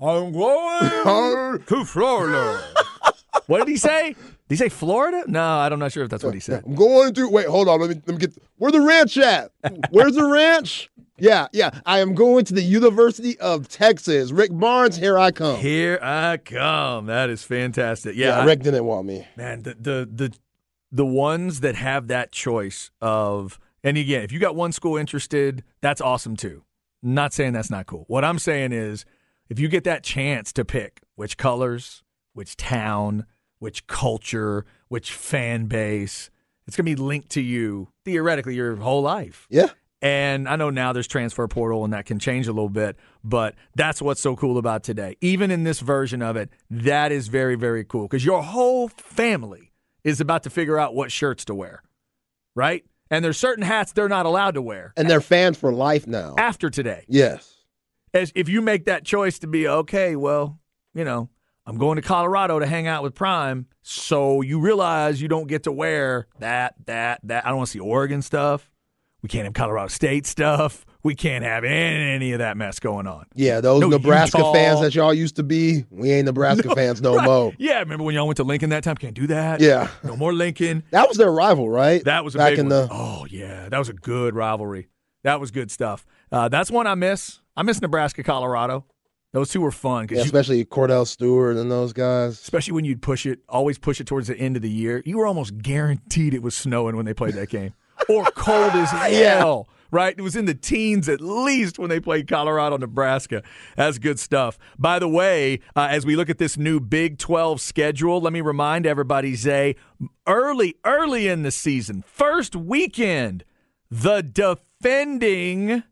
I'm 0.00 0.32
going 0.32 1.62
to 1.66 1.84
Florida. 1.84 2.60
what 3.46 3.58
did 3.58 3.68
he 3.68 3.76
say? 3.76 4.08
Did 4.14 4.16
he 4.48 4.56
say 4.56 4.68
Florida? 4.68 5.24
No, 5.26 5.42
I'm 5.42 5.78
not 5.78 5.92
sure 5.92 6.02
if 6.04 6.10
that's 6.10 6.24
what 6.24 6.34
he 6.34 6.40
said. 6.40 6.62
I'm 6.66 6.74
going 6.74 7.14
to 7.14 7.28
wait. 7.28 7.46
Hold 7.46 7.68
on. 7.68 7.80
Let 7.80 7.90
me 7.90 7.96
let 8.06 8.14
me 8.14 8.18
get. 8.18 8.34
Where 8.56 8.72
the 8.72 8.80
ranch 8.80 9.16
at? 9.18 9.50
Where's 9.90 10.14
the 10.14 10.24
ranch? 10.26 10.90
Yeah, 11.18 11.46
yeah. 11.52 11.70
I 11.86 12.00
am 12.00 12.14
going 12.14 12.44
to 12.46 12.54
the 12.54 12.62
University 12.62 13.38
of 13.38 13.68
Texas. 13.68 14.32
Rick 14.32 14.50
Barnes, 14.52 14.96
here 14.96 15.18
I 15.18 15.30
come. 15.30 15.58
Here 15.60 15.98
I 16.02 16.38
come. 16.38 17.06
That 17.06 17.30
is 17.30 17.44
fantastic. 17.44 18.16
Yeah, 18.16 18.28
Yeah, 18.36 18.38
I- 18.40 18.44
Rick 18.46 18.62
didn't 18.62 18.84
want 18.84 19.06
me. 19.06 19.26
man, 19.36 19.62
the, 19.62 19.74
the 19.74 20.08
the 20.12 20.32
the 20.90 21.06
ones 21.06 21.60
that 21.60 21.74
have 21.76 22.08
that 22.08 22.30
choice 22.32 22.90
of 23.00 23.58
and 23.82 23.96
again, 23.98 24.22
if 24.22 24.32
you 24.32 24.38
got 24.38 24.56
one 24.56 24.72
school 24.72 24.96
interested, 24.96 25.62
that's 25.80 26.00
awesome 26.00 26.36
too. 26.36 26.62
Not 27.02 27.32
saying 27.32 27.52
that's 27.52 27.70
not 27.70 27.86
cool. 27.86 28.04
What 28.08 28.24
I'm 28.24 28.38
saying 28.38 28.72
is 28.72 29.04
if 29.48 29.58
you 29.60 29.68
get 29.68 29.84
that 29.84 30.02
chance 30.02 30.52
to 30.54 30.64
pick 30.64 31.00
which 31.16 31.36
colors, 31.36 32.02
which 32.32 32.56
town, 32.56 33.26
which 33.58 33.86
culture, 33.86 34.64
which 34.88 35.12
fan 35.12 35.66
base, 35.66 36.30
it's 36.66 36.76
going 36.76 36.86
to 36.86 36.96
be 36.96 37.00
linked 37.00 37.28
to 37.30 37.40
you 37.42 37.88
theoretically 38.04 38.54
your 38.54 38.76
whole 38.76 39.02
life. 39.02 39.46
Yeah. 39.50 39.68
And 40.04 40.46
I 40.46 40.56
know 40.56 40.68
now 40.68 40.92
there's 40.92 41.06
transfer 41.06 41.48
portal 41.48 41.82
and 41.82 41.94
that 41.94 42.04
can 42.04 42.18
change 42.18 42.46
a 42.46 42.52
little 42.52 42.68
bit, 42.68 42.96
but 43.24 43.54
that's 43.74 44.02
what's 44.02 44.20
so 44.20 44.36
cool 44.36 44.58
about 44.58 44.82
today. 44.82 45.16
Even 45.22 45.50
in 45.50 45.64
this 45.64 45.80
version 45.80 46.20
of 46.20 46.36
it, 46.36 46.50
that 46.68 47.10
is 47.10 47.28
very, 47.28 47.54
very 47.54 47.84
cool 47.84 48.02
because 48.02 48.22
your 48.22 48.42
whole 48.42 48.88
family 48.88 49.72
is 50.04 50.20
about 50.20 50.42
to 50.42 50.50
figure 50.50 50.78
out 50.78 50.94
what 50.94 51.10
shirts 51.10 51.46
to 51.46 51.54
wear, 51.54 51.82
right? 52.54 52.84
And 53.10 53.24
there's 53.24 53.38
certain 53.38 53.64
hats 53.64 53.92
they're 53.92 54.06
not 54.10 54.26
allowed 54.26 54.54
to 54.56 54.62
wear 54.62 54.92
And 54.94 55.08
they're 55.08 55.22
fans 55.22 55.56
for 55.56 55.72
life 55.72 56.06
now. 56.06 56.34
after 56.36 56.68
today. 56.68 57.06
Yes. 57.08 57.54
As 58.12 58.30
if 58.34 58.46
you 58.46 58.60
make 58.60 58.84
that 58.84 59.06
choice 59.06 59.38
to 59.38 59.46
be 59.46 59.66
okay, 59.66 60.16
well, 60.16 60.60
you 60.92 61.04
know, 61.04 61.30
I'm 61.64 61.78
going 61.78 61.96
to 61.96 62.02
Colorado 62.02 62.58
to 62.58 62.66
hang 62.66 62.86
out 62.86 63.02
with 63.02 63.14
Prime, 63.14 63.68
so 63.80 64.42
you 64.42 64.60
realize 64.60 65.22
you 65.22 65.28
don't 65.28 65.46
get 65.48 65.62
to 65.62 65.72
wear 65.72 66.26
that, 66.40 66.74
that, 66.84 67.20
that. 67.24 67.46
I 67.46 67.48
don't 67.48 67.56
want 67.56 67.68
to 67.68 67.72
see 67.72 67.80
Oregon 67.80 68.20
stuff. 68.20 68.70
We 69.24 69.28
can't 69.28 69.44
have 69.44 69.54
Colorado 69.54 69.88
State 69.88 70.26
stuff. 70.26 70.84
We 71.02 71.14
can't 71.14 71.44
have 71.44 71.64
any 71.64 72.32
of 72.32 72.40
that 72.40 72.58
mess 72.58 72.78
going 72.78 73.06
on. 73.06 73.24
Yeah, 73.34 73.62
those 73.62 73.80
No 73.80 73.88
Nebraska 73.88 74.36
Utah. 74.36 74.52
fans 74.52 74.80
that 74.82 74.94
y'all 74.94 75.14
used 75.14 75.36
to 75.36 75.42
be, 75.42 75.86
we 75.90 76.10
ain't 76.12 76.26
Nebraska 76.26 76.74
fans 76.74 77.00
no 77.00 77.16
Right. 77.16 77.24
more. 77.24 77.52
Yeah, 77.56 77.78
remember 77.78 78.04
when 78.04 78.14
y'all 78.14 78.26
went 78.26 78.36
to 78.36 78.44
Lincoln 78.44 78.68
that 78.68 78.84
time? 78.84 78.96
Can't 78.96 79.14
do 79.14 79.26
that. 79.28 79.62
Yeah. 79.62 79.88
No 80.02 80.14
more 80.14 80.34
Lincoln. 80.34 80.82
That 80.90 81.08
was 81.08 81.16
their 81.16 81.30
rival, 81.32 81.70
right? 81.70 82.04
That 82.04 82.22
was 82.22 82.34
a 82.34 82.38
back 82.38 82.58
in 82.58 82.66
one. 82.66 82.68
the 82.68 82.88
Oh 82.90 83.26
yeah, 83.30 83.70
that 83.70 83.78
was 83.78 83.88
a 83.88 83.94
good 83.94 84.34
rivalry. 84.34 84.88
That 85.22 85.40
was 85.40 85.50
good 85.50 85.70
stuff. 85.70 86.04
Uh, 86.30 86.50
that's 86.50 86.70
one 86.70 86.86
I 86.86 86.94
miss. 86.94 87.40
I 87.56 87.62
miss 87.62 87.80
Nebraska, 87.80 88.22
Colorado. 88.22 88.84
Those 89.32 89.48
two 89.48 89.62
were 89.62 89.72
fun 89.72 90.06
yeah, 90.10 90.20
especially 90.20 90.62
Kordell 90.66 91.06
Stewart 91.06 91.56
and 91.56 91.70
those 91.70 91.94
guys. 91.94 92.34
especially 92.42 92.74
when 92.74 92.84
you'd 92.84 93.00
push 93.00 93.24
it, 93.24 93.38
always 93.48 93.78
push 93.78 94.02
it 94.02 94.06
towards 94.06 94.28
the 94.28 94.36
end 94.36 94.56
of 94.56 94.60
the 94.62 94.70
year. 94.70 95.02
You 95.06 95.16
were 95.16 95.26
almost 95.26 95.56
guaranteed 95.58 96.34
it 96.34 96.42
was 96.42 96.54
snowing 96.54 96.94
when 96.94 97.06
they 97.06 97.14
played 97.14 97.34
that 97.34 97.48
game, 97.48 97.72
or 98.08 98.24
cold 98.32 98.72
as 98.72 98.90
hell. 99.12 99.68
Right? 99.90 100.14
It 100.18 100.22
was 100.22 100.34
in 100.34 100.46
the 100.46 100.54
teens 100.54 101.08
at 101.08 101.20
least 101.20 101.78
when 101.78 101.88
they 101.88 102.00
played 102.00 102.26
Colorado, 102.26 102.76
Nebraska. 102.76 103.44
That's 103.76 103.98
good 103.98 104.18
stuff. 104.18 104.58
By 104.76 104.98
the 104.98 105.08
way, 105.08 105.60
uh, 105.76 105.86
as 105.88 106.04
we 106.04 106.16
look 106.16 106.28
at 106.28 106.38
this 106.38 106.56
new 106.58 106.80
Big 106.80 107.16
12 107.16 107.60
schedule, 107.60 108.20
let 108.20 108.32
me 108.32 108.40
remind 108.40 108.86
everybody, 108.86 109.36
Zay, 109.36 109.76
early, 110.26 110.74
early 110.84 111.28
in 111.28 111.42
the 111.42 111.52
season, 111.52 112.02
first 112.04 112.56
weekend, 112.56 113.44
the 113.88 114.20
defending, 114.20 115.84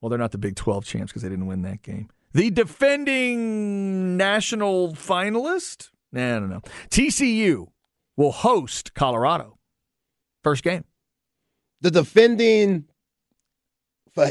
well, 0.00 0.08
they're 0.08 0.20
not 0.20 0.30
the 0.30 0.38
Big 0.38 0.54
12 0.54 0.84
champs 0.84 1.10
because 1.10 1.22
they 1.22 1.28
didn't 1.28 1.46
win 1.46 1.62
that 1.62 1.82
game. 1.82 2.10
The 2.34 2.50
defending 2.50 4.16
national 4.16 4.92
finalist, 4.92 5.90
Nah, 6.12 6.36
I 6.36 6.38
don't 6.38 6.50
know. 6.50 6.62
TCU 6.90 7.68
will 8.16 8.32
host 8.32 8.94
Colorado. 8.94 9.58
First 10.42 10.62
game. 10.62 10.84
The 11.80 11.90
defending 11.90 12.84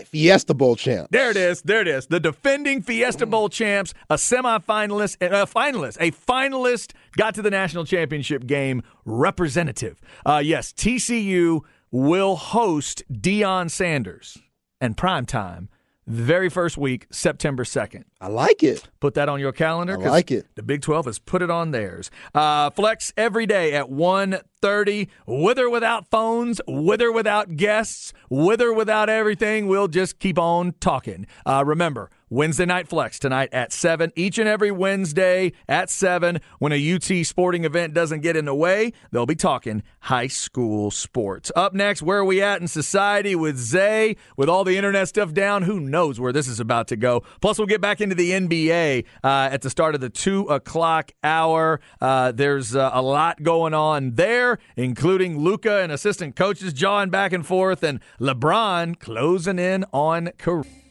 Fiesta 0.05 0.53
Bowl 0.53 0.75
champ. 0.75 1.07
There 1.11 1.31
it 1.31 1.37
is. 1.37 1.61
There 1.61 1.81
it 1.81 1.87
is. 1.87 2.07
The 2.07 2.19
defending 2.19 2.81
Fiesta 2.81 3.25
Bowl 3.25 3.47
champs, 3.49 3.93
a 4.09 4.15
semifinalist, 4.15 5.17
a 5.21 5.45
finalist, 5.47 5.97
a 5.99 6.11
finalist 6.11 6.91
got 7.15 7.35
to 7.35 7.41
the 7.41 7.51
national 7.51 7.85
championship 7.85 8.45
game 8.45 8.83
representative. 9.05 10.01
Uh, 10.25 10.41
yes, 10.43 10.73
TCU 10.73 11.61
will 11.89 12.35
host 12.35 13.03
Deion 13.11 13.71
Sanders 13.71 14.37
and 14.81 14.97
prime 14.97 15.25
time 15.25 15.69
the 16.07 16.23
very 16.23 16.49
first 16.49 16.77
week, 16.77 17.05
September 17.11 17.63
2nd. 17.63 18.03
I 18.21 18.27
like 18.29 18.63
it. 18.63 18.87
Put 18.99 19.13
that 19.15 19.27
on 19.29 19.39
your 19.39 19.51
calendar. 19.51 20.01
I 20.01 20.09
like 20.09 20.31
it. 20.31 20.47
The 20.55 20.63
Big 20.63 20.81
12 20.81 21.05
has 21.05 21.19
put 21.19 21.41
it 21.41 21.49
on 21.49 21.71
theirs. 21.71 22.09
Uh, 22.33 22.69
flex 22.69 23.13
every 23.17 23.45
day 23.45 23.73
at 23.73 23.87
1.30, 23.87 25.07
with 25.27 25.59
or 25.59 25.69
without 25.69 26.09
phones, 26.09 26.61
with 26.67 27.01
or 27.01 27.11
without 27.11 27.57
guests, 27.57 28.13
with 28.29 28.61
or 28.61 28.73
without 28.73 29.09
everything. 29.09 29.67
We'll 29.67 29.89
just 29.89 30.19
keep 30.19 30.39
on 30.39 30.73
talking. 30.79 31.27
Uh, 31.45 31.63
remember, 31.65 32.09
Wednesday 32.29 32.65
Night 32.65 32.89
Flex 32.89 33.19
tonight 33.19 33.49
at 33.53 33.71
7. 33.71 34.11
Each 34.15 34.37
and 34.37 34.49
every 34.49 34.69
Wednesday 34.69 35.53
at 35.69 35.89
7. 35.89 36.39
When 36.59 36.73
a 36.73 36.95
UT 36.95 37.25
sporting 37.25 37.63
event 37.63 37.93
doesn't 37.93 38.19
get 38.19 38.35
in 38.35 38.45
the 38.45 38.53
way, 38.53 38.91
they'll 39.11 39.25
be 39.25 39.35
talking 39.35 39.81
high 40.01 40.27
school 40.27 40.91
sports. 40.91 41.53
Up 41.55 41.73
next, 41.73 42.01
where 42.01 42.17
are 42.17 42.25
we 42.25 42.41
at 42.41 42.59
in 42.59 42.67
society 42.67 43.33
with 43.33 43.57
Zay? 43.57 44.17
With 44.35 44.49
all 44.49 44.65
the 44.65 44.75
internet 44.75 45.07
stuff 45.07 45.33
down, 45.33 45.63
who 45.63 45.79
knows 45.79 46.19
where 46.19 46.33
this 46.33 46.49
is 46.49 46.59
about 46.59 46.89
to 46.89 46.97
go? 46.97 47.23
Plus, 47.39 47.57
we'll 47.57 47.67
get 47.67 47.79
back 47.81 48.01
into 48.01 48.15
the 48.15 48.31
NBA 48.31 49.05
uh, 49.23 49.49
at 49.51 49.61
the 49.61 49.69
start 49.69 49.95
of 49.95 50.01
the 50.01 50.09
2 50.09 50.47
o'clock 50.47 51.13
hour. 51.23 51.79
Uh, 52.01 52.33
there's 52.33 52.75
uh, 52.75 52.91
a 52.93 53.01
lot 53.01 53.41
going 53.41 53.73
on 53.73 54.15
there, 54.15 54.59
including 54.75 55.39
Luka 55.39 55.81
and 55.81 55.93
assistant 55.93 56.35
coaches 56.35 56.73
jawing 56.73 57.09
back 57.09 57.31
and 57.31 57.45
forth, 57.45 57.83
and 57.83 58.01
LeBron 58.19 58.99
closing 58.99 59.59
in 59.59 59.85
on 59.93 60.31
career. 60.37 60.86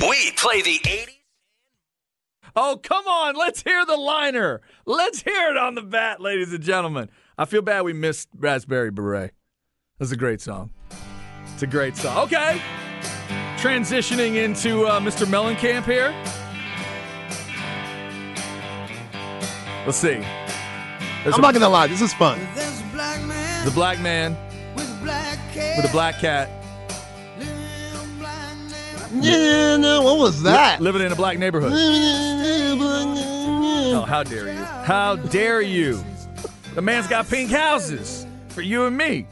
We 0.00 0.30
play 0.32 0.62
the 0.62 0.78
80s. 0.78 1.08
Oh, 2.54 2.78
come 2.82 3.06
on. 3.06 3.34
Let's 3.34 3.62
hear 3.62 3.84
the 3.84 3.96
liner. 3.96 4.60
Let's 4.86 5.22
hear 5.22 5.50
it 5.50 5.56
on 5.56 5.74
the 5.74 5.82
bat, 5.82 6.20
ladies 6.20 6.52
and 6.52 6.62
gentlemen. 6.62 7.10
I 7.38 7.44
feel 7.44 7.62
bad 7.62 7.82
we 7.82 7.92
missed 7.92 8.28
Raspberry 8.36 8.90
Beret. 8.90 9.32
That's 9.98 10.12
a 10.12 10.16
great 10.16 10.40
song. 10.40 10.70
It's 11.54 11.62
a 11.62 11.66
great 11.66 11.96
song. 11.96 12.24
Okay. 12.24 12.60
Transitioning 13.58 14.36
into 14.36 14.84
uh, 14.86 15.00
Mr. 15.00 15.26
Mellencamp 15.26 15.84
here. 15.84 16.14
Let's 19.86 19.98
see. 19.98 20.08
There's 21.22 21.34
I'm 21.34 21.40
a- 21.40 21.42
not 21.42 21.54
gonna 21.54 21.68
lie, 21.68 21.86
this 21.86 22.02
is 22.02 22.12
fun. 22.14 22.38
Black 22.92 23.22
man 23.24 23.64
the 23.64 23.70
black 23.70 24.00
man 24.00 24.36
with 24.74 24.88
a 24.90 25.04
black 25.04 25.38
cat. 25.52 25.76
with 25.76 25.86
a 25.88 25.92
black 25.92 26.18
cat 26.18 26.48
what 30.02 30.18
was 30.18 30.42
that? 30.42 30.80
living 30.80 31.02
in 31.02 31.12
a 31.12 31.16
black 31.16 31.38
neighborhood. 31.38 31.72
Oh, 33.98 34.04
how 34.06 34.22
dare 34.22 34.48
you? 34.52 34.64
How 34.64 35.16
dare 35.16 35.60
you? 35.60 36.04
The 36.74 36.82
man's 36.82 37.06
got 37.06 37.28
pink 37.28 37.50
houses 37.50 38.26
for 38.48 38.62
you 38.62 38.84
and 38.84 38.96
me. 38.96 39.26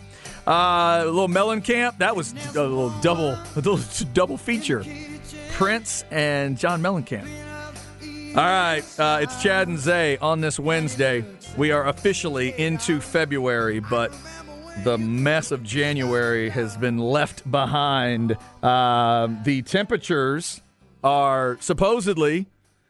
Uh, 0.47 1.03
a 1.03 1.05
little 1.07 1.29
Mellencamp. 1.29 1.99
That 1.99 2.17
was 2.17 2.33
a 2.33 2.63
little 2.63 2.91
double, 3.01 3.31
a 3.31 3.47
little 3.57 3.79
double 4.15 4.37
feature. 4.37 4.85
Prince 5.53 6.05
and 6.11 6.59
John 6.59 6.83
Mellencamp. 6.83 7.29
All 8.37 8.43
right, 8.43 8.83
uh, 8.99 9.19
it's 9.23 9.41
Chad 9.43 9.69
and 9.69 9.79
Zay 9.79 10.17
on 10.19 10.41
this 10.41 10.59
Wednesday. 10.59 11.25
We 11.57 11.71
are 11.71 11.87
officially 11.87 12.53
into 12.59 13.01
February, 13.01 13.79
but 13.79 14.13
the 14.83 14.99
mess 14.99 15.51
of 15.51 15.63
January 15.63 16.49
has 16.51 16.77
been 16.77 16.99
left 16.99 17.49
behind. 17.51 18.37
Um, 18.63 19.41
the 19.45 19.63
temperatures 19.63 20.61
are 21.03 21.57
supposedly 21.61 22.47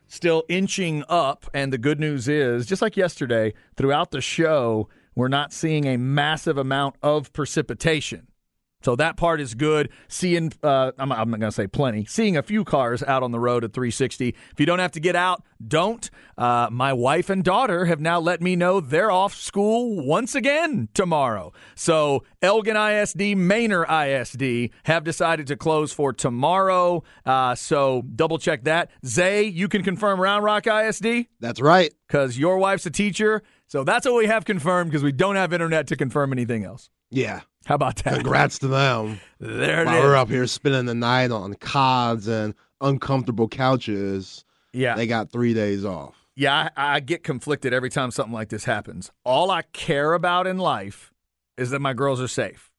still 0.08 0.44
inching 0.48 1.04
up, 1.08 1.44
and 1.52 1.72
the 1.72 1.78
good 1.78 2.00
news 2.00 2.28
is, 2.28 2.66
just 2.66 2.80
like 2.80 2.96
yesterday, 2.96 3.52
throughout 3.76 4.12
the 4.12 4.20
show, 4.20 4.88
we're 5.14 5.28
not 5.28 5.52
seeing 5.52 5.86
a 5.86 5.96
massive 5.96 6.56
amount 6.56 6.96
of 7.02 7.32
precipitation. 7.32 8.28
So 8.84 8.96
that 8.96 9.16
part 9.16 9.40
is 9.40 9.54
good. 9.54 9.88
Seeing, 10.08 10.52
uh, 10.62 10.92
I'm, 10.98 11.10
I'm 11.10 11.30
not 11.30 11.40
going 11.40 11.50
to 11.50 11.52
say 11.52 11.66
plenty, 11.66 12.04
seeing 12.04 12.36
a 12.36 12.42
few 12.42 12.64
cars 12.64 13.02
out 13.02 13.22
on 13.22 13.30
the 13.32 13.40
road 13.40 13.64
at 13.64 13.72
360. 13.72 14.28
If 14.28 14.60
you 14.60 14.66
don't 14.66 14.78
have 14.78 14.92
to 14.92 15.00
get 15.00 15.16
out, 15.16 15.42
don't. 15.66 16.10
Uh, 16.36 16.68
my 16.70 16.92
wife 16.92 17.30
and 17.30 17.42
daughter 17.42 17.86
have 17.86 18.00
now 18.00 18.20
let 18.20 18.42
me 18.42 18.56
know 18.56 18.80
they're 18.80 19.10
off 19.10 19.34
school 19.34 20.04
once 20.04 20.34
again 20.34 20.88
tomorrow. 20.92 21.52
So 21.74 22.24
Elgin 22.42 22.76
ISD, 22.76 23.36
Manor 23.38 23.84
ISD 23.84 24.70
have 24.84 25.02
decided 25.02 25.46
to 25.46 25.56
close 25.56 25.92
for 25.92 26.12
tomorrow. 26.12 27.02
Uh, 27.24 27.54
so 27.54 28.02
double 28.14 28.38
check 28.38 28.64
that. 28.64 28.90
Zay, 29.06 29.44
you 29.44 29.68
can 29.68 29.82
confirm 29.82 30.20
Round 30.20 30.44
Rock 30.44 30.66
ISD 30.66 31.26
That's 31.40 31.60
right. 31.60 31.94
because 32.06 32.36
your 32.36 32.58
wife's 32.58 32.84
a 32.84 32.90
teacher. 32.90 33.42
So 33.66 33.82
that's 33.82 34.04
what 34.04 34.16
we 34.16 34.26
have 34.26 34.44
confirmed 34.44 34.90
because 34.90 35.02
we 35.02 35.12
don't 35.12 35.36
have 35.36 35.54
internet 35.54 35.86
to 35.86 35.96
confirm 35.96 36.32
anything 36.32 36.64
else. 36.64 36.90
Yeah. 37.10 37.40
How 37.64 37.74
about 37.76 37.96
that? 38.04 38.14
Congrats 38.14 38.58
to 38.60 38.68
them. 38.68 39.20
There 39.40 39.82
it 39.82 39.86
While 39.86 40.02
we're 40.02 40.16
up 40.16 40.28
here 40.28 40.46
spending 40.46 40.86
the 40.86 40.94
night 40.94 41.30
on 41.30 41.54
cods 41.54 42.28
and 42.28 42.54
uncomfortable 42.80 43.48
couches, 43.48 44.44
Yeah. 44.72 44.94
they 44.96 45.06
got 45.06 45.30
three 45.30 45.54
days 45.54 45.84
off. 45.84 46.14
Yeah, 46.36 46.68
I, 46.76 46.96
I 46.96 47.00
get 47.00 47.22
conflicted 47.22 47.72
every 47.72 47.90
time 47.90 48.10
something 48.10 48.32
like 48.34 48.48
this 48.48 48.64
happens. 48.64 49.10
All 49.24 49.50
I 49.50 49.62
care 49.72 50.12
about 50.14 50.46
in 50.46 50.58
life 50.58 51.12
is 51.56 51.70
that 51.70 51.80
my 51.80 51.92
girls 51.94 52.20
are 52.20 52.28
safe. 52.28 52.72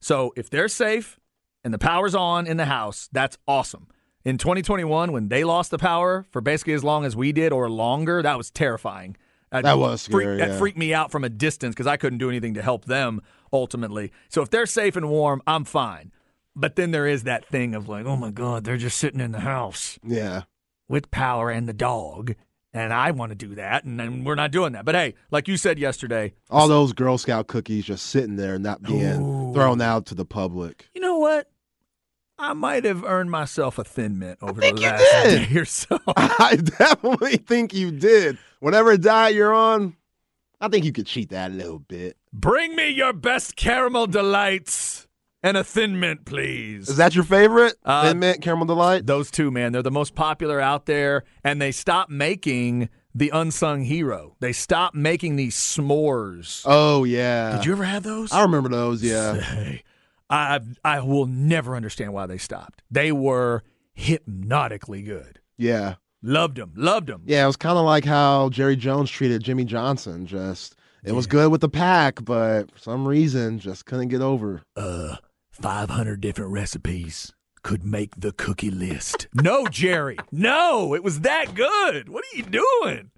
So 0.00 0.32
if 0.36 0.50
they're 0.50 0.68
safe 0.68 1.18
and 1.64 1.72
the 1.74 1.78
power's 1.78 2.14
on 2.14 2.46
in 2.46 2.56
the 2.58 2.66
house, 2.66 3.08
that's 3.10 3.38
awesome. 3.48 3.88
In 4.24 4.36
2021, 4.36 5.10
when 5.12 5.28
they 5.28 5.42
lost 5.42 5.70
the 5.70 5.78
power 5.78 6.26
for 6.30 6.40
basically 6.40 6.74
as 6.74 6.84
long 6.84 7.04
as 7.04 7.16
we 7.16 7.32
did 7.32 7.50
or 7.52 7.70
longer, 7.70 8.22
that 8.22 8.36
was 8.36 8.50
terrifying. 8.50 9.16
That 9.50 9.78
was 9.78 10.06
freak- 10.06 10.24
scary, 10.24 10.36
that 10.38 10.58
freaked 10.58 10.76
me 10.76 10.92
out 10.92 11.10
from 11.10 11.24
a 11.24 11.30
distance 11.30 11.74
because 11.74 11.86
I 11.86 11.96
couldn't 11.96 12.18
do 12.18 12.28
anything 12.28 12.54
to 12.54 12.62
help 12.62 12.84
them 12.84 13.22
ultimately. 13.52 14.12
So 14.28 14.42
if 14.42 14.50
they're 14.50 14.66
safe 14.66 14.96
and 14.96 15.08
warm, 15.08 15.42
I'm 15.46 15.64
fine. 15.64 16.12
But 16.56 16.76
then 16.76 16.90
there 16.90 17.06
is 17.06 17.22
that 17.24 17.44
thing 17.46 17.74
of 17.74 17.88
like, 17.88 18.04
oh 18.06 18.16
my 18.16 18.30
God, 18.30 18.64
they're 18.64 18.76
just 18.76 18.98
sitting 18.98 19.20
in 19.20 19.32
the 19.32 19.40
house 19.40 19.98
Yeah. 20.02 20.42
with 20.88 21.10
power 21.10 21.50
and 21.50 21.68
the 21.68 21.72
dog. 21.72 22.34
And 22.74 22.92
I 22.92 23.12
want 23.12 23.30
to 23.30 23.34
do 23.34 23.54
that, 23.54 23.84
and 23.84 23.98
then 23.98 24.24
we're 24.24 24.34
not 24.34 24.50
doing 24.50 24.74
that. 24.74 24.84
But 24.84 24.94
hey, 24.94 25.14
like 25.30 25.48
you 25.48 25.56
said 25.56 25.78
yesterday, 25.78 26.34
All 26.50 26.68
those 26.68 26.92
Girl 26.92 27.16
Scout 27.16 27.46
cookies 27.46 27.86
just 27.86 28.06
sitting 28.06 28.36
there, 28.36 28.58
not 28.58 28.82
being 28.82 29.20
Ooh. 29.22 29.54
thrown 29.54 29.80
out 29.80 30.04
to 30.06 30.14
the 30.14 30.26
public. 30.26 30.86
you 30.94 31.00
know 31.00 31.16
what? 31.18 31.50
I 32.38 32.52
might 32.52 32.84
have 32.84 33.04
earned 33.04 33.30
myself 33.30 33.78
a 33.78 33.84
thin 33.84 34.18
mint 34.18 34.38
over 34.42 34.60
the 34.60 34.72
last 34.72 35.24
day 35.24 35.58
or 35.58 35.64
so. 35.64 35.98
I 36.16 36.56
definitely 36.62 37.38
think 37.38 37.72
you 37.72 37.90
did. 37.90 38.36
Whatever 38.60 38.98
diet 38.98 39.34
you're 39.34 39.54
on, 39.54 39.96
I 40.60 40.68
think 40.68 40.84
you 40.84 40.92
could 40.92 41.06
cheat 41.06 41.30
that 41.30 41.50
a 41.50 41.54
little 41.54 41.78
bit. 41.80 42.17
Bring 42.32 42.76
me 42.76 42.88
your 42.90 43.12
best 43.12 43.56
caramel 43.56 44.06
delights 44.06 45.06
and 45.42 45.56
a 45.56 45.64
thin 45.64 45.98
mint, 45.98 46.24
please. 46.24 46.88
Is 46.88 46.96
that 46.96 47.14
your 47.14 47.24
favorite? 47.24 47.74
Uh, 47.84 48.08
Thin 48.08 48.18
Mint 48.18 48.42
Caramel 48.42 48.66
Delight? 48.66 49.06
Those 49.06 49.30
two, 49.30 49.50
man, 49.50 49.72
they're 49.72 49.82
the 49.82 49.90
most 49.90 50.14
popular 50.14 50.60
out 50.60 50.86
there, 50.86 51.24
and 51.44 51.62
they 51.62 51.72
stopped 51.72 52.10
making 52.10 52.88
the 53.14 53.30
unsung 53.30 53.82
hero. 53.82 54.36
They 54.40 54.52
stopped 54.52 54.94
making 54.94 55.36
these 55.36 55.54
s'mores. 55.56 56.62
Oh, 56.64 57.04
yeah. 57.04 57.56
Did 57.56 57.66
you 57.66 57.72
ever 57.72 57.84
have 57.84 58.02
those? 58.02 58.32
I 58.32 58.42
remember 58.42 58.68
those, 58.68 59.02
yeah. 59.02 59.40
Hey, 59.40 59.82
I 60.28 60.60
I 60.84 61.00
will 61.00 61.26
never 61.26 61.74
understand 61.74 62.12
why 62.12 62.26
they 62.26 62.38
stopped. 62.38 62.82
They 62.90 63.12
were 63.12 63.62
hypnotically 63.94 65.02
good. 65.02 65.40
Yeah. 65.56 65.94
Loved 66.20 66.56
them, 66.56 66.72
loved 66.74 67.06
them. 67.06 67.22
Yeah, 67.26 67.44
it 67.44 67.46
was 67.46 67.56
kind 67.56 67.78
of 67.78 67.84
like 67.84 68.04
how 68.04 68.48
Jerry 68.50 68.74
Jones 68.74 69.08
treated 69.10 69.42
Jimmy 69.42 69.64
Johnson. 69.64 70.26
Just, 70.26 70.74
it 71.04 71.12
was 71.12 71.26
good 71.26 71.50
with 71.50 71.60
the 71.60 71.68
pack, 71.68 72.24
but 72.24 72.70
for 72.72 72.78
some 72.78 73.06
reason, 73.06 73.58
just 73.58 73.86
couldn't 73.86 74.08
get 74.08 74.20
over. 74.20 74.62
Uh, 74.76 75.16
five 75.50 75.90
hundred 75.90 76.20
different 76.20 76.52
recipes 76.52 77.32
could 77.62 77.84
make 77.84 78.14
the 78.16 78.32
cookie 78.32 78.70
list. 78.70 79.26
no, 79.34 79.66
Jerry, 79.66 80.16
no, 80.32 80.94
it 80.94 81.02
was 81.02 81.20
that 81.20 81.54
good. 81.54 82.08
What 82.08 82.24
are 82.24 82.36
you 82.36 82.44
doing? 82.44 83.10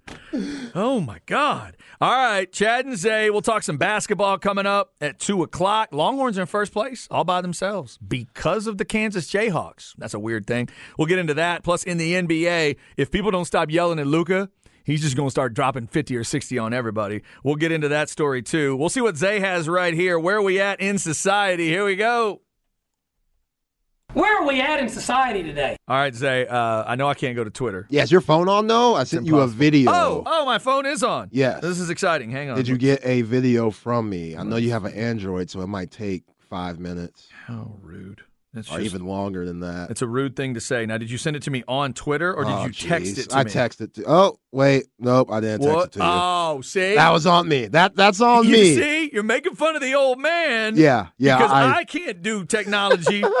Oh 0.73 0.99
my 0.99 1.19
God! 1.25 1.77
All 1.99 2.11
right, 2.11 2.51
Chad 2.51 2.85
and 2.85 2.97
Zay. 2.97 3.29
We'll 3.29 3.41
talk 3.41 3.63
some 3.63 3.77
basketball 3.77 4.37
coming 4.39 4.65
up 4.65 4.93
at 4.99 5.19
two 5.19 5.43
o'clock. 5.43 5.89
Longhorns 5.91 6.37
are 6.37 6.41
in 6.41 6.47
first 6.47 6.73
place, 6.73 7.07
all 7.11 7.23
by 7.23 7.41
themselves, 7.41 7.97
because 7.97 8.65
of 8.67 8.77
the 8.77 8.85
Kansas 8.85 9.29
Jayhawks. 9.29 9.93
That's 9.97 10.13
a 10.13 10.19
weird 10.19 10.47
thing. 10.47 10.69
We'll 10.97 11.07
get 11.07 11.19
into 11.19 11.33
that. 11.35 11.63
Plus, 11.63 11.83
in 11.83 11.97
the 11.97 12.13
NBA, 12.13 12.77
if 12.97 13.11
people 13.11 13.31
don't 13.31 13.45
stop 13.45 13.69
yelling 13.69 13.99
at 13.99 14.07
Luka. 14.07 14.49
He's 14.83 15.01
just 15.01 15.15
going 15.15 15.27
to 15.27 15.31
start 15.31 15.53
dropping 15.53 15.87
50 15.87 16.15
or 16.15 16.23
60 16.23 16.57
on 16.57 16.73
everybody. 16.73 17.21
We'll 17.43 17.55
get 17.55 17.71
into 17.71 17.87
that 17.89 18.09
story 18.09 18.41
too. 18.41 18.75
We'll 18.75 18.89
see 18.89 19.01
what 19.01 19.17
Zay 19.17 19.39
has 19.39 19.69
right 19.69 19.93
here. 19.93 20.19
Where 20.19 20.37
are 20.37 20.41
we 20.41 20.59
at 20.59 20.79
in 20.79 20.97
society? 20.97 21.67
Here 21.67 21.85
we 21.85 21.95
go. 21.95 22.41
Where 24.13 24.41
are 24.41 24.45
we 24.45 24.59
at 24.59 24.79
in 24.79 24.89
society 24.89 25.41
today? 25.41 25.77
All 25.87 25.95
right, 25.95 26.13
Zay. 26.13 26.45
Uh, 26.45 26.83
I 26.85 26.95
know 26.95 27.07
I 27.07 27.13
can't 27.13 27.33
go 27.33 27.45
to 27.45 27.49
Twitter. 27.49 27.87
Yeah, 27.89 28.03
is 28.03 28.11
your 28.11 28.19
phone 28.19 28.49
on, 28.49 28.67
though? 28.67 28.93
I 28.93 29.05
sent 29.05 29.25
you 29.25 29.39
a 29.39 29.47
video. 29.47 29.89
Oh, 29.89 30.23
oh, 30.25 30.45
my 30.45 30.57
phone 30.57 30.85
is 30.85 31.01
on. 31.01 31.29
Yes. 31.31 31.61
This 31.61 31.79
is 31.79 31.89
exciting. 31.89 32.29
Hang 32.29 32.49
on. 32.49 32.57
Did 32.57 32.67
you 32.67 32.77
get 32.77 32.99
a 33.05 33.21
video 33.21 33.71
from 33.71 34.09
me? 34.09 34.35
I 34.35 34.43
know 34.43 34.57
you 34.57 34.71
have 34.71 34.83
an 34.83 34.93
Android, 34.93 35.49
so 35.49 35.61
it 35.61 35.67
might 35.67 35.91
take 35.91 36.23
five 36.49 36.77
minutes 36.77 37.29
How 37.45 37.77
rude. 37.81 38.21
That's 38.53 38.69
or 38.69 38.79
just- 38.79 38.93
even 38.93 39.07
longer 39.07 39.45
than 39.45 39.61
that. 39.61 39.91
It's 39.91 40.01
a 40.01 40.07
rude 40.07 40.35
thing 40.35 40.55
to 40.55 40.59
say. 40.61 40.85
Now, 40.85 40.97
did 40.97 41.09
you 41.09 41.17
send 41.17 41.35
it 41.37 41.43
to 41.43 41.51
me 41.51 41.63
on 41.69 41.93
Twitter 41.93 42.33
or 42.33 42.43
did 42.43 42.51
Oh, 42.53 42.65
you 42.65 42.71
text 42.73 43.15
jeez. 43.15 43.17
it 43.19 43.29
to 43.29 43.37
I 43.37 43.43
me? 43.45 43.51
texted. 43.51 43.93
To, 43.93 44.03
oh, 44.07 44.39
wait. 44.51 44.87
Nope, 44.99 45.31
I 45.31 45.39
didn't 45.39 45.61
text 45.61 45.85
it 45.87 45.91
to 45.93 45.99
you. 45.99 46.05
Oh, 46.05 46.61
see? 46.61 46.95
that 46.95 47.09
was 47.11 47.25
on 47.25 47.47
me. 47.47 47.67
That 47.67 47.95
That's 47.95 48.19
on 48.21 48.43
you 48.45 48.51
me. 48.51 48.75
see? 48.75 49.09
You're 49.13 49.23
making 49.23 49.55
fun 49.55 49.75
of 49.77 49.81
the 49.81 49.95
old 49.95 50.19
man. 50.19 50.75
Yeah, 50.75 51.07
yeah. 51.17 51.37
Because 51.37 51.51
I, 51.51 51.77
I, 51.77 51.83
can't 51.85 52.21
do 52.21 52.43
technology. 52.45 53.23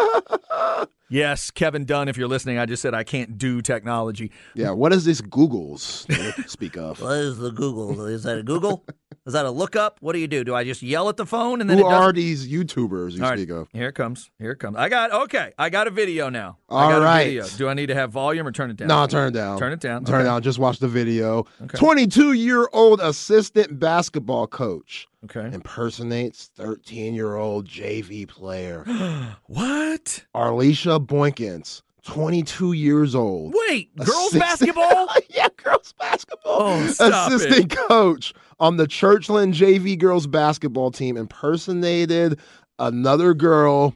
yes, 1.11 1.51
Kevin 1.51 1.85
Dunn, 1.85 2.07
if 2.07 2.17
you're 2.17 2.27
listening, 2.27 2.57
I 2.57 2.65
just 2.65 2.81
said 2.81 2.93
I 2.93 3.03
can't 3.03 3.37
do 3.37 3.61
technology. 3.61 4.31
yeah. 4.55 4.71
What 4.71 4.93
is 4.93 5.05
this 5.05 5.21
Google's 5.21 6.07
speak 6.47 6.77
of? 6.77 7.01
What 7.01 7.17
is 7.17 7.37
the 7.37 7.51
Google? 7.51 8.05
Is 8.05 8.23
that 8.23 8.37
a 8.37 8.43
Google? 8.43 8.83
is 9.25 9.33
that 9.33 9.45
a 9.45 9.51
lookup? 9.51 9.97
What 9.99 10.13
do 10.13 10.19
you 10.19 10.27
do? 10.27 10.43
Do 10.43 10.55
I 10.55 10.63
just 10.63 10.81
yell 10.81 11.09
at 11.09 11.17
the 11.17 11.25
phone 11.25 11.61
and 11.61 11.69
then 11.69 11.77
Who 11.77 11.87
it 11.87 11.93
are 11.93 12.11
these 12.11 12.47
YouTubers 12.47 13.11
you 13.11 13.23
All 13.23 13.29
right, 13.29 13.39
speak 13.39 13.51
of? 13.51 13.67
here 13.73 13.89
it 13.89 13.93
comes. 13.93 14.31
Here 14.39 14.51
it 14.51 14.57
comes. 14.57 14.77
I 14.77 14.89
got 14.89 15.11
okay. 15.11 15.53
I 15.57 15.69
got 15.69 15.87
a 15.87 15.91
video 15.91 16.29
now. 16.29 16.57
I 16.69 16.91
got 16.91 17.01
right. 17.03 17.21
a 17.21 17.25
video. 17.25 17.47
Do 17.57 17.67
I 17.67 17.73
need 17.73 17.87
to 17.87 17.95
have 17.95 18.11
volume 18.11 18.47
or 18.47 18.51
turn 18.51 18.71
it 18.71 18.77
down? 18.77 18.87
No, 18.87 19.05
turn 19.07 19.27
it 19.27 19.33
down. 19.33 19.59
Turn 19.59 19.73
it 19.73 19.79
down. 19.79 20.05
Turn 20.05 20.21
it 20.21 20.23
down. 20.23 20.41
Just 20.41 20.59
watch 20.59 20.79
the 20.79 20.87
video. 20.87 21.45
Okay. 21.61 21.77
22 21.77 22.33
year 22.33 22.67
old 22.73 22.99
assistant 23.01 23.79
basketball 23.79 24.47
coach 24.47 25.07
Okay. 25.25 25.53
impersonates 25.53 26.49
13 26.55 27.13
year 27.13 27.35
old 27.35 27.67
JV 27.67 28.27
player. 28.27 28.83
What? 29.47 30.23
Arlisha 30.35 31.05
Boykins, 31.05 31.81
22 32.05 32.73
years 32.73 33.13
old. 33.13 33.53
Wait, 33.67 33.95
girls 33.97 34.09
Assistant- 34.33 34.41
basketball? 34.41 35.07
yeah, 35.29 35.47
girls 35.57 35.93
basketball. 35.99 36.55
Oh, 36.61 36.87
stop 36.87 37.31
Assistant 37.31 37.69
coach 37.71 38.33
on 38.59 38.77
the 38.77 38.87
Churchland 38.87 39.53
JV 39.53 39.97
girls 39.99 40.25
basketball 40.25 40.89
team 40.91 41.17
impersonated 41.17 42.39
another 42.79 43.33
girl 43.35 43.93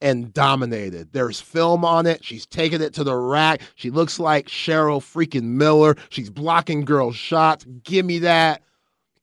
and 0.00 0.32
dominated. 0.32 1.12
There's 1.12 1.40
film 1.40 1.84
on 1.84 2.06
it. 2.06 2.24
She's 2.24 2.46
taking 2.46 2.80
it 2.80 2.94
to 2.94 3.04
the 3.04 3.16
rack. 3.16 3.60
She 3.74 3.90
looks 3.90 4.18
like 4.20 4.46
Cheryl 4.46 5.00
freaking 5.00 5.42
Miller. 5.56 5.96
She's 6.10 6.30
blocking 6.30 6.84
girls' 6.84 7.16
shots. 7.16 7.66
Give 7.82 8.06
me 8.06 8.20
that. 8.20 8.62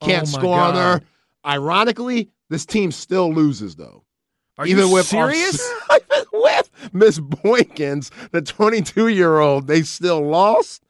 Can't 0.01 0.23
Oh, 0.23 0.25
score 0.25 0.59
on 0.59 0.75
her. 0.75 1.01
Ironically, 1.47 2.29
this 2.49 2.65
team 2.65 2.91
still 2.91 3.33
loses 3.33 3.75
though. 3.75 4.03
Are 4.57 4.67
Even 4.67 4.87
you 4.87 4.93
with 4.93 5.13
our- 5.13 5.31
serious? 5.31 5.73
even 5.91 6.25
with 6.33 6.69
Miss 6.93 7.19
Boykins, 7.19 8.11
the 8.31 8.41
22 8.41 9.07
year 9.09 9.39
old, 9.39 9.67
they 9.67 9.81
still 9.83 10.21
lost. 10.21 10.83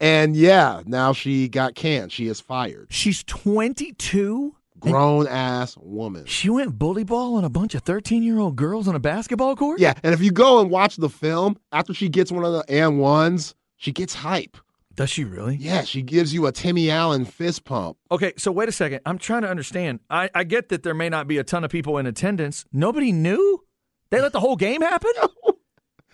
And 0.00 0.34
yeah, 0.34 0.82
now 0.84 1.12
she 1.12 1.48
got 1.48 1.74
canned. 1.76 2.10
She 2.12 2.26
is 2.26 2.40
fired. 2.40 2.88
She's 2.90 3.22
22. 3.24 4.56
Grown 4.80 5.28
ass 5.28 5.76
woman. 5.76 6.26
She 6.26 6.50
went 6.50 6.76
bully 6.76 7.04
ball 7.04 7.36
on 7.36 7.44
a 7.44 7.48
bunch 7.48 7.76
of 7.76 7.82
13 7.82 8.24
year 8.24 8.40
old 8.40 8.56
girls 8.56 8.88
on 8.88 8.96
a 8.96 9.00
basketball 9.00 9.54
court? 9.54 9.78
Yeah, 9.78 9.94
and 10.02 10.12
if 10.12 10.20
you 10.20 10.32
go 10.32 10.60
and 10.60 10.70
watch 10.70 10.96
the 10.96 11.08
film, 11.08 11.56
after 11.70 11.94
she 11.94 12.08
gets 12.08 12.32
one 12.32 12.44
of 12.44 12.52
the 12.52 12.64
and 12.68 12.98
ones, 12.98 13.54
she 13.76 13.92
gets 13.92 14.12
hype. 14.14 14.56
Does 14.94 15.10
she 15.10 15.24
really? 15.24 15.56
Yeah, 15.56 15.82
she 15.82 16.02
gives 16.02 16.34
you 16.34 16.46
a 16.46 16.52
Timmy 16.52 16.90
Allen 16.90 17.24
fist 17.24 17.64
pump. 17.64 17.96
Okay, 18.10 18.32
so 18.36 18.52
wait 18.52 18.68
a 18.68 18.72
second. 18.72 19.00
I'm 19.06 19.18
trying 19.18 19.42
to 19.42 19.48
understand. 19.48 20.00
I, 20.10 20.28
I 20.34 20.44
get 20.44 20.68
that 20.68 20.82
there 20.82 20.94
may 20.94 21.08
not 21.08 21.26
be 21.26 21.38
a 21.38 21.44
ton 21.44 21.64
of 21.64 21.70
people 21.70 21.98
in 21.98 22.06
attendance. 22.06 22.64
Nobody 22.72 23.12
knew? 23.12 23.64
They 24.10 24.20
let 24.20 24.32
the 24.32 24.40
whole 24.40 24.56
game 24.56 24.82
happen? 24.82 25.12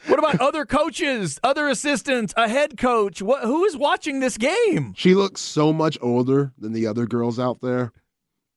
What 0.07 0.21
about 0.21 0.41
other 0.41 0.65
coaches, 0.65 1.41
other 1.43 1.69
assistants, 1.69 2.33
a 2.37 2.49
head 2.49 2.79
coach? 2.79 3.21
What, 3.21 3.43
who 3.43 3.65
is 3.65 3.77
watching 3.77 4.21
this 4.21 4.39
game? 4.39 4.95
She 4.97 5.15
looks 5.15 5.41
so 5.41 5.73
much 5.73 5.99
older 6.01 6.53
than 6.57 6.73
the 6.73 6.87
other 6.87 7.05
girls 7.05 7.39
out 7.39 7.61
there. 7.61 7.93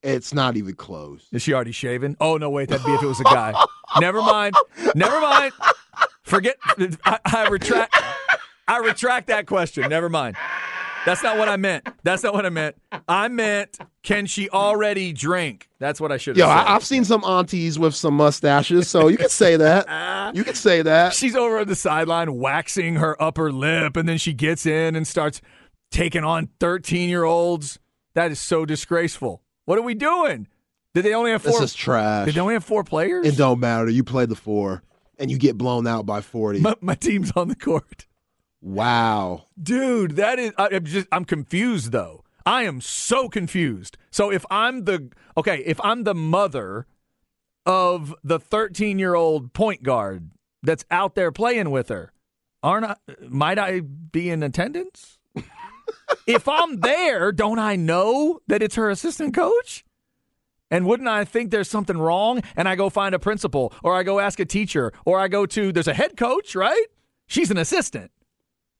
It's 0.03 0.33
not 0.33 0.55
even 0.55 0.75
close. 0.75 1.27
Is 1.31 1.41
she 1.41 1.53
already 1.53 1.71
shaven? 1.71 2.15
Oh, 2.19 2.37
no, 2.37 2.49
wait. 2.49 2.69
That'd 2.69 2.85
be 2.85 2.93
if 2.93 3.03
it 3.03 3.07
was 3.07 3.19
a 3.19 3.23
guy. 3.23 3.53
Never 3.99 4.21
mind. 4.21 4.55
Never 4.95 5.19
mind. 5.19 5.53
Forget. 6.23 6.57
I, 7.05 7.19
I 7.25 7.47
retract. 7.49 7.95
I 8.71 8.77
retract 8.77 9.27
that 9.27 9.47
question. 9.47 9.89
Never 9.89 10.07
mind. 10.07 10.37
That's 11.05 11.21
not 11.21 11.37
what 11.37 11.49
I 11.49 11.57
meant. 11.57 11.85
That's 12.03 12.23
not 12.23 12.33
what 12.33 12.45
I 12.45 12.49
meant. 12.49 12.77
I 13.05 13.27
meant, 13.27 13.77
can 14.01 14.25
she 14.27 14.49
already 14.49 15.11
drink? 15.11 15.67
That's 15.79 15.99
what 15.99 16.09
I 16.09 16.15
should 16.15 16.37
have 16.37 16.47
Yo, 16.47 16.55
said. 16.55 16.67
I, 16.69 16.75
I've 16.75 16.85
seen 16.85 17.03
some 17.03 17.21
aunties 17.25 17.77
with 17.77 17.95
some 17.95 18.13
mustaches, 18.15 18.87
so 18.87 19.09
you 19.09 19.17
could 19.17 19.31
say 19.31 19.57
that. 19.57 19.87
You 20.33 20.45
could 20.45 20.55
say 20.55 20.81
that. 20.83 21.13
She's 21.13 21.35
over 21.35 21.59
on 21.59 21.67
the 21.67 21.75
sideline 21.75 22.35
waxing 22.35 22.95
her 22.95 23.21
upper 23.21 23.51
lip, 23.51 23.97
and 23.97 24.07
then 24.07 24.17
she 24.17 24.31
gets 24.31 24.65
in 24.65 24.95
and 24.95 25.05
starts 25.05 25.41
taking 25.89 26.23
on 26.23 26.47
13 26.61 27.09
year 27.09 27.25
olds. 27.25 27.79
That 28.13 28.31
is 28.31 28.39
so 28.39 28.65
disgraceful. 28.65 29.41
What 29.65 29.77
are 29.77 29.81
we 29.81 29.93
doing? 29.93 30.47
Did 30.93 31.03
they 31.03 31.13
only 31.13 31.31
have 31.31 31.41
four? 31.41 31.51
This 31.51 31.71
is 31.71 31.73
trash. 31.73 32.27
Did 32.27 32.35
they 32.35 32.39
only 32.39 32.53
have 32.53 32.63
four 32.63 32.85
players? 32.85 33.27
It 33.27 33.35
don't 33.35 33.59
matter. 33.59 33.89
You 33.89 34.05
play 34.05 34.25
the 34.25 34.35
four, 34.35 34.83
and 35.19 35.29
you 35.29 35.37
get 35.37 35.57
blown 35.57 35.85
out 35.85 36.05
by 36.05 36.21
forty. 36.21 36.61
my, 36.61 36.75
my 36.79 36.95
team's 36.95 37.33
on 37.35 37.49
the 37.49 37.55
court. 37.55 38.05
Wow. 38.61 39.47
Dude, 39.61 40.15
that 40.17 40.39
is. 40.39 40.53
I, 40.57 40.69
I'm 40.71 40.85
just. 40.85 41.07
I'm 41.11 41.25
confused 41.25 41.91
though. 41.91 42.23
I 42.45 42.63
am 42.63 42.81
so 42.81 43.29
confused. 43.29 43.97
So 44.09 44.31
if 44.31 44.45
I'm 44.49 44.85
the 44.85 45.09
okay, 45.37 45.63
if 45.65 45.79
I'm 45.83 46.03
the 46.03 46.15
mother 46.15 46.87
of 47.65 48.15
the 48.23 48.39
13 48.39 48.99
year 48.99 49.15
old 49.15 49.53
point 49.53 49.83
guard 49.83 50.31
that's 50.63 50.85
out 50.89 51.15
there 51.15 51.31
playing 51.31 51.71
with 51.71 51.89
her, 51.89 52.11
aren't 52.63 52.85
I? 52.85 52.95
Might 53.27 53.59
I 53.59 53.81
be 53.81 54.29
in 54.29 54.43
attendance? 54.43 55.19
if 56.27 56.47
I'm 56.47 56.79
there, 56.79 57.31
don't 57.31 57.59
I 57.59 57.75
know 57.75 58.39
that 58.47 58.63
it's 58.63 58.75
her 58.75 58.89
assistant 58.89 59.35
coach? 59.35 59.83
And 60.69 60.85
wouldn't 60.85 61.09
I 61.09 61.25
think 61.25 61.51
there's 61.51 61.69
something 61.69 61.97
wrong? 61.97 62.41
And 62.55 62.67
I 62.69 62.75
go 62.75 62.89
find 62.89 63.13
a 63.13 63.19
principal, 63.19 63.73
or 63.83 63.93
I 63.93 64.03
go 64.03 64.19
ask 64.19 64.39
a 64.39 64.45
teacher, 64.45 64.93
or 65.05 65.19
I 65.19 65.27
go 65.27 65.45
to 65.45 65.71
there's 65.73 65.87
a 65.87 65.93
head 65.93 66.15
coach, 66.15 66.55
right? 66.55 66.85
She's 67.27 67.51
an 67.51 67.57
assistant. 67.57 68.11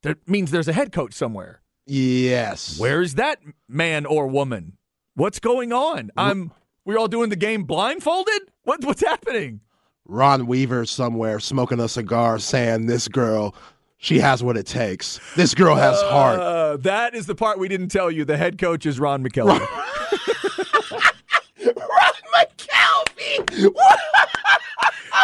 That 0.04 0.28
means 0.28 0.52
there's 0.52 0.68
a 0.68 0.74
head 0.74 0.92
coach 0.92 1.14
somewhere. 1.14 1.62
Yes. 1.86 2.80
Where's 2.80 3.16
that 3.16 3.40
man 3.68 4.06
or 4.06 4.28
woman? 4.28 4.78
What's 5.16 5.40
going 5.40 5.74
on? 5.74 6.12
I'm. 6.18 6.52
We're 6.86 6.98
all 6.98 7.08
doing 7.08 7.30
the 7.30 7.36
game 7.36 7.64
blindfolded. 7.64 8.42
What, 8.64 8.84
what's 8.84 9.02
happening? 9.02 9.62
Ron 10.08 10.48
Weaver 10.48 10.86
somewhere 10.86 11.40
smoking 11.40 11.80
a 11.80 11.88
cigar 11.88 12.40
saying 12.40 12.88
this 12.88 13.08
girl, 13.08 13.56
she 13.98 14.18
has 14.20 14.44
what 14.44 14.58
it 14.58 14.66
takes. 14.66 15.20
This 15.36 15.54
girl 15.54 15.76
has 15.76 16.02
heart. 16.02 16.40
Uh, 16.40 16.78
that 16.78 17.14
is 17.14 17.28
the 17.28 17.36
part 17.36 17.60
we 17.60 17.68
didn't 17.68 17.90
tell 17.90 18.10
you. 18.10 18.26
The 18.26 18.36
head 18.36 18.58
coach 18.58 18.88
is 18.88 19.00
Ron 19.00 19.24
McKelvin. 19.24 19.60
Ron 23.62 23.64
McKelvin! 23.64 23.74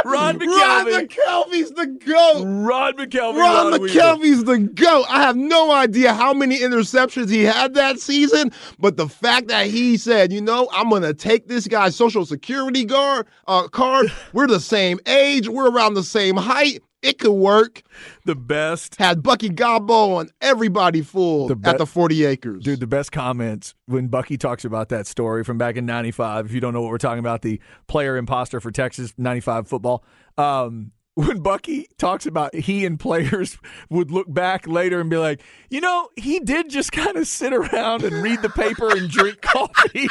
Ron 0.06 0.38
Ron 0.40 0.86
McKelvin's 0.86 1.72
the 1.72 1.88
GOAT! 1.88 2.44
Ron 2.46 2.94
McKelvin. 2.94 3.38
Ron 3.38 3.72
Ron 3.72 3.80
McKelvin's 3.80 4.44
the 4.44 4.60
GOAT. 4.60 5.06
I 5.10 5.22
have 5.22 5.36
no 5.36 5.72
idea 5.72 6.14
how 6.14 6.34
many 6.34 6.60
interceptions 6.60 7.30
he 7.30 7.44
had 7.44 7.74
that 7.76 8.00
season, 8.00 8.52
but 8.80 8.98
the 8.98 9.08
fact 9.08 9.48
that 9.48 9.68
he 9.68 9.98
said, 9.98 10.32
you 10.32 10.42
know, 10.42 10.70
I'm 10.74 10.90
going 10.90 11.04
to 11.04 11.14
take 11.14 11.48
this 11.48 11.68
guy's 11.68 11.96
social 11.96 12.26
security 12.26 12.86
guard, 12.86 13.28
uh, 13.48 13.68
card. 13.68 14.12
We're 14.34 14.48
the 14.48 14.60
same 14.60 15.00
age. 15.08 15.48
We're 15.50 15.70
around 15.72 15.96
the 15.96 16.04
same 16.04 16.36
height. 16.36 16.84
It 17.08 17.20
could 17.20 17.32
work. 17.32 17.84
The 18.26 18.36
best. 18.36 18.98
Had 18.98 19.24
Bucky 19.24 19.50
Godbolt 19.50 20.20
and 20.20 20.32
everybody 20.42 21.02
fooled 21.02 21.52
The 21.52 21.56
be- 21.56 21.70
at 21.70 21.78
the 21.78 21.86
40 21.86 22.26
acres. 22.26 22.66
Dude, 22.66 22.82
the 22.82 22.88
best 22.88 23.14
comments 23.14 23.76
when 23.86 24.10
Bucky 24.10 24.38
talks 24.38 24.66
about 24.66 24.90
that 24.90 25.08
story 25.08 25.46
from 25.46 25.58
back 25.58 25.78
in 25.78 25.86
95. 25.86 26.48
If 26.48 26.52
you 26.52 26.60
don't 26.60 26.74
know 26.74 26.82
what 26.82 26.92
we're 26.92 26.98
talking 26.98 27.20
about, 27.20 27.44
the 27.44 27.62
player 27.88 28.18
imposter 28.18 28.60
for 28.60 28.72
Texas 28.72 29.14
95 29.18 29.70
football. 29.70 30.04
Um, 30.38 30.92
when 31.14 31.40
Bucky 31.40 31.88
talks 31.98 32.26
about 32.26 32.54
he 32.54 32.86
and 32.86 33.00
players 33.00 33.58
would 33.90 34.12
look 34.12 34.32
back 34.32 34.68
later 34.68 35.00
and 35.00 35.10
be 35.10 35.18
like, 35.18 35.42
you 35.70 35.80
know, 35.80 36.10
he 36.18 36.42
did 36.42 36.70
just 36.70 36.92
kind 36.92 37.16
of 37.16 37.26
sit 37.26 37.54
around 37.54 38.04
and 38.04 38.22
read 38.22 38.42
the 38.42 38.50
paper 38.50 38.92
and 38.92 39.10
drink 39.10 39.40
coffee. 39.42 40.10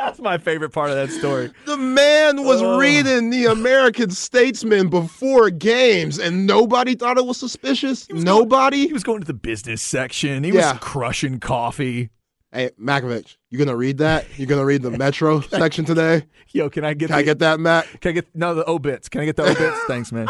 That's 0.00 0.18
my 0.20 0.38
favorite 0.38 0.70
part 0.70 0.90
of 0.90 0.96
that 0.96 1.10
story. 1.10 1.50
The 1.66 1.76
man 1.76 2.44
was 2.44 2.62
Ugh. 2.62 2.80
reading 2.80 3.30
the 3.30 3.46
American 3.46 4.10
Statesman 4.10 4.88
before 4.88 5.50
games, 5.50 6.18
and 6.18 6.46
nobody 6.46 6.94
thought 6.94 7.18
it 7.18 7.24
was 7.26 7.36
suspicious. 7.36 8.08
nobody. 8.10 8.86
He 8.86 8.92
was 8.92 9.02
going 9.04 9.20
to 9.20 9.26
the 9.26 9.34
business 9.34 9.82
section. 9.82 10.42
He 10.42 10.50
Yeah. 10.50 10.72
was 10.72 10.80
crushing 10.80 11.38
coffee. 11.38 12.10
hey, 12.52 12.70
Makovich, 12.80 13.36
you 13.50 13.58
gonna 13.58 13.76
read 13.76 13.98
that? 13.98 14.26
You 14.36 14.46
gonna 14.46 14.64
read 14.64 14.82
the 14.82 14.90
Metro 14.90 15.40
section 15.60 15.84
today? 15.84 16.24
Yo, 16.48 16.68
can 16.70 16.84
I 16.84 16.94
get 16.94 17.08
Can 17.08 17.16
I 17.16 17.22
get 17.22 17.38
that, 17.40 17.60
Mac? 17.60 18.00
Can 18.00 18.08
I 18.08 18.12
get 18.12 18.26
no 18.34 18.54
the 18.54 18.64
obits? 18.68 19.08
Can 19.08 19.20
I 19.20 19.24
get 19.26 19.36
the 19.36 19.44
obits? 19.44 19.78
Thanks, 19.86 20.10
man. 20.10 20.26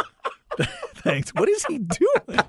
Thanks. 1.02 1.30
What 1.30 1.48
is 1.48 1.64
he 1.66 1.78
doing? 1.78 2.40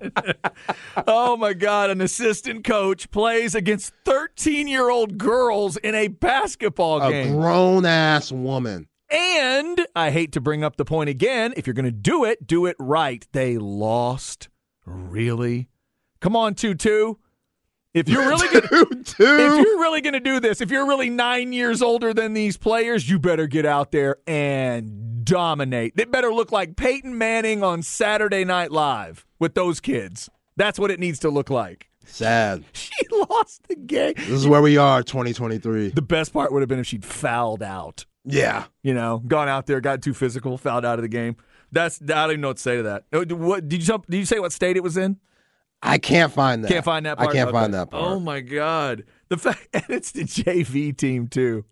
oh 1.08 1.38
my 1.38 1.54
God! 1.54 1.90
An 1.90 2.02
assistant 2.02 2.64
coach 2.64 3.10
plays 3.12 3.56
against 3.56 3.94
thirteen-year-old 4.06 5.18
girls 5.18 5.78
in 5.78 5.96
a 5.96 6.08
basketball 6.10 7.02
A 7.02 7.12
game, 7.12 7.34
A 7.34 7.38
grown 7.38 7.86
ass 7.86 8.32
woman. 8.32 8.88
and 9.10 9.86
I 9.96 10.12
hate 10.12 10.32
to 10.34 10.42
bring 10.42 10.64
up 10.64 10.76
the 10.78 10.86
point 10.86 11.10
again. 11.10 11.54
If 11.58 11.68
you're 11.68 11.74
going 11.74 11.86
to 11.86 11.92
do 11.92 12.24
it, 12.26 12.46
do 12.48 12.66
it 12.66 12.76
right. 12.80 13.26
They 13.32 13.58
lost. 13.58 14.50
Really? 14.86 15.70
Come 16.20 16.36
on, 16.36 16.54
two-two. 16.56 17.18
If 17.94 18.08
you're 18.08 18.26
really 18.28 18.48
going 18.48 18.62
Dude, 19.04 19.06
if 19.20 19.66
you're 19.66 19.80
really 19.80 20.00
going 20.02 20.14
to 20.14 20.20
do 20.22 20.40
this, 20.40 20.62
if 20.62 20.72
you're 20.72 20.88
really 20.88 21.10
nine 21.10 21.52
years 21.52 21.82
older 21.82 22.14
than 22.14 22.34
these 22.34 22.56
players, 22.56 23.10
you 23.10 23.20
better 23.20 23.48
get 23.48 23.66
out 23.66 23.92
there 23.92 24.16
and 24.26 25.11
dominate. 25.24 25.94
It 25.98 26.12
better 26.12 26.34
look 26.34 26.52
like 26.52 26.76
Peyton 26.76 27.18
Manning 27.18 27.64
on 27.64 27.82
Saturday 27.84 28.44
Night 28.44 28.72
Live 28.72 29.26
with 29.40 29.54
those 29.56 29.80
kids. 29.80 30.30
That's 30.58 30.78
what 30.80 30.92
it 30.92 31.00
needs 31.00 31.20
to 31.20 31.30
look 31.30 31.50
like. 31.50 31.90
Sad. 32.06 32.64
She 32.74 33.08
lost 33.30 33.68
the 33.68 33.76
game. 33.76 34.14
This 34.16 34.30
is 34.30 34.48
where 34.48 34.62
we 34.62 34.78
are, 34.78 35.02
2023. 35.02 35.90
The 35.90 36.02
best 36.02 36.34
part 36.34 36.52
would 36.52 36.62
have 36.62 36.70
been 36.70 36.80
if 36.80 36.86
she'd 36.88 37.06
fouled 37.06 37.64
out. 37.64 38.06
Yeah. 38.26 38.66
You 38.84 38.94
know, 38.94 39.20
gone 39.26 39.48
out 39.50 39.66
there, 39.66 39.80
got 39.82 40.02
too 40.02 40.14
physical, 40.14 40.58
fouled 40.58 40.86
out 40.86 41.00
of 41.00 41.04
the 41.04 41.08
game. 41.10 41.36
That's 41.72 42.02
I 42.02 42.06
don't 42.06 42.32
even 42.32 42.42
know 42.42 42.50
what 42.50 42.58
to 42.58 42.64
say 42.64 42.78
to 42.78 42.84
that. 42.84 43.04
Uh, 43.14 43.36
What 43.36 43.68
did 43.70 43.82
you 43.82 43.86
tell- 43.88 44.04
did 44.10 44.18
you 44.18 44.26
say 44.26 44.40
what 44.40 44.52
state 44.52 44.76
it 44.78 44.84
was 44.84 44.98
in? 44.98 45.18
I 45.82 45.98
can't 45.98 46.32
find 46.32 46.64
that. 46.64 46.68
Can't 46.72 46.86
find 46.86 47.06
that 47.06 47.18
part. 47.18 47.30
I 47.30 47.34
can't 47.34 47.50
Okay. 47.50 47.58
find 47.58 47.74
that 47.74 47.90
part. 47.90 48.04
Oh 48.06 48.20
my 48.20 48.42
god. 48.42 49.06
The 49.30 49.38
fact 49.38 49.68
and 49.74 49.86
it's 49.90 50.12
the 50.12 50.24
JV 50.24 50.96
team 50.96 51.28
too. 51.28 51.66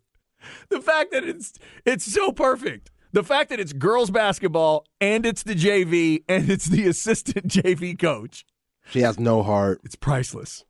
The 0.70 0.82
fact 0.82 1.12
that 1.12 1.24
it's 1.26 1.54
it's 1.86 2.06
so 2.12 2.32
perfect. 2.32 2.90
The 3.12 3.24
fact 3.24 3.50
that 3.50 3.60
it's 3.60 3.74
girls 3.74 4.12
basketball 4.12 4.86
and 5.02 5.26
it's 5.26 5.44
the 5.44 5.56
JV 5.56 6.24
and 6.30 6.50
it's 6.50 6.66
the 6.66 6.88
assistant 6.88 7.48
JV 7.52 7.98
coach. 7.98 8.46
She 8.90 9.02
has 9.02 9.20
no 9.20 9.44
heart. 9.44 9.82
It's 9.84 9.96
priceless. 9.96 10.64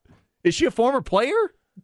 Is 0.43 0.55
she 0.55 0.65
a 0.65 0.71
former 0.71 1.01
player? 1.01 1.35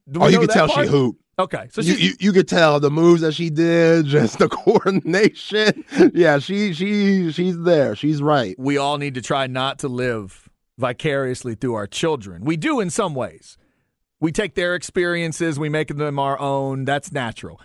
Do 0.10 0.22
Oh, 0.24 0.28
you 0.28 0.40
can 0.40 0.48
tell 0.48 0.68
part? 0.68 0.86
she 0.88 0.92
hooped. 0.92 1.22
Okay, 1.38 1.68
so 1.70 1.82
you, 1.82 1.96
you 1.96 2.14
you 2.22 2.32
could 2.32 2.48
tell 2.48 2.80
the 2.80 2.90
moves 2.90 3.20
that 3.20 3.34
she 3.34 3.50
did, 3.50 4.06
just 4.18 4.40
the 4.40 4.48
coordination. 5.06 5.84
Yeah, 6.14 6.40
she 6.40 6.72
she 6.74 7.32
she's 7.34 7.60
there. 7.62 7.94
She's 7.96 8.22
right. 8.22 8.56
we 8.58 8.78
all 8.78 8.98
need 8.98 9.16
to 9.16 9.22
try 9.22 9.46
not 9.48 9.80
to 9.80 9.90
live 9.90 10.48
vicariously 10.78 11.56
through 11.56 11.74
our 11.74 11.88
children. 11.88 12.46
We 12.46 12.56
do 12.56 12.80
in 12.80 12.90
some 12.90 13.14
ways. 13.16 13.58
We 14.22 14.32
take 14.32 14.56
their 14.56 14.76
experiences, 14.76 15.60
we 15.60 15.68
make 15.68 15.90
them 15.90 16.20
our 16.20 16.40
own. 16.40 16.86
That's 16.86 17.12
natural. 17.12 17.60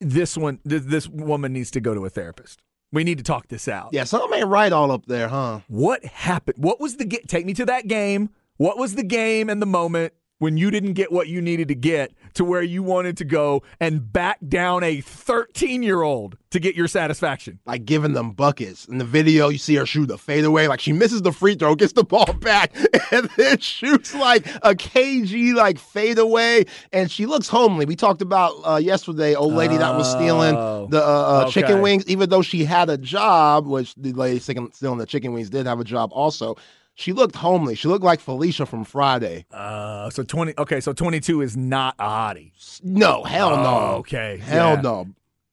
This 0.00 0.36
one, 0.36 0.58
th- 0.68 0.82
this 0.82 1.08
woman 1.08 1.52
needs 1.52 1.70
to 1.72 1.80
go 1.80 1.94
to 1.94 2.04
a 2.04 2.10
therapist. 2.10 2.60
We 2.92 3.04
need 3.04 3.18
to 3.18 3.24
talk 3.24 3.48
this 3.48 3.66
out. 3.66 3.88
Yeah, 3.92 4.04
something 4.04 4.38
ain't 4.38 4.48
right 4.48 4.72
all 4.72 4.90
up 4.92 5.06
there, 5.06 5.28
huh? 5.28 5.60
What 5.68 6.04
happened? 6.04 6.58
What 6.62 6.80
was 6.80 6.96
the 6.96 7.04
ga- 7.04 7.22
take 7.26 7.44
me 7.46 7.54
to 7.54 7.64
that 7.66 7.88
game? 7.88 8.30
What 8.56 8.78
was 8.78 8.94
the 8.94 9.02
game 9.02 9.48
and 9.50 9.60
the 9.60 9.66
moment 9.66 10.12
when 10.38 10.56
you 10.56 10.70
didn't 10.70 10.94
get 10.94 11.12
what 11.12 11.28
you 11.28 11.40
needed 11.40 11.68
to 11.68 11.74
get 11.74 12.12
to 12.34 12.44
where 12.44 12.62
you 12.62 12.82
wanted 12.82 13.16
to 13.16 13.24
go 13.24 13.62
and 13.80 14.12
back 14.12 14.38
down 14.48 14.82
a 14.82 14.98
13-year-old 14.98 16.36
to 16.50 16.60
get 16.60 16.74
your 16.74 16.88
satisfaction? 16.88 17.60
Like 17.64 17.84
giving 17.84 18.12
them 18.12 18.32
buckets. 18.32 18.86
In 18.86 18.98
the 18.98 19.04
video, 19.04 19.48
you 19.48 19.58
see 19.58 19.76
her 19.76 19.86
shoot 19.86 20.06
the 20.06 20.18
fadeaway. 20.18 20.66
Like 20.66 20.80
she 20.80 20.92
misses 20.92 21.22
the 21.22 21.32
free 21.32 21.54
throw, 21.54 21.74
gets 21.74 21.92
the 21.92 22.04
ball 22.04 22.32
back, 22.40 22.74
and 23.12 23.28
then 23.36 23.58
shoots 23.58 24.14
like 24.14 24.46
a 24.62 24.74
KG 24.74 25.54
like 25.54 25.78
fadeaway. 25.78 26.64
And 26.92 27.10
she 27.10 27.26
looks 27.26 27.48
homely. 27.48 27.86
We 27.86 27.96
talked 27.96 28.22
about 28.22 28.52
uh, 28.64 28.76
yesterday, 28.76 29.34
old 29.34 29.54
lady 29.54 29.76
that 29.76 29.96
was 29.96 30.10
stealing 30.10 30.56
Oh, 30.56 30.86
the 30.90 31.02
uh, 31.02 31.06
uh, 31.06 31.42
okay. 31.44 31.52
chicken 31.52 31.80
wings, 31.80 32.06
even 32.06 32.28
though 32.28 32.42
she 32.42 32.64
had 32.64 32.90
a 32.90 32.98
job, 32.98 33.66
which 33.66 33.94
the 33.94 34.12
lady 34.12 34.38
stealing 34.40 34.98
the 34.98 35.06
chicken 35.06 35.32
wings 35.32 35.50
did 35.50 35.66
have 35.66 35.80
a 35.80 35.84
job 35.84 36.10
also. 36.12 36.56
She 36.94 37.12
looked 37.12 37.34
homely. 37.36 37.74
She 37.74 37.88
looked 37.88 38.04
like 38.04 38.20
Felicia 38.20 38.66
from 38.66 38.84
Friday. 38.84 39.46
Uh, 39.50 40.10
so 40.10 40.22
20 40.22 40.54
Okay, 40.58 40.80
so 40.80 40.92
22 40.92 41.40
is 41.42 41.56
not 41.56 41.94
a 41.98 42.04
hottie. 42.04 42.52
No, 42.84 43.24
hell 43.24 43.50
no. 43.50 43.64
Oh, 43.64 43.94
okay. 43.98 44.38
Hell 44.38 44.74
Yeah. 44.76 44.80
no. 44.80 45.06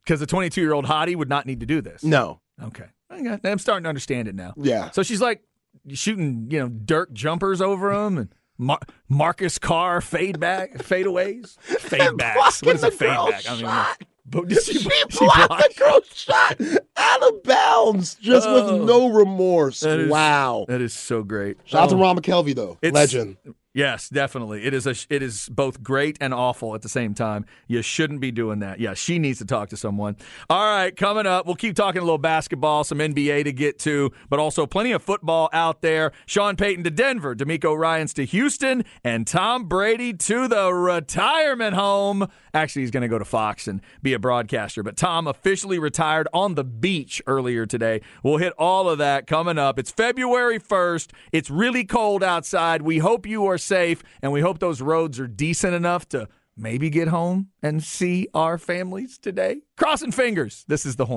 Because 0.04 0.22
a 0.22 0.26
22 0.28 0.62
year 0.62 0.74
old 0.74 0.86
hottie 0.86 1.16
would 1.16 1.30
not 1.30 1.46
need 1.46 1.60
to 1.62 1.66
do 1.66 1.82
this. 1.82 2.04
No. 2.04 2.42
Okay. 2.62 2.86
I'm 3.10 3.58
starting 3.60 3.84
to 3.84 3.90
understand 3.90 4.28
it 4.28 4.36
now. 4.36 4.54
Yeah. 4.56 4.92
So 4.92 5.04
she's 5.04 5.22
like 5.22 5.44
shooting, 5.94 6.48
you 6.50 6.60
know, 6.60 6.70
dirt 6.70 7.14
jumpers 7.14 7.62
over 7.62 7.92
them 7.94 8.18
and 8.18 8.36
Mar- 8.58 8.80
Marcus 9.10 9.58
Carr 9.58 10.00
fade 10.02 10.40
back, 10.40 10.74
fadeaways, 10.78 11.58
fade 11.60 12.18
backs. 12.18 12.62
What 12.62 12.76
is 12.76 12.84
a 12.84 12.92
fade 12.92 13.10
back? 13.10 13.34
I 13.34 13.42
don't 13.42 13.54
even 13.54 13.66
know. 13.66 13.72
shot. 13.72 14.02
But 14.32 14.50
she, 14.52 14.74
She 14.74 14.80
she 14.80 14.90
blocked 15.20 15.48
blocked? 15.50 15.76
the 15.76 15.80
girl's 15.80 16.08
shot 16.16 16.62
out 16.98 17.24
of 17.24 17.44
bounds 17.44 18.16
just 18.16 18.48
Oh. 18.48 18.78
with 18.78 18.88
no 18.88 19.10
remorse. 19.10 19.82
That 19.82 20.00
is- 20.00 20.10
wow. 20.10 20.66
That 20.70 20.82
is 20.82 20.94
so 20.94 21.22
great. 21.24 21.58
Shout 21.66 21.84
out 21.84 21.90
to 21.90 21.96
Oh. 21.96 22.00
Ron 22.00 22.18
McKelvin, 22.18 22.56
though. 22.56 22.78
It's- 22.82 22.94
Legend. 22.94 23.38
Yes, 23.74 24.10
definitely. 24.10 24.66
It 24.66 24.74
is 24.74 24.86
a 24.86 24.96
it 25.10 25.24
is 25.24 25.48
both 25.48 25.82
great 25.82 26.18
and 26.20 26.34
awful 26.34 26.76
at 26.76 26.82
the 26.82 26.90
same 26.90 27.14
time. 27.14 27.46
You 27.68 27.82
shouldn't 27.82 28.20
be 28.20 28.30
doing 28.30 28.60
that. 28.60 28.82
Yeah, 28.82 28.96
she 28.96 29.18
needs 29.18 29.40
to 29.40 29.46
talk 29.46 29.70
to 29.70 29.78
someone. 29.78 30.18
All 30.50 30.66
right, 30.66 30.94
coming 30.94 31.26
up, 31.26 31.46
we'll 31.46 31.56
keep 31.56 31.78
talking 31.78 32.02
a 32.02 32.04
little 32.04 32.18
basketball, 32.18 32.84
some 32.84 32.98
NBA 32.98 33.46
to 33.46 33.54
get 33.54 33.80
to, 33.80 34.12
but 34.30 34.40
also 34.40 34.66
plenty 34.66 34.92
of 34.92 35.02
football 35.02 35.50
out 35.54 35.82
there. 35.82 36.12
Sean 36.26 36.58
Payton 36.58 36.84
to 36.84 36.92
Denver, 36.92 37.34
DeMeco 37.34 37.78
Ryans 37.78 38.14
to 38.16 38.26
Houston, 38.26 38.84
and 39.06 39.26
Tom 39.26 39.70
Brady 39.70 40.14
to 40.16 40.50
the 40.50 40.74
retirement 40.74 41.74
home. 41.74 42.28
Actually, 42.54 42.82
he's 42.82 42.92
going 42.92 43.04
to 43.04 43.08
go 43.08 43.20
to 43.20 43.26
Fox 43.26 43.70
and 43.70 43.80
be 44.02 44.12
a 44.12 44.20
broadcaster, 44.20 44.84
but 44.84 44.98
Tom 44.98 45.28
officially 45.28 45.80
retired 45.80 46.28
on 46.34 46.56
the 46.56 46.66
beach 46.66 47.22
earlier 47.26 47.66
today. 47.66 48.02
We'll 48.22 48.38
hit 48.38 48.52
all 48.58 48.90
of 48.90 48.98
that 48.98 49.28
coming 49.28 49.58
up. 49.58 49.80
It's 49.80 49.92
February 49.92 50.60
1st. 50.60 51.12
It's 51.32 51.50
really 51.50 51.86
cold 51.86 52.22
outside. 52.22 52.82
We 52.82 52.98
hope 52.98 53.26
you 53.26 53.46
are 53.46 53.61
safe, 53.62 54.04
and 54.22 54.32
we 54.32 54.42
hope 54.42 54.60
those 54.60 54.82
roads 54.82 55.20
are 55.20 55.28
decent 55.28 55.74
enough 55.74 56.08
to 56.10 56.28
maybe 56.58 56.90
get 56.90 57.08
home 57.08 57.50
and 57.64 57.84
see 57.84 58.28
our 58.34 58.58
families 58.58 59.18
today. 59.18 59.62
Crossing 59.78 60.12
fingers. 60.12 60.66
This 60.68 60.86
is 60.86 60.96
the 60.96 61.06
horn. 61.06 61.10